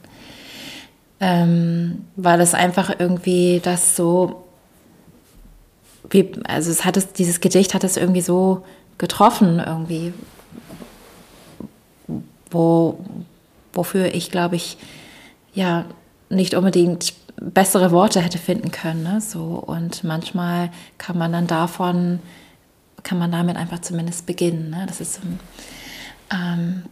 ähm, 1.19 2.05
weil 2.17 2.41
es 2.41 2.55
einfach 2.55 2.95
irgendwie 2.99 3.61
das 3.63 3.97
so, 3.97 4.45
wie, 6.11 6.33
also 6.45 6.71
es 6.71 6.85
hat 6.85 6.97
es, 6.97 7.13
dieses 7.13 7.41
Gedicht 7.41 7.75
hat 7.75 7.85
es 7.85 7.97
irgendwie 7.97 8.21
so 8.21 8.65
getroffen, 8.99 9.59
irgendwie, 9.65 10.13
wo, 12.51 12.99
wofür 13.73 14.15
ich, 14.15 14.31
glaube 14.31 14.57
ich, 14.57 14.77
ja, 15.55 15.87
nicht 16.29 16.55
unbedingt 16.55 17.15
bessere 17.41 17.91
Worte 17.91 18.21
hätte 18.21 18.39
finden 18.39 18.71
können. 18.71 19.03
Ne? 19.03 19.21
So, 19.21 19.41
und 19.67 20.05
manchmal 20.05 20.71
kann 20.99 21.17
man 21.17 21.33
dann 21.33 21.47
davon 21.47 22.21
kann 23.03 23.19
man 23.19 23.33
damit 23.33 23.57
einfach 23.57 23.81
zumindest 23.81 24.27
beginnen. 24.27 24.71
Ne? 24.71 24.85
Das 24.87 25.01
ist 25.01 25.21
ähm, 26.33 26.85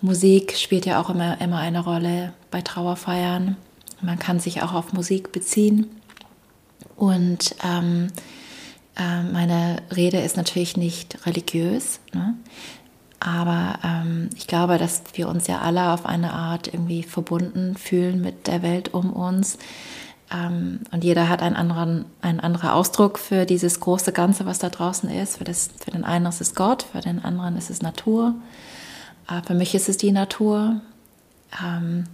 Musik 0.00 0.56
spielt 0.56 0.86
ja 0.86 1.00
auch 1.00 1.10
immer, 1.10 1.40
immer 1.40 1.58
eine 1.58 1.80
Rolle 1.80 2.32
bei 2.50 2.60
Trauerfeiern. 2.60 3.56
man 4.02 4.18
kann 4.18 4.40
sich 4.40 4.62
auch 4.62 4.72
auf 4.72 4.92
Musik 4.92 5.32
beziehen. 5.32 5.90
Und 6.96 7.54
ähm, 7.64 8.08
äh, 8.96 9.22
meine 9.22 9.82
Rede 9.94 10.20
ist 10.20 10.36
natürlich 10.36 10.76
nicht 10.76 11.26
religiös, 11.26 12.00
ne? 12.14 12.34
aber 13.20 13.78
ähm, 13.84 14.30
ich 14.36 14.46
glaube, 14.46 14.78
dass 14.78 15.02
wir 15.14 15.28
uns 15.28 15.46
ja 15.46 15.60
alle 15.60 15.92
auf 15.92 16.06
eine 16.06 16.32
Art 16.32 16.72
irgendwie 16.72 17.02
verbunden 17.02 17.76
fühlen 17.76 18.20
mit 18.20 18.46
der 18.46 18.62
Welt 18.62 18.94
um 18.94 19.12
uns. 19.12 19.58
Ähm, 20.32 20.80
und 20.90 21.04
jeder 21.04 21.28
hat 21.28 21.42
einen 21.42 21.56
anderen, 21.56 22.06
einen 22.22 22.40
anderen 22.40 22.70
Ausdruck 22.70 23.18
für 23.18 23.44
dieses 23.44 23.80
große 23.80 24.12
Ganze, 24.12 24.46
was 24.46 24.58
da 24.58 24.70
draußen 24.70 25.10
ist. 25.10 25.38
Für, 25.38 25.44
das, 25.44 25.70
für 25.78 25.90
den 25.90 26.04
einen 26.04 26.26
ist 26.26 26.40
es 26.40 26.54
Gott, 26.54 26.86
für 26.90 27.00
den 27.00 27.24
anderen 27.24 27.56
ist 27.56 27.70
es 27.70 27.82
Natur. 27.82 28.34
Äh, 29.28 29.42
für 29.46 29.54
mich 29.54 29.74
ist 29.74 29.88
es 29.88 29.96
die 29.96 30.12
Natur. 30.12 30.80
Ähm, 31.62 32.04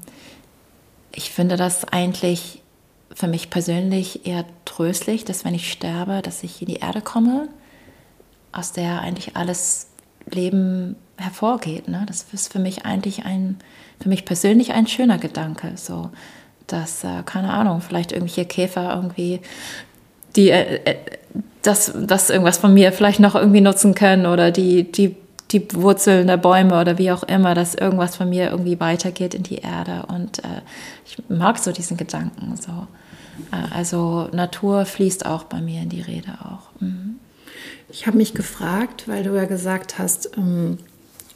ich 1.14 1.30
finde 1.30 1.56
das 1.56 1.84
eigentlich 1.84 2.62
für 3.14 3.28
mich 3.28 3.50
persönlich 3.50 4.26
eher 4.26 4.44
tröstlich, 4.64 5.24
dass 5.24 5.44
wenn 5.44 5.54
ich 5.54 5.70
sterbe, 5.70 6.22
dass 6.22 6.42
ich 6.42 6.62
in 6.62 6.68
die 6.68 6.76
Erde 6.76 7.02
komme, 7.02 7.48
aus 8.52 8.72
der 8.72 9.00
eigentlich 9.00 9.36
alles 9.36 9.88
Leben 10.30 10.96
hervorgeht. 11.16 11.88
Ne? 11.88 12.04
Das 12.06 12.26
ist 12.32 12.52
für 12.52 12.58
mich 12.58 12.84
eigentlich 12.84 13.24
ein, 13.24 13.58
für 14.00 14.08
mich 14.08 14.24
persönlich 14.24 14.72
ein 14.72 14.86
schöner 14.86 15.18
Gedanke. 15.18 15.72
So, 15.76 16.10
dass, 16.66 17.04
äh, 17.04 17.22
keine 17.24 17.52
Ahnung, 17.52 17.80
vielleicht 17.80 18.12
irgendwelche 18.12 18.46
Käfer 18.46 18.94
irgendwie 18.94 19.40
die 20.36 20.50
äh, 20.50 20.80
äh, 20.84 20.96
das, 21.62 21.92
das 21.94 22.30
irgendwas 22.30 22.58
von 22.58 22.74
mir 22.74 22.92
vielleicht 22.92 23.20
noch 23.20 23.36
irgendwie 23.36 23.60
nutzen 23.60 23.94
können 23.94 24.26
oder 24.26 24.50
die, 24.50 24.90
die, 24.90 25.14
die 25.52 25.74
Wurzeln 25.74 26.26
der 26.26 26.36
Bäume 26.36 26.80
oder 26.80 26.98
wie 26.98 27.10
auch 27.10 27.22
immer, 27.22 27.54
dass 27.54 27.74
irgendwas 27.74 28.16
von 28.16 28.28
mir 28.28 28.50
irgendwie 28.50 28.80
weitergeht 28.80 29.34
in 29.34 29.42
die 29.42 29.58
Erde. 29.58 30.06
Und 30.08 30.38
äh, 30.40 30.62
ich 31.04 31.16
mag 31.28 31.58
so 31.58 31.72
diesen 31.72 31.96
Gedanken. 31.96 32.56
So. 32.56 32.86
Äh, 33.50 33.74
also 33.74 34.28
Natur 34.32 34.84
fließt 34.84 35.26
auch 35.26 35.44
bei 35.44 35.60
mir 35.60 35.82
in 35.82 35.88
die 35.88 36.00
Rede 36.00 36.32
auch. 36.44 36.80
Mhm. 36.80 37.16
Ich 37.88 38.06
habe 38.06 38.16
mich 38.16 38.34
gefragt, 38.34 39.06
weil 39.06 39.22
du 39.22 39.36
ja 39.36 39.44
gesagt 39.44 39.98
hast, 39.98 40.36
ähm, 40.36 40.78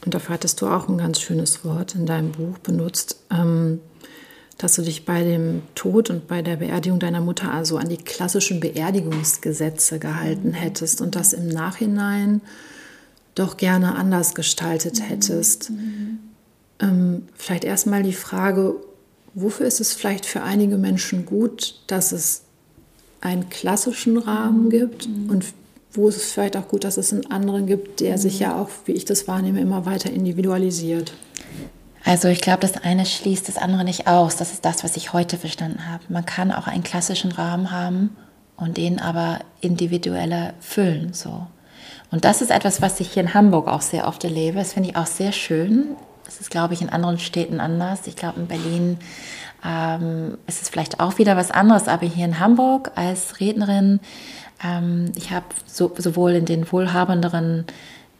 und 0.05 0.15
dafür 0.15 0.35
hattest 0.35 0.61
du 0.61 0.69
auch 0.69 0.89
ein 0.89 0.99
ganz 0.99 1.21
schönes 1.21 1.65
Wort 1.65 1.95
in 1.95 2.07
deinem 2.07 2.33
Buch 2.33 2.59
benutzt, 2.59 3.21
ähm, 3.31 3.81
dass 4.57 4.77
du 4.77 4.83
dich 4.83 5.05
bei 5.05 5.23
dem 5.23 5.63
Tod 5.75 6.09
und 6.09 6.29
bei 6.29 6.43
der 6.43 6.57
Beerdigung 6.57 6.99
deiner 6.99 7.21
Mutter 7.21 7.53
also 7.53 7.77
an 7.77 7.89
die 7.89 7.99
klassischen 7.99 8.61
Beerdigungsgesetze 8.61 9.99
gehalten 9.99 10.53
hättest 10.55 11.03
und 11.03 11.15
das 11.15 11.33
im 11.33 11.49
Nachhinein 11.49 12.41
doch 13.37 13.57
gerne 13.57 13.95
anders 13.95 14.35
gestaltet 14.35 15.09
hättest. 15.09 15.71
Mhm. 15.71 16.19
Ähm, 16.81 17.23
vielleicht 17.35 17.65
erstmal 17.65 18.03
die 18.03 18.13
Frage, 18.13 18.75
wofür 19.35 19.67
ist 19.67 19.81
es 19.81 19.93
vielleicht 19.93 20.27
für 20.27 20.43
einige 20.43 20.79
Menschen 20.79 21.25
gut, 21.25 21.81
dass 21.87 22.11
es 22.11 22.43
einen 23.21 23.49
klassischen 23.49 24.19
Rahmen 24.19 24.65
mhm. 24.65 24.71
gibt 24.71 25.07
und 25.07 25.45
wo 25.93 26.09
ist 26.09 26.17
es 26.17 26.33
vielleicht 26.33 26.57
auch 26.57 26.69
gut, 26.69 26.85
dass 26.85 26.97
es 26.97 27.13
einen 27.13 27.31
anderen 27.31 27.67
gibt, 27.67 28.01
der 28.01 28.19
sich 28.19 28.39
ja 28.39 28.61
auch, 28.61 28.69
wie 28.85 28.93
ich 28.93 29.05
das 29.05 29.29
wahrnehme, 29.29 29.61
immer 29.61 29.87
weiter 29.87 30.11
individualisiert. 30.11 31.13
Also 32.05 32.29
ich 32.29 32.41
glaube, 32.41 32.61
das 32.61 32.77
eine 32.77 33.05
schließt 33.05 33.49
das 33.49 33.57
andere 33.57 33.83
nicht 33.83 34.07
aus. 34.07 34.37
Das 34.37 34.53
ist 34.53 34.65
das, 34.65 34.85
was 34.85 34.97
ich 34.97 35.13
heute 35.13 35.39
verstanden 35.39 35.89
habe. 35.91 36.05
Man 36.09 36.25
kann 36.25 36.53
auch 36.53 36.67
einen 36.67 36.85
klassischen 36.85 37.33
Rahmen 37.33 37.71
haben 37.71 38.17
und 38.57 38.77
den 38.77 39.01
aber 39.01 39.41
individueller 39.61 40.55
füllen. 40.61 41.13
So. 41.15 41.47
Und 42.11 42.25
das 42.25 42.41
ist 42.41 42.51
etwas, 42.51 42.81
was 42.81 43.01
ich 43.01 43.13
hier 43.13 43.23
in 43.23 43.35
Hamburg 43.35 43.69
auch 43.69 43.83
sehr 43.83 44.07
oft 44.07 44.23
erlebe. 44.25 44.59
Das 44.59 44.73
finde 44.75 44.91
ich 44.91 44.97
auch 44.97 45.07
sehr 45.07 45.33
schön. 45.33 45.97
Das 46.25 46.41
ist, 46.41 46.51
glaube 46.51 46.75
ich, 46.75 46.83
in 46.83 46.89
anderen 46.89 47.19
Städten 47.19 47.61
anders. 47.61 48.07
Ich 48.07 48.17
glaube, 48.17 48.41
in 48.41 48.47
Berlin 48.47 48.99
ähm, 49.65 50.39
ist 50.47 50.63
es 50.63 50.69
vielleicht 50.69 51.01
auch 51.01 51.19
wieder 51.19 51.37
was 51.37 51.51
anderes, 51.51 51.89
aber 51.89 52.07
hier 52.07 52.25
in 52.25 52.41
Hamburg 52.41 52.93
als 52.95 53.41
Rednerin, 53.41 54.01
ähm, 54.65 55.13
ich 55.17 55.31
habe 55.31 55.47
so, 55.67 55.93
sowohl 55.99 56.33
in 56.33 56.45
den 56.45 56.71
wohlhabenderen 56.71 57.65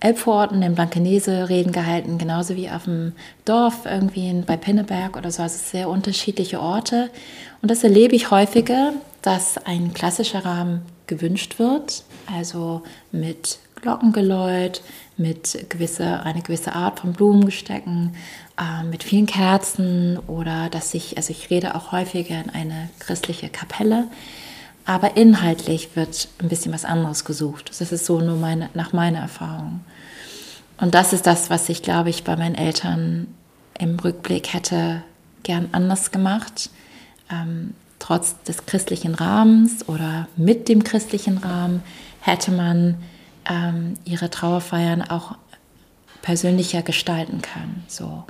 Elbvororten 0.01 0.63
in 0.63 0.75
Blankenese 0.75 1.49
Reden 1.49 1.73
gehalten, 1.73 2.19
genauso 2.19 2.55
wie 2.55 2.71
auf 2.71 2.85
dem 2.85 3.13
Dorf, 3.45 3.87
irgendwie 3.87 4.29
in, 4.29 4.45
bei 4.45 4.57
Pinneberg 4.57 5.17
oder 5.17 5.31
so. 5.31 5.43
Also 5.43 5.59
sehr 5.59 5.89
unterschiedliche 5.89 6.61
Orte. 6.61 7.11
Und 7.63 7.71
das 7.71 7.83
erlebe 7.83 8.15
ich 8.15 8.31
häufiger, 8.31 8.93
dass 9.23 9.59
ein 9.67 9.95
klassischer 9.95 10.45
Rahmen 10.45 10.83
gewünscht 11.07 11.59
wird, 11.59 12.05
also 12.33 12.83
mit 13.11 13.59
Glockengeläut, 13.87 14.83
mit 15.17 15.67
gewisse, 15.69 16.25
eine 16.25 16.43
gewisse 16.43 16.73
Art 16.73 16.99
von 16.99 17.13
Blumengestecken, 17.13 18.17
äh, 18.59 18.83
mit 18.83 19.05
vielen 19.05 19.27
Kerzen 19.27 20.19
oder 20.27 20.69
dass 20.69 20.93
ich, 20.93 21.17
also 21.17 21.31
ich 21.31 21.51
rede 21.51 21.77
auch 21.77 21.93
häufiger 21.93 22.35
in 22.43 22.51
eine 22.51 22.91
christliche 22.99 23.49
Kapelle, 23.49 24.09
aber 24.87 25.17
inhaltlich 25.17 25.95
wird 25.95 26.27
ein 26.43 26.49
bisschen 26.49 26.73
was 26.73 26.85
anderes 26.85 27.25
gesucht. 27.25 27.71
Das 27.71 27.93
ist 27.93 28.07
so 28.07 28.21
nur 28.21 28.37
meine, 28.37 28.71
nach 28.75 28.93
meiner 28.93 29.21
Erfahrung. 29.21 29.81
Und 30.79 30.95
das 30.95 31.13
ist 31.13 31.29
das, 31.29 31.49
was 31.49 31.69
ich, 31.69 31.83
glaube 31.83 32.11
ich, 32.11 32.25
bei 32.25 32.37
meinen 32.37 32.57
Eltern 32.57 33.29
im 33.79 34.01
Rückblick 34.01 34.53
hätte 34.53 35.03
gern 35.45 35.69
anders 35.71 36.11
gemacht. 36.11 36.71
Ähm, 37.31 37.75
trotz 38.01 38.43
des 38.43 38.67
christlichen 38.67 39.15
Rahmens 39.15 39.89
oder 39.89 40.27
mit 40.37 40.69
dem 40.69 40.83
christlichen 40.83 41.39
Rahmen 41.39 41.85
hätte 42.21 42.51
man 42.51 42.97
ähm, 43.49 43.95
ihre 44.05 44.31
Trauerfeiern 44.31 45.03
auch 45.03 45.37
persönlicher 46.23 46.83
gestalten 46.83 47.43
können. 47.43 47.85
So, 47.89 48.25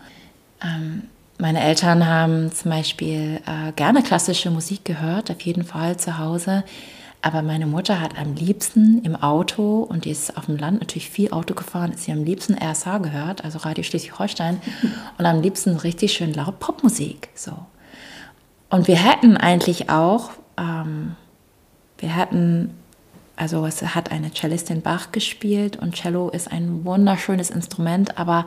ähm, 0.63 1.05
meine 1.39 1.63
Eltern 1.63 2.07
haben 2.07 2.51
zum 2.53 2.71
Beispiel 2.71 3.41
äh, 3.47 3.73
gerne 3.73 4.03
klassische 4.03 4.51
Musik 4.51 4.85
gehört, 4.85 5.31
auf 5.31 5.41
jeden 5.43 5.65
Fall 5.65 5.99
zu 5.99 6.19
Hause. 6.19 6.65
Aber 7.21 7.43
meine 7.43 7.67
Mutter 7.67 8.01
hat 8.01 8.19
am 8.19 8.35
liebsten 8.35 9.03
im 9.03 9.17
Auto, 9.17 9.81
und 9.81 10.05
die 10.05 10.11
ist 10.11 10.37
auf 10.37 10.47
dem 10.47 10.57
Land 10.57 10.81
natürlich 10.81 11.11
viel 11.11 11.33
Auto 11.33 11.55
gefahren, 11.55 11.93
ist 11.93 12.05
sie 12.05 12.13
am 12.13 12.25
liebsten 12.25 12.55
RSH 12.55 12.99
gehört, 13.03 13.45
also 13.45 13.59
Radio 13.59 13.83
Schleswig-Holstein, 13.83 14.61
und 15.19 15.27
am 15.27 15.43
liebsten 15.43 15.77
richtig 15.77 16.13
schön 16.13 16.33
laut 16.33 16.59
Popmusik. 16.61 17.29
So. 17.35 17.53
Und 18.71 18.89
wir 18.89 18.97
hätten 18.97 19.37
eigentlich 19.37 19.91
auch, 19.91 20.31
ähm, 20.57 21.17
wir 21.99 22.15
hätten, 22.15 22.75
also 23.37 23.67
es 23.67 23.83
hat 23.95 24.11
eine 24.11 24.33
Cellistin 24.33 24.83
Bach 24.83 25.13
gespielt 25.13 25.77
und 25.77 25.95
Cello 25.95 26.31
ist 26.31 26.51
ein 26.51 26.85
wunderschönes 26.85 27.51
Instrument, 27.51 28.19
aber 28.19 28.47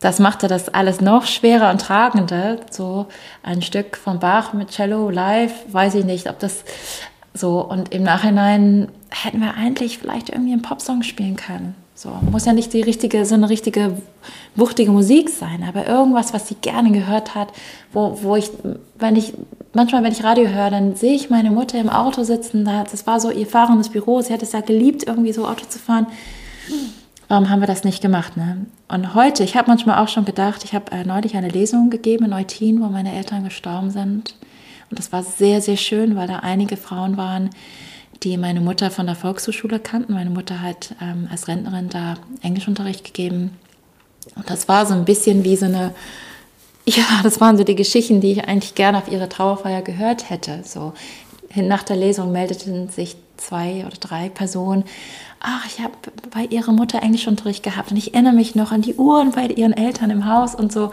das 0.00 0.18
machte 0.18 0.46
das 0.46 0.68
alles 0.68 1.00
noch 1.00 1.24
schwerer 1.24 1.70
und 1.70 1.80
tragender. 1.80 2.58
So 2.70 3.06
ein 3.42 3.62
Stück 3.62 3.96
von 3.96 4.20
Bach 4.20 4.52
mit 4.52 4.70
Cello 4.70 5.08
live, 5.10 5.54
weiß 5.72 5.94
ich 5.94 6.04
nicht, 6.04 6.28
ob 6.28 6.38
das 6.38 6.64
so. 7.32 7.60
Und 7.60 7.94
im 7.94 8.02
Nachhinein 8.02 8.88
hätten 9.08 9.40
wir 9.40 9.54
eigentlich 9.54 9.98
vielleicht 9.98 10.28
irgendwie 10.28 10.52
einen 10.52 10.62
Popsong 10.62 11.02
spielen 11.02 11.36
können. 11.36 11.74
So 11.94 12.10
muss 12.30 12.44
ja 12.44 12.52
nicht 12.52 12.74
die 12.74 12.82
richtige, 12.82 13.24
so 13.24 13.34
eine 13.34 13.48
richtige 13.48 13.96
wuchtige 14.54 14.92
Musik 14.92 15.30
sein, 15.30 15.64
aber 15.66 15.86
irgendwas, 15.86 16.34
was 16.34 16.46
sie 16.46 16.56
gerne 16.56 16.92
gehört 16.92 17.34
hat, 17.34 17.48
wo, 17.92 18.18
wo 18.22 18.36
ich, 18.36 18.50
wenn 18.98 19.16
ich 19.16 19.32
manchmal, 19.72 20.02
wenn 20.02 20.12
ich 20.12 20.24
Radio 20.24 20.48
höre, 20.48 20.70
dann 20.70 20.96
sehe 20.96 21.14
ich 21.14 21.30
meine 21.30 21.50
Mutter 21.50 21.78
im 21.78 21.88
Auto 21.88 22.22
sitzen. 22.22 22.64
Das 22.64 23.06
war 23.06 23.20
so 23.20 23.30
ihr 23.30 23.46
fahrendes 23.46 23.88
Büro. 23.88 24.20
Sie 24.20 24.32
hat 24.32 24.42
es 24.42 24.52
ja 24.52 24.60
geliebt, 24.60 25.04
irgendwie 25.06 25.32
so 25.32 25.46
Auto 25.46 25.66
zu 25.68 25.78
fahren. 25.78 26.06
Warum 27.28 27.50
haben 27.50 27.60
wir 27.60 27.66
das 27.66 27.82
nicht 27.82 28.02
gemacht? 28.02 28.36
Ne? 28.36 28.66
Und 28.88 29.14
heute, 29.14 29.42
ich 29.42 29.56
habe 29.56 29.68
manchmal 29.68 29.98
auch 30.02 30.08
schon 30.08 30.24
gedacht, 30.24 30.62
ich 30.64 30.74
habe 30.74 30.92
äh, 30.92 31.04
neulich 31.04 31.36
eine 31.36 31.48
Lesung 31.48 31.90
gegeben 31.90 32.26
in 32.26 32.32
Eutin, 32.32 32.80
wo 32.80 32.86
meine 32.86 33.14
Eltern 33.14 33.42
gestorben 33.42 33.90
sind. 33.90 34.36
Und 34.90 34.98
das 34.98 35.10
war 35.10 35.24
sehr, 35.24 35.60
sehr 35.60 35.76
schön, 35.76 36.14
weil 36.14 36.28
da 36.28 36.40
einige 36.40 36.76
Frauen 36.76 37.16
waren, 37.16 37.50
die 38.22 38.36
meine 38.36 38.60
Mutter 38.60 38.90
von 38.90 39.06
der 39.06 39.16
Volkshochschule 39.16 39.80
kannten. 39.80 40.12
Meine 40.12 40.30
Mutter 40.30 40.62
hat 40.62 40.94
ähm, 41.02 41.26
als 41.30 41.48
Rentnerin 41.48 41.88
da 41.88 42.14
Englischunterricht 42.42 43.04
gegeben. 43.04 43.50
Und 44.36 44.48
das 44.48 44.68
war 44.68 44.86
so 44.86 44.94
ein 44.94 45.04
bisschen 45.04 45.42
wie 45.42 45.56
so 45.56 45.66
eine, 45.66 45.94
ja, 46.88 47.04
das 47.22 47.40
waren 47.40 47.56
so 47.56 47.64
die 47.64 47.74
Geschichten, 47.74 48.20
die 48.20 48.32
ich 48.32 48.44
eigentlich 48.44 48.74
gerne 48.74 48.98
auf 48.98 49.10
ihre 49.10 49.28
Trauerfeier 49.28 49.82
gehört 49.82 50.30
hätte. 50.30 50.62
So 50.64 50.92
nach 51.54 51.82
der 51.82 51.96
Lesung 51.96 52.32
meldeten 52.32 52.88
sich 52.88 53.16
zwei 53.36 53.84
oder 53.86 53.96
drei 53.98 54.28
Personen 54.28 54.84
ach, 55.40 55.64
ich 55.66 55.80
habe 55.80 55.94
bei 56.30 56.44
ihrer 56.44 56.72
Mutter 56.72 57.02
Englischunterricht 57.02 57.62
gehabt 57.62 57.90
und 57.90 57.96
ich 57.96 58.14
erinnere 58.14 58.34
mich 58.34 58.54
noch 58.54 58.72
an 58.72 58.82
die 58.82 58.94
Uhren 58.94 59.32
bei 59.32 59.46
ihren 59.46 59.72
Eltern 59.72 60.10
im 60.10 60.26
Haus 60.26 60.54
und 60.54 60.72
so. 60.72 60.90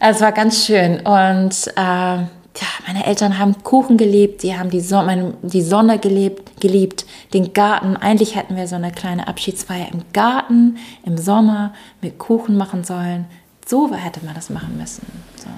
Es 0.00 0.20
war 0.20 0.32
ganz 0.32 0.64
schön 0.64 1.00
und 1.00 1.66
äh, 1.76 2.24
ja, 2.56 2.68
meine 2.86 3.04
Eltern 3.04 3.38
haben 3.38 3.62
Kuchen 3.64 3.96
geliebt, 3.96 4.42
die 4.42 4.56
haben 4.56 4.70
die, 4.70 4.80
Son 4.80 5.06
meine, 5.06 5.34
die 5.42 5.62
Sonne 5.62 5.98
gelebt, 5.98 6.60
geliebt, 6.60 7.04
den 7.32 7.52
Garten. 7.52 7.96
Eigentlich 7.96 8.36
hätten 8.36 8.56
wir 8.56 8.68
so 8.68 8.76
eine 8.76 8.92
kleine 8.92 9.26
Abschiedsfeier 9.26 9.88
im 9.92 10.02
Garten 10.12 10.76
im 11.04 11.18
Sommer 11.18 11.74
mit 12.00 12.18
Kuchen 12.18 12.56
machen 12.56 12.84
sollen. 12.84 13.26
So 13.66 13.92
hätte 13.92 14.24
man 14.24 14.34
das 14.34 14.50
machen 14.50 14.76
müssen. 14.76 15.06
So. 15.36 15.48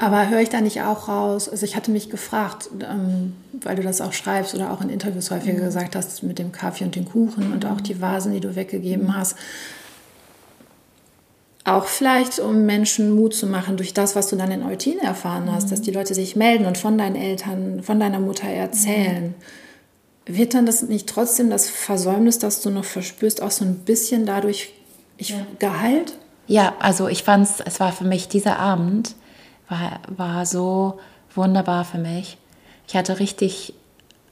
Aber 0.00 0.30
höre 0.30 0.40
ich 0.40 0.48
da 0.48 0.62
nicht 0.62 0.80
auch 0.80 1.08
raus? 1.08 1.46
Also 1.48 1.66
ich 1.66 1.76
hatte 1.76 1.90
mich 1.90 2.08
gefragt, 2.08 2.70
ähm, 2.80 3.34
weil 3.52 3.76
du 3.76 3.82
das 3.82 4.00
auch 4.00 4.14
schreibst 4.14 4.54
oder 4.54 4.72
auch 4.72 4.80
in 4.80 4.88
Interviews 4.88 5.30
häufiger 5.30 5.58
mhm. 5.58 5.64
gesagt 5.64 5.94
hast 5.94 6.22
mit 6.22 6.38
dem 6.38 6.52
Kaffee 6.52 6.84
und 6.84 6.96
den 6.96 7.04
Kuchen 7.04 7.52
und 7.52 7.66
auch 7.66 7.82
die 7.82 8.00
Vasen, 8.00 8.32
die 8.32 8.40
du 8.40 8.56
weggegeben 8.56 9.14
hast. 9.14 9.36
auch 11.64 11.84
vielleicht, 11.84 12.38
um 12.38 12.64
Menschen 12.64 13.10
Mut 13.14 13.34
zu 13.34 13.46
machen 13.46 13.76
durch 13.76 13.92
das, 13.92 14.16
was 14.16 14.28
du 14.28 14.36
dann 14.36 14.50
in 14.50 14.62
Eutin 14.62 14.98
erfahren 14.98 15.52
hast, 15.52 15.66
mhm. 15.66 15.70
dass 15.70 15.82
die 15.82 15.90
Leute 15.90 16.14
sich 16.14 16.34
melden 16.34 16.64
und 16.64 16.78
von 16.78 16.96
deinen 16.96 17.16
Eltern, 17.16 17.82
von 17.82 18.00
deiner 18.00 18.20
Mutter 18.20 18.48
erzählen. 18.48 19.34
Mhm. 20.26 20.36
Wird 20.36 20.54
dann 20.54 20.64
das 20.64 20.82
nicht 20.82 21.08
trotzdem 21.08 21.50
das 21.50 21.68
Versäumnis, 21.68 22.38
das 22.38 22.62
du 22.62 22.70
noch 22.70 22.84
verspürst, 22.84 23.42
auch 23.42 23.50
so 23.50 23.66
ein 23.66 23.80
bisschen 23.80 24.24
dadurch 24.24 24.72
ich, 25.18 25.30
ja. 25.30 25.46
geheilt? 25.58 26.14
Ja, 26.50 26.74
also 26.80 27.06
ich 27.06 27.22
fand 27.22 27.46
es, 27.46 27.60
es 27.60 27.78
war 27.78 27.92
für 27.92 28.02
mich, 28.02 28.26
dieser 28.26 28.58
Abend 28.58 29.14
war, 29.68 30.00
war 30.08 30.44
so 30.46 30.98
wunderbar 31.32 31.84
für 31.84 31.98
mich. 31.98 32.38
Ich 32.88 32.96
hatte 32.96 33.20
richtig 33.20 33.72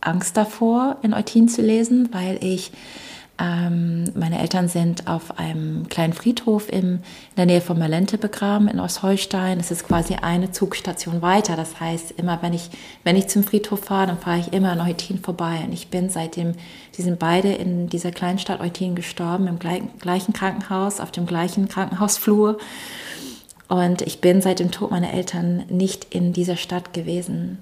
Angst 0.01 0.37
davor, 0.37 0.97
in 1.03 1.15
Eutin 1.15 1.49
zu 1.49 1.63
lesen, 1.63 2.09
weil 2.11 2.43
ich 2.43 2.73
ähm, 3.41 4.05
meine 4.15 4.41
Eltern 4.41 4.69
sind 4.69 5.07
auf 5.07 5.39
einem 5.39 5.89
kleinen 5.89 6.13
Friedhof 6.13 6.69
im, 6.69 6.95
in 6.95 7.01
der 7.37 7.47
Nähe 7.47 7.61
von 7.61 7.79
Malente 7.79 8.19
begraben 8.19 8.67
in 8.67 8.81
Ostholstein. 8.81 9.61
Es 9.61 9.71
ist 9.71 9.87
quasi 9.87 10.17
eine 10.17 10.51
Zugstation 10.51 11.23
weiter. 11.23 11.55
Das 11.55 11.79
heißt, 11.79 12.13
immer 12.13 12.43
wenn 12.43 12.53
ich, 12.53 12.71
wenn 13.05 13.17
ich 13.17 13.29
zum 13.29 13.45
Friedhof 13.45 13.85
fahre, 13.85 14.09
dann 14.09 14.19
fahre 14.19 14.41
ich 14.41 14.53
immer 14.53 14.73
an 14.73 14.81
Eutin 14.81 15.21
vorbei. 15.21 15.61
Und 15.65 15.73
ich 15.73 15.89
bin 15.89 16.11
seitdem, 16.11 16.55
die 16.97 17.03
sind 17.03 17.21
beide 17.21 17.53
in 17.53 17.89
dieser 17.89 18.11
kleinen 18.11 18.41
Stadt 18.41 18.61
Eutin 18.61 18.97
gestorben, 18.97 19.47
im 19.47 19.61
gleichen, 19.61 19.91
gleichen 20.01 20.33
Krankenhaus, 20.33 20.99
auf 20.99 21.13
dem 21.13 21.27
gleichen 21.27 21.69
Krankenhausflur. 21.69 22.59
Und 23.69 24.03
ich 24.03 24.21
bin 24.21 24.43
seit 24.43 24.59
dem 24.59 24.73
Tod 24.73 24.91
meiner 24.91 25.13
Eltern 25.13 25.65
nicht 25.69 26.13
in 26.13 26.33
dieser 26.33 26.57
Stadt 26.57 26.93
gewesen 26.93 27.59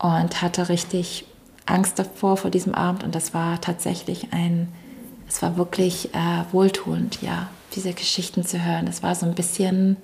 und 0.00 0.42
hatte 0.42 0.68
richtig 0.68 1.26
Angst 1.64 1.98
davor, 1.98 2.36
vor 2.36 2.50
diesem 2.50 2.74
Abend. 2.74 3.04
Und 3.04 3.14
das 3.14 3.34
war 3.34 3.60
tatsächlich 3.60 4.28
ein 4.32 4.68
es 5.36 5.42
war 5.42 5.58
wirklich 5.58 6.14
äh, 6.14 6.50
wohltuend, 6.50 7.20
ja, 7.20 7.50
diese 7.74 7.92
Geschichten 7.92 8.46
zu 8.46 8.64
hören. 8.64 8.86
Es 8.88 9.02
war 9.02 9.14
so 9.14 9.26
ein 9.26 9.34
bisschen, 9.34 9.98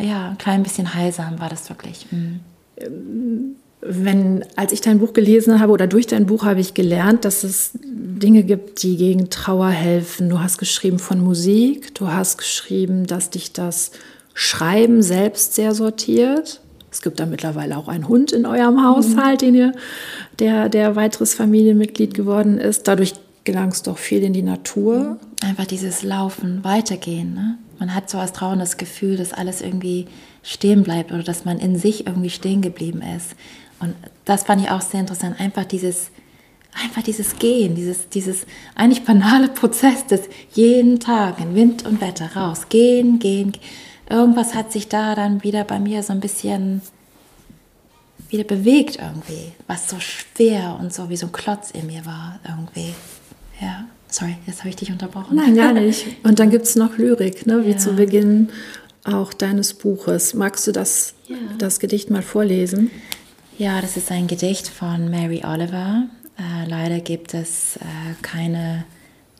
ja, 0.00 0.30
ein 0.30 0.38
klein 0.38 0.62
bisschen 0.62 0.94
heilsam 0.94 1.38
war 1.40 1.50
das 1.50 1.68
wirklich. 1.68 2.06
Mhm. 2.10 2.40
Wenn, 3.82 4.46
als 4.56 4.72
ich 4.72 4.80
dein 4.80 4.98
Buch 4.98 5.12
gelesen 5.12 5.60
habe 5.60 5.72
oder 5.72 5.86
durch 5.86 6.06
dein 6.06 6.24
Buch 6.24 6.46
habe 6.46 6.60
ich 6.60 6.72
gelernt, 6.72 7.26
dass 7.26 7.44
es 7.44 7.72
Dinge 7.74 8.44
gibt, 8.44 8.82
die 8.82 8.96
gegen 8.96 9.28
Trauer 9.28 9.68
helfen. 9.68 10.30
Du 10.30 10.40
hast 10.40 10.56
geschrieben 10.56 10.98
von 10.98 11.20
Musik, 11.20 11.94
du 11.94 12.08
hast 12.08 12.38
geschrieben, 12.38 13.06
dass 13.06 13.28
dich 13.28 13.52
das 13.52 13.90
Schreiben 14.32 15.02
selbst 15.02 15.54
sehr 15.54 15.74
sortiert. 15.74 16.62
Es 16.90 17.02
gibt 17.02 17.20
da 17.20 17.26
mittlerweile 17.26 17.76
auch 17.76 17.88
einen 17.88 18.08
Hund 18.08 18.32
in 18.32 18.46
eurem 18.46 18.82
Haushalt, 18.82 19.42
mhm. 19.42 19.46
den 19.46 19.54
ihr, 19.54 19.72
der, 20.38 20.70
der 20.70 20.96
weiteres 20.96 21.34
Familienmitglied 21.34 22.14
geworden 22.14 22.56
ist. 22.56 22.88
Dadurch 22.88 23.12
gelangst 23.44 23.86
doch 23.86 23.98
viel 23.98 24.22
in 24.22 24.32
die 24.32 24.42
Natur. 24.42 25.18
Einfach 25.42 25.66
dieses 25.66 26.02
Laufen, 26.02 26.64
Weitergehen. 26.64 27.34
Ne? 27.34 27.58
Man 27.78 27.94
hat 27.94 28.10
so 28.10 28.18
als 28.18 28.32
Trauer 28.32 28.56
das 28.56 28.76
Gefühl, 28.76 29.16
dass 29.16 29.32
alles 29.32 29.60
irgendwie 29.60 30.06
stehen 30.42 30.82
bleibt 30.82 31.12
oder 31.12 31.22
dass 31.22 31.44
man 31.44 31.58
in 31.58 31.76
sich 31.78 32.06
irgendwie 32.06 32.30
stehen 32.30 32.62
geblieben 32.62 33.02
ist. 33.16 33.36
Und 33.80 33.94
das 34.24 34.44
fand 34.44 34.62
ich 34.62 34.70
auch 34.70 34.80
sehr 34.80 35.00
interessant. 35.00 35.38
Einfach 35.38 35.64
dieses, 35.64 36.10
einfach 36.82 37.02
dieses 37.02 37.38
Gehen, 37.38 37.74
dieses, 37.74 38.08
dieses 38.08 38.46
eigentlich 38.74 39.04
banale 39.04 39.48
Prozess 39.48 40.06
des 40.06 40.22
jeden 40.52 41.00
Tag 41.00 41.40
in 41.40 41.54
Wind 41.54 41.84
und 41.86 42.00
Wetter 42.00 42.34
raus. 42.34 42.68
Gehen, 42.68 43.18
gehen. 43.18 43.52
Irgendwas 44.08 44.54
hat 44.54 44.72
sich 44.72 44.88
da 44.88 45.14
dann 45.14 45.42
wieder 45.42 45.64
bei 45.64 45.78
mir 45.78 46.02
so 46.02 46.12
ein 46.12 46.20
bisschen 46.20 46.82
wieder 48.28 48.44
bewegt 48.44 48.96
irgendwie, 48.96 49.52
was 49.66 49.88
so 49.88 50.00
schwer 50.00 50.76
und 50.80 50.92
so 50.92 51.08
wie 51.08 51.16
so 51.16 51.26
ein 51.26 51.32
Klotz 51.32 51.70
in 51.70 51.86
mir 51.86 52.04
war 52.04 52.40
irgendwie. 52.46 52.94
Ja, 53.64 53.86
sorry, 54.08 54.36
jetzt 54.46 54.58
habe 54.60 54.68
ich 54.68 54.76
dich 54.76 54.92
unterbrochen. 54.92 55.36
Nein, 55.36 55.56
gar 55.56 55.72
nicht. 55.72 56.04
Und 56.22 56.38
dann 56.38 56.50
gibt 56.50 56.66
es 56.66 56.76
noch 56.76 56.98
Lyrik, 56.98 57.46
ne, 57.46 57.64
wie 57.64 57.70
ja. 57.70 57.78
zu 57.78 57.94
Beginn 57.94 58.50
auch 59.04 59.32
deines 59.32 59.72
Buches. 59.72 60.34
Magst 60.34 60.66
du 60.66 60.72
das, 60.72 61.14
ja. 61.28 61.36
das 61.56 61.80
Gedicht 61.80 62.10
mal 62.10 62.20
vorlesen? 62.20 62.90
Ja, 63.56 63.80
das 63.80 63.96
ist 63.96 64.10
ein 64.10 64.26
Gedicht 64.26 64.68
von 64.68 65.10
Mary 65.10 65.42
Oliver. 65.46 66.04
Äh, 66.36 66.68
leider 66.68 67.00
gibt 67.00 67.32
es 67.32 67.76
äh, 67.76 67.80
keine 68.20 68.84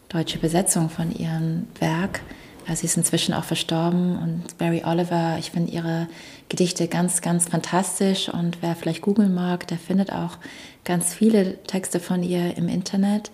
deutsche 0.08 0.38
Besetzung 0.38 0.88
von 0.88 1.14
ihrem 1.14 1.66
Werk. 1.80 2.20
Äh, 2.66 2.76
sie 2.76 2.86
ist 2.86 2.96
inzwischen 2.96 3.34
auch 3.34 3.44
verstorben 3.44 4.16
und 4.18 4.58
Mary 4.58 4.84
Oliver, 4.86 5.36
ich 5.38 5.50
finde 5.50 5.70
ihre 5.72 6.08
Gedichte 6.48 6.88
ganz, 6.88 7.20
ganz 7.20 7.48
fantastisch 7.48 8.30
und 8.30 8.58
wer 8.62 8.74
vielleicht 8.74 9.02
googeln 9.02 9.34
mag, 9.34 9.66
der 9.66 9.78
findet 9.78 10.12
auch 10.12 10.38
ganz 10.84 11.12
viele 11.12 11.62
Texte 11.64 12.00
von 12.00 12.22
ihr 12.22 12.56
im 12.56 12.68
Internet. 12.68 13.30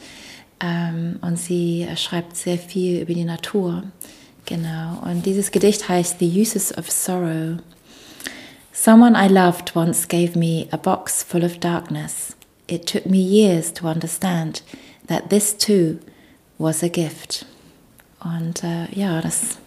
Ähm, 0.60 1.18
und 1.22 1.38
sie 1.38 1.86
schreibt 1.96 2.36
sehr 2.36 2.58
viel 2.58 3.00
über 3.00 3.14
die 3.14 3.24
Natur. 3.24 3.84
Genau. 4.46 4.98
Und 5.02 5.24
dieses 5.26 5.50
Gedicht 5.50 5.88
heißt 5.88 6.18
The 6.18 6.40
Uses 6.40 6.76
of 6.76 6.90
Sorrow. 6.90 7.58
Someone 8.72 9.14
I 9.14 9.28
loved 9.28 9.74
once 9.74 10.06
gave 10.06 10.38
me 10.38 10.66
a 10.70 10.76
box 10.76 11.22
full 11.22 11.44
of 11.44 11.58
darkness. 11.58 12.34
It 12.66 12.86
took 12.86 13.06
me 13.06 13.18
years 13.18 13.72
to 13.74 13.86
understand 13.88 14.62
that 15.06 15.28
this 15.30 15.56
too 15.56 15.98
was 16.58 16.82
a 16.82 16.88
gift. 16.88 17.46
Und 18.22 18.62
äh, 18.62 18.86
ja, 18.92 19.20
das, 19.20 19.58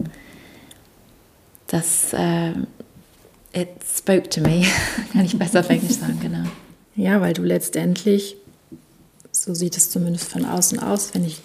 das, 1.66 2.12
äh, 2.12 2.52
it 3.52 3.68
spoke 3.84 4.28
to 4.30 4.40
me, 4.40 4.64
kann 5.12 5.24
ich 5.24 5.36
besser 5.38 5.60
auf 5.60 5.70
Englisch 5.70 5.96
sagen, 5.96 6.18
genau. 6.20 6.48
Ja, 6.96 7.20
weil 7.20 7.34
du 7.34 7.42
letztendlich 7.42 8.36
so 9.44 9.52
sieht 9.52 9.76
es 9.76 9.90
zumindest 9.90 10.26
von 10.30 10.46
außen 10.46 10.78
aus, 10.78 11.12
wenn 11.12 11.22
ich, 11.24 11.42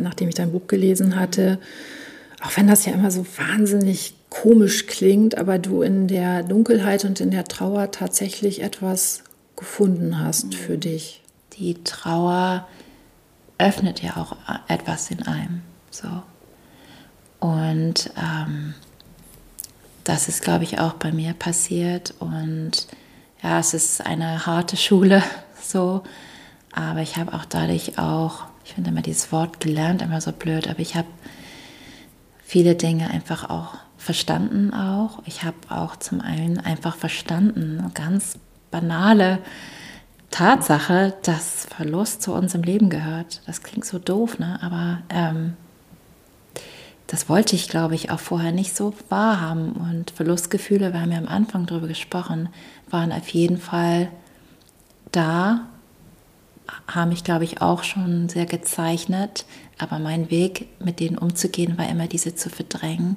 nachdem 0.00 0.30
ich 0.30 0.34
dein 0.34 0.52
Buch 0.52 0.66
gelesen 0.66 1.16
hatte, 1.16 1.58
auch 2.42 2.56
wenn 2.56 2.66
das 2.66 2.86
ja 2.86 2.94
immer 2.94 3.10
so 3.10 3.26
wahnsinnig 3.36 4.14
komisch 4.30 4.86
klingt, 4.86 5.36
aber 5.36 5.58
du 5.58 5.82
in 5.82 6.08
der 6.08 6.42
Dunkelheit 6.42 7.04
und 7.04 7.20
in 7.20 7.30
der 7.30 7.44
Trauer 7.44 7.90
tatsächlich 7.90 8.62
etwas 8.62 9.24
gefunden 9.56 10.20
hast 10.20 10.54
für 10.54 10.78
dich. 10.78 11.22
Die 11.58 11.82
Trauer 11.84 12.66
öffnet 13.58 14.02
ja 14.02 14.16
auch 14.16 14.36
etwas 14.68 15.10
in 15.10 15.22
einem. 15.24 15.60
So. 15.90 16.08
Und 17.40 18.10
ähm, 18.16 18.72
das 20.04 20.28
ist, 20.28 20.40
glaube 20.40 20.64
ich, 20.64 20.78
auch 20.78 20.94
bei 20.94 21.12
mir 21.12 21.34
passiert. 21.34 22.14
Und 22.20 22.86
ja, 23.42 23.58
es 23.58 23.74
ist 23.74 24.06
eine 24.06 24.46
harte 24.46 24.78
Schule, 24.78 25.22
so. 25.62 26.02
Aber 26.72 27.00
ich 27.00 27.16
habe 27.16 27.32
auch 27.32 27.44
dadurch 27.44 27.98
auch, 27.98 28.44
ich 28.64 28.74
finde 28.74 28.90
immer 28.90 29.02
dieses 29.02 29.32
Wort 29.32 29.60
gelernt 29.60 30.02
immer 30.02 30.20
so 30.20 30.32
blöd, 30.32 30.68
aber 30.68 30.80
ich 30.80 30.94
habe 30.94 31.08
viele 32.42 32.74
Dinge 32.74 33.10
einfach 33.10 33.50
auch 33.50 33.74
verstanden 33.96 34.72
auch. 34.72 35.22
Ich 35.26 35.42
habe 35.42 35.56
auch 35.68 35.96
zum 35.96 36.20
einen 36.20 36.58
einfach 36.58 36.96
verstanden, 36.96 37.78
eine 37.80 37.90
ganz 37.90 38.38
banale 38.70 39.38
Tatsache, 40.30 41.14
dass 41.22 41.66
Verlust 41.66 42.22
zu 42.22 42.32
unserem 42.32 42.62
Leben 42.62 42.90
gehört. 42.90 43.42
Das 43.46 43.62
klingt 43.62 43.84
so 43.84 43.98
doof, 43.98 44.38
ne? 44.38 44.58
aber 44.62 45.02
ähm, 45.08 45.54
das 47.06 47.28
wollte 47.30 47.56
ich, 47.56 47.68
glaube 47.68 47.94
ich, 47.94 48.10
auch 48.10 48.20
vorher 48.20 48.52
nicht 48.52 48.76
so 48.76 48.94
wahrhaben. 49.08 49.72
Und 49.72 50.10
Verlustgefühle, 50.10 50.92
wir 50.92 51.00
haben 51.00 51.12
ja 51.12 51.18
am 51.18 51.28
Anfang 51.28 51.64
darüber 51.64 51.88
gesprochen, 51.88 52.50
waren 52.90 53.12
auf 53.12 53.28
jeden 53.28 53.56
Fall 53.56 54.10
da 55.10 55.66
haben 56.86 57.10
mich, 57.10 57.24
glaube 57.24 57.44
ich, 57.44 57.60
auch 57.60 57.82
schon 57.82 58.28
sehr 58.28 58.46
gezeichnet. 58.46 59.44
Aber 59.78 59.98
mein 59.98 60.30
Weg, 60.30 60.68
mit 60.80 61.00
denen 61.00 61.18
umzugehen, 61.18 61.78
war 61.78 61.88
immer 61.88 62.06
diese 62.06 62.34
zu 62.34 62.50
verdrängen. 62.50 63.16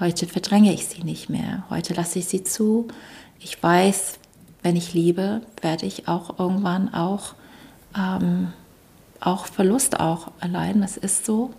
Heute 0.00 0.26
verdränge 0.26 0.72
ich 0.72 0.86
sie 0.86 1.02
nicht 1.02 1.30
mehr. 1.30 1.64
Heute 1.70 1.94
lasse 1.94 2.18
ich 2.18 2.26
sie 2.26 2.44
zu. 2.44 2.88
Ich 3.38 3.62
weiß, 3.62 4.18
wenn 4.62 4.76
ich 4.76 4.94
liebe, 4.94 5.42
werde 5.60 5.86
ich 5.86 6.08
auch 6.08 6.38
irgendwann 6.38 6.92
auch, 6.92 7.34
ähm, 7.96 8.52
auch 9.20 9.46
Verlust 9.46 10.00
auch 10.00 10.28
erleiden. 10.40 10.82
Das 10.82 10.96
ist 10.96 11.24
so. 11.24 11.50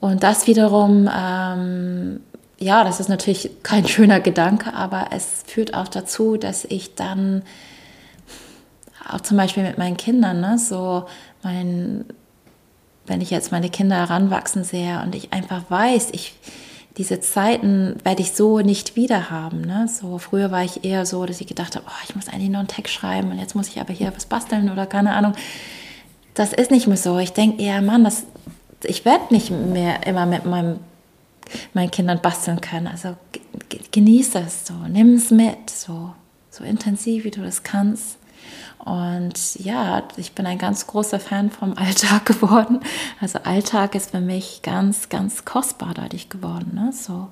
Und 0.00 0.22
das 0.22 0.46
wiederum, 0.46 1.08
ähm, 1.14 2.20
ja, 2.58 2.84
das 2.84 3.00
ist 3.00 3.08
natürlich 3.08 3.50
kein 3.62 3.88
schöner 3.88 4.20
Gedanke, 4.20 4.74
aber 4.74 5.08
es 5.12 5.44
führt 5.46 5.74
auch 5.74 5.88
dazu, 5.88 6.36
dass 6.36 6.64
ich 6.64 6.94
dann 6.94 7.42
auch 9.08 9.20
zum 9.20 9.36
Beispiel 9.36 9.62
mit 9.62 9.78
meinen 9.78 9.96
Kindern, 9.96 10.40
ne? 10.40 10.58
so 10.58 11.04
mein, 11.42 12.04
wenn 13.06 13.20
ich 13.20 13.30
jetzt 13.30 13.52
meine 13.52 13.70
Kinder 13.70 13.96
heranwachsen 13.96 14.64
sehe 14.64 15.02
und 15.02 15.14
ich 15.14 15.32
einfach 15.32 15.62
weiß, 15.68 16.08
ich, 16.12 16.34
diese 16.96 17.20
Zeiten 17.20 17.96
werde 18.04 18.22
ich 18.22 18.32
so 18.32 18.60
nicht 18.60 18.96
wieder 18.96 19.30
haben. 19.30 19.62
Ne? 19.62 19.88
So 19.88 20.18
früher 20.18 20.50
war 20.50 20.62
ich 20.62 20.84
eher 20.84 21.06
so, 21.06 21.26
dass 21.26 21.40
ich 21.40 21.46
gedacht 21.46 21.76
habe, 21.76 21.84
oh, 21.88 22.04
ich 22.08 22.14
muss 22.14 22.28
eigentlich 22.28 22.50
noch 22.50 22.60
einen 22.60 22.68
Text 22.68 22.94
schreiben 22.94 23.30
und 23.30 23.38
jetzt 23.38 23.54
muss 23.54 23.68
ich 23.68 23.80
aber 23.80 23.92
hier 23.92 24.12
was 24.14 24.26
basteln 24.26 24.70
oder 24.70 24.86
keine 24.86 25.12
Ahnung. 25.12 25.34
Das 26.34 26.52
ist 26.52 26.70
nicht 26.70 26.86
mehr 26.86 26.96
so. 26.96 27.18
Ich 27.18 27.32
denke 27.32 27.62
eher, 27.62 27.82
Mann, 27.82 28.04
das, 28.04 28.24
ich 28.84 29.04
werde 29.04 29.32
nicht 29.32 29.50
mehr 29.50 30.06
immer 30.06 30.26
mit 30.26 30.46
meinem, 30.46 30.80
meinen 31.74 31.90
Kindern 31.90 32.20
basteln 32.20 32.60
können. 32.60 32.86
Also 32.86 33.16
genieße 33.92 34.38
es 34.38 34.66
so, 34.66 34.74
nimm 34.88 35.14
es 35.14 35.30
mit, 35.30 35.70
so, 35.70 36.12
so 36.50 36.64
intensiv 36.64 37.24
wie 37.24 37.30
du 37.30 37.42
das 37.42 37.62
kannst. 37.62 38.18
Und 38.84 39.54
ja, 39.56 40.02
ich 40.18 40.32
bin 40.32 40.46
ein 40.46 40.58
ganz 40.58 40.86
großer 40.86 41.18
Fan 41.18 41.50
vom 41.50 41.76
Alltag 41.76 42.26
geworden. 42.26 42.80
Also 43.20 43.38
Alltag 43.40 43.94
ist 43.94 44.10
für 44.10 44.20
mich 44.20 44.60
ganz, 44.62 45.08
ganz 45.08 45.44
kostbar 45.44 45.94
dadurch 45.94 46.28
geworden. 46.28 46.72
Ne? 46.74 46.92
So. 46.92 47.28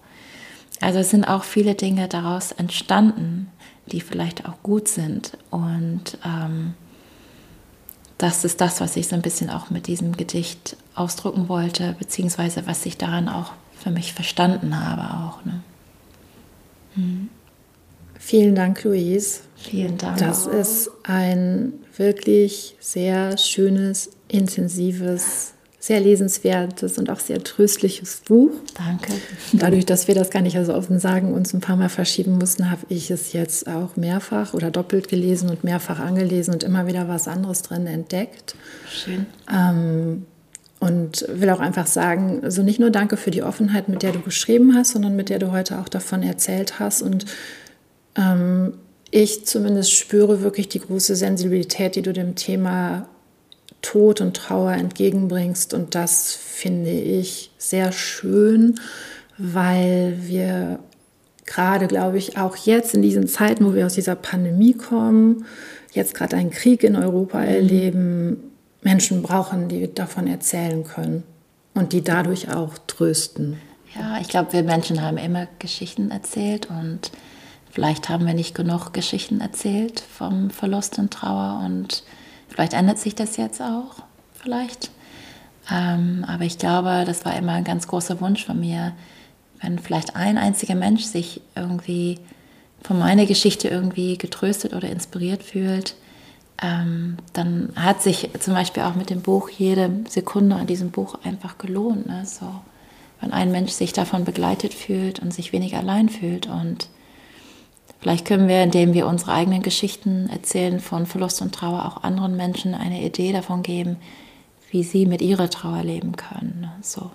Also 0.80 1.00
es 1.00 1.10
sind 1.10 1.24
auch 1.24 1.44
viele 1.44 1.74
Dinge 1.74 2.08
daraus 2.08 2.52
entstanden, 2.52 3.50
die 3.86 4.00
vielleicht 4.00 4.48
auch 4.48 4.62
gut 4.62 4.88
sind. 4.88 5.36
Und 5.50 6.18
ähm, 6.24 6.74
das 8.16 8.44
ist 8.44 8.60
das, 8.60 8.80
was 8.80 8.96
ich 8.96 9.08
so 9.08 9.14
ein 9.14 9.22
bisschen 9.22 9.50
auch 9.50 9.68
mit 9.68 9.88
diesem 9.88 10.16
Gedicht 10.16 10.76
ausdrücken 10.94 11.48
wollte, 11.48 11.94
beziehungsweise 11.98 12.66
was 12.66 12.86
ich 12.86 12.96
daran 12.96 13.28
auch 13.28 13.52
für 13.78 13.90
mich 13.90 14.14
verstanden 14.14 14.78
habe 14.78 15.02
auch. 15.02 15.44
Ne? 15.44 15.60
Hm. 16.94 17.28
Vielen 18.18 18.54
Dank, 18.54 18.84
Louise. 18.84 19.40
Vielen 19.68 19.98
Dank. 19.98 20.18
Das 20.18 20.46
ist 20.46 20.90
ein 21.04 21.74
wirklich 21.96 22.76
sehr 22.80 23.36
schönes, 23.38 24.10
intensives, 24.28 25.54
sehr 25.78 26.00
lesenswertes 26.00 26.98
und 26.98 27.10
auch 27.10 27.18
sehr 27.18 27.42
tröstliches 27.42 28.22
Buch. 28.24 28.50
Danke. 28.74 29.12
Dadurch, 29.52 29.84
dass 29.84 30.06
wir 30.06 30.14
das 30.14 30.30
gar 30.30 30.40
nicht 30.40 30.56
so 30.64 30.74
offen 30.74 31.00
sagen, 31.00 31.34
uns 31.34 31.52
ein 31.52 31.60
paar 31.60 31.76
Mal 31.76 31.88
verschieben 31.88 32.38
mussten, 32.38 32.70
habe 32.70 32.82
ich 32.88 33.10
es 33.10 33.32
jetzt 33.32 33.68
auch 33.68 33.96
mehrfach 33.96 34.54
oder 34.54 34.70
doppelt 34.70 35.08
gelesen 35.08 35.50
und 35.50 35.64
mehrfach 35.64 35.98
angelesen 35.98 36.54
und 36.54 36.62
immer 36.62 36.86
wieder 36.86 37.08
was 37.08 37.26
anderes 37.26 37.62
drin 37.62 37.86
entdeckt. 37.86 38.54
Schön. 38.88 39.26
Ähm, 39.52 40.26
und 40.78 41.24
will 41.28 41.50
auch 41.50 41.60
einfach 41.60 41.86
sagen, 41.86 42.38
so 42.40 42.44
also 42.46 42.62
nicht 42.62 42.80
nur 42.80 42.90
danke 42.90 43.16
für 43.16 43.30
die 43.30 43.42
Offenheit, 43.42 43.88
mit 43.88 44.02
der 44.02 44.12
du 44.12 44.20
geschrieben 44.20 44.74
hast, 44.74 44.92
sondern 44.92 45.14
mit 45.16 45.28
der 45.28 45.38
du 45.38 45.50
heute 45.52 45.78
auch 45.78 45.88
davon 45.88 46.22
erzählt 46.22 46.78
hast. 46.80 47.02
Und 47.02 47.24
ähm, 48.16 48.74
ich 49.12 49.44
zumindest 49.44 49.92
spüre 49.92 50.40
wirklich 50.40 50.68
die 50.68 50.80
große 50.80 51.14
Sensibilität, 51.14 51.94
die 51.94 52.02
du 52.02 52.14
dem 52.14 52.34
Thema 52.34 53.06
Tod 53.82 54.22
und 54.22 54.34
Trauer 54.34 54.72
entgegenbringst. 54.72 55.74
Und 55.74 55.94
das 55.94 56.32
finde 56.32 56.90
ich 56.90 57.50
sehr 57.58 57.92
schön, 57.92 58.80
weil 59.36 60.16
wir 60.22 60.78
gerade, 61.44 61.88
glaube 61.88 62.16
ich, 62.16 62.38
auch 62.38 62.56
jetzt 62.56 62.94
in 62.94 63.02
diesen 63.02 63.28
Zeiten, 63.28 63.66
wo 63.66 63.74
wir 63.74 63.84
aus 63.84 63.94
dieser 63.94 64.14
Pandemie 64.14 64.72
kommen, 64.72 65.44
jetzt 65.92 66.14
gerade 66.14 66.36
einen 66.36 66.50
Krieg 66.50 66.82
in 66.82 66.96
Europa 66.96 67.38
mhm. 67.38 67.48
erleben, 67.48 68.36
Menschen 68.80 69.22
brauchen, 69.22 69.68
die 69.68 69.92
davon 69.92 70.26
erzählen 70.26 70.84
können 70.84 71.22
und 71.74 71.92
die 71.92 72.02
dadurch 72.02 72.50
auch 72.50 72.78
trösten. 72.86 73.58
Ja, 73.94 74.18
ich 74.22 74.28
glaube, 74.28 74.54
wir 74.54 74.62
Menschen 74.62 75.02
haben 75.02 75.18
immer 75.18 75.48
Geschichten 75.58 76.10
erzählt 76.10 76.68
und 76.70 77.10
vielleicht 77.72 78.08
haben 78.08 78.26
wir 78.26 78.34
nicht 78.34 78.54
genug 78.54 78.92
Geschichten 78.92 79.40
erzählt 79.40 80.00
vom 80.00 80.50
Verlust 80.50 80.98
und 80.98 81.12
Trauer 81.12 81.62
und 81.64 82.04
vielleicht 82.48 82.74
ändert 82.74 82.98
sich 82.98 83.14
das 83.14 83.36
jetzt 83.36 83.60
auch, 83.60 83.96
vielleicht. 84.34 84.90
Ähm, 85.70 86.24
aber 86.28 86.44
ich 86.44 86.58
glaube, 86.58 87.04
das 87.06 87.24
war 87.24 87.36
immer 87.36 87.52
ein 87.52 87.64
ganz 87.64 87.88
großer 87.88 88.20
Wunsch 88.20 88.44
von 88.44 88.60
mir, 88.60 88.92
wenn 89.60 89.78
vielleicht 89.78 90.16
ein 90.16 90.38
einziger 90.38 90.74
Mensch 90.74 91.04
sich 91.04 91.40
irgendwie 91.54 92.18
von 92.82 92.98
meiner 92.98 93.26
Geschichte 93.26 93.68
irgendwie 93.68 94.18
getröstet 94.18 94.74
oder 94.74 94.88
inspiriert 94.88 95.42
fühlt, 95.42 95.94
ähm, 96.60 97.16
dann 97.32 97.72
hat 97.76 98.02
sich 98.02 98.30
zum 98.40 98.54
Beispiel 98.54 98.82
auch 98.82 98.94
mit 98.94 99.10
dem 99.10 99.22
Buch 99.22 99.48
jede 99.50 99.90
Sekunde 100.08 100.56
an 100.56 100.66
diesem 100.66 100.90
Buch 100.90 101.16
einfach 101.24 101.58
gelohnt. 101.58 102.06
Ne? 102.06 102.24
So, 102.26 102.46
wenn 103.20 103.32
ein 103.32 103.52
Mensch 103.52 103.72
sich 103.72 103.92
davon 103.92 104.24
begleitet 104.24 104.74
fühlt 104.74 105.20
und 105.20 105.32
sich 105.32 105.52
weniger 105.52 105.78
allein 105.78 106.08
fühlt. 106.08 106.48
Und 106.48 106.88
vielleicht 108.02 108.26
können 108.26 108.48
wir, 108.48 108.62
indem 108.62 108.92
wir 108.92 109.06
unsere 109.06 109.32
eigenen 109.32 109.62
Geschichten 109.62 110.28
erzählen 110.28 110.80
von 110.80 111.06
Verlust 111.06 111.40
und 111.40 111.54
Trauer, 111.54 111.86
auch 111.86 112.02
anderen 112.02 112.36
Menschen 112.36 112.74
eine 112.74 113.00
Idee 113.02 113.32
davon 113.32 113.62
geben, 113.62 113.96
wie 114.70 114.82
sie 114.82 115.06
mit 115.06 115.22
ihrer 115.22 115.48
Trauer 115.48 115.82
leben 115.82 116.16
können. 116.16 116.58
Ne? 116.60 116.72
So. 116.82 117.10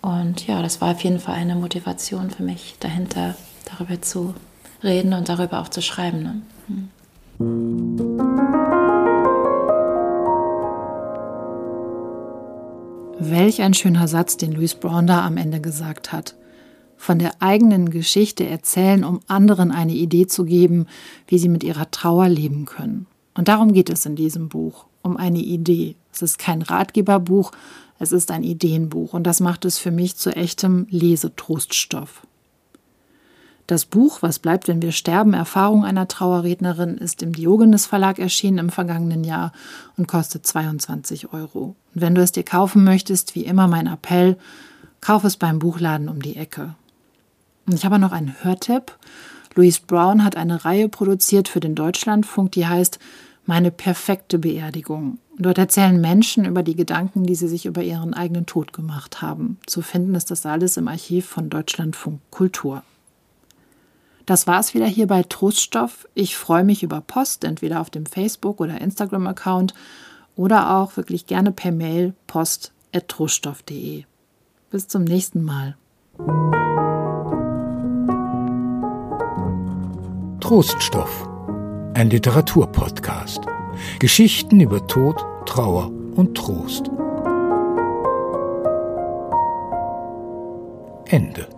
Und 0.00 0.46
ja, 0.46 0.62
das 0.62 0.80
war 0.80 0.92
auf 0.92 1.00
jeden 1.04 1.20
Fall 1.20 1.34
eine 1.34 1.54
Motivation 1.54 2.30
für 2.30 2.42
mich, 2.42 2.76
dahinter 2.80 3.36
darüber 3.64 4.00
zu 4.00 4.34
reden 4.82 5.12
und 5.12 5.28
darüber 5.28 5.60
auch 5.60 5.68
zu 5.68 5.82
schreiben. 5.82 6.22
Ne? 6.22 6.42
Hm. 6.68 6.88
Welch 13.20 13.60
ein 13.60 13.74
schöner 13.74 14.08
Satz, 14.08 14.36
den 14.36 14.52
Louis 14.52 14.74
Brown 14.74 15.06
da 15.06 15.26
am 15.26 15.36
Ende 15.36 15.60
gesagt 15.60 16.12
hat. 16.12 16.34
Von 16.98 17.18
der 17.18 17.40
eigenen 17.40 17.90
Geschichte 17.90 18.46
erzählen, 18.46 19.04
um 19.04 19.20
anderen 19.28 19.72
eine 19.72 19.94
Idee 19.94 20.26
zu 20.26 20.44
geben, 20.44 20.86
wie 21.26 21.38
sie 21.38 21.48
mit 21.48 21.64
ihrer 21.64 21.90
Trauer 21.90 22.28
leben 22.28 22.66
können. 22.66 23.06
Und 23.34 23.48
darum 23.48 23.72
geht 23.72 23.88
es 23.88 24.04
in 24.04 24.16
diesem 24.16 24.48
Buch, 24.48 24.84
um 25.02 25.16
eine 25.16 25.38
Idee. 25.38 25.94
Es 26.12 26.22
ist 26.22 26.38
kein 26.38 26.60
Ratgeberbuch, 26.60 27.52
es 27.98 28.12
ist 28.12 28.30
ein 28.30 28.42
Ideenbuch 28.42 29.12
und 29.14 29.24
das 29.24 29.40
macht 29.40 29.64
es 29.64 29.78
für 29.78 29.90
mich 29.90 30.16
zu 30.16 30.34
echtem 30.34 30.86
Lesetroststoff. 30.90 32.26
Das 33.68 33.84
Buch 33.84 34.22
Was 34.22 34.38
bleibt, 34.38 34.66
wenn 34.66 34.80
wir 34.80 34.92
sterben? 34.92 35.34
Erfahrung 35.34 35.84
einer 35.84 36.08
Trauerrednerin 36.08 36.96
ist 36.96 37.22
im 37.22 37.34
Diogenes 37.34 37.84
Verlag 37.84 38.18
erschienen 38.18 38.58
im 38.58 38.70
vergangenen 38.70 39.24
Jahr 39.24 39.52
und 39.96 40.08
kostet 40.08 40.46
22 40.46 41.34
Euro. 41.34 41.76
Und 41.94 42.00
wenn 42.00 42.14
du 42.14 42.22
es 42.22 42.32
dir 42.32 42.44
kaufen 42.44 42.82
möchtest, 42.82 43.34
wie 43.34 43.44
immer 43.44 43.68
mein 43.68 43.86
Appell, 43.86 44.38
kauf 45.02 45.22
es 45.24 45.36
beim 45.36 45.58
Buchladen 45.58 46.08
um 46.08 46.22
die 46.22 46.36
Ecke. 46.36 46.76
Und 47.68 47.74
ich 47.74 47.84
habe 47.84 47.98
noch 47.98 48.12
einen 48.12 48.34
Hörtipp. 48.42 48.96
Louise 49.54 49.80
Brown 49.86 50.24
hat 50.24 50.36
eine 50.36 50.64
Reihe 50.64 50.88
produziert 50.88 51.48
für 51.48 51.60
den 51.60 51.74
Deutschlandfunk, 51.74 52.52
die 52.52 52.66
heißt 52.66 52.98
Meine 53.44 53.70
perfekte 53.70 54.38
Beerdigung. 54.38 55.18
Dort 55.38 55.58
erzählen 55.58 56.00
Menschen 56.00 56.44
über 56.44 56.62
die 56.62 56.74
Gedanken, 56.74 57.24
die 57.24 57.34
sie 57.34 57.46
sich 57.46 57.66
über 57.66 57.82
ihren 57.82 58.14
eigenen 58.14 58.46
Tod 58.46 58.72
gemacht 58.72 59.22
haben. 59.22 59.58
Zu 59.66 59.82
finden 59.82 60.14
ist 60.14 60.30
das 60.30 60.46
alles 60.46 60.76
im 60.76 60.88
Archiv 60.88 61.26
von 61.26 61.50
Deutschlandfunk 61.50 62.20
Kultur. 62.30 62.82
Das 64.26 64.46
war's 64.46 64.74
wieder 64.74 64.86
hier 64.86 65.06
bei 65.06 65.22
Troststoff. 65.22 66.08
Ich 66.14 66.36
freue 66.36 66.64
mich 66.64 66.82
über 66.82 67.00
Post, 67.00 67.44
entweder 67.44 67.80
auf 67.80 67.90
dem 67.90 68.04
Facebook- 68.04 68.60
oder 68.60 68.80
Instagram-Account 68.80 69.74
oder 70.36 70.76
auch 70.76 70.96
wirklich 70.96 71.26
gerne 71.26 71.52
per 71.52 71.72
Mail 71.72 72.14
post.troststoff.de. 72.26 74.04
Bis 74.70 74.88
zum 74.88 75.04
nächsten 75.04 75.42
Mal. 75.42 75.76
Troststoff, 80.48 81.28
ein 81.92 82.08
Literaturpodcast. 82.08 83.42
Geschichten 83.98 84.60
über 84.60 84.86
Tod, 84.86 85.22
Trauer 85.44 85.92
und 86.16 86.34
Trost. 86.34 86.90
Ende. 91.04 91.57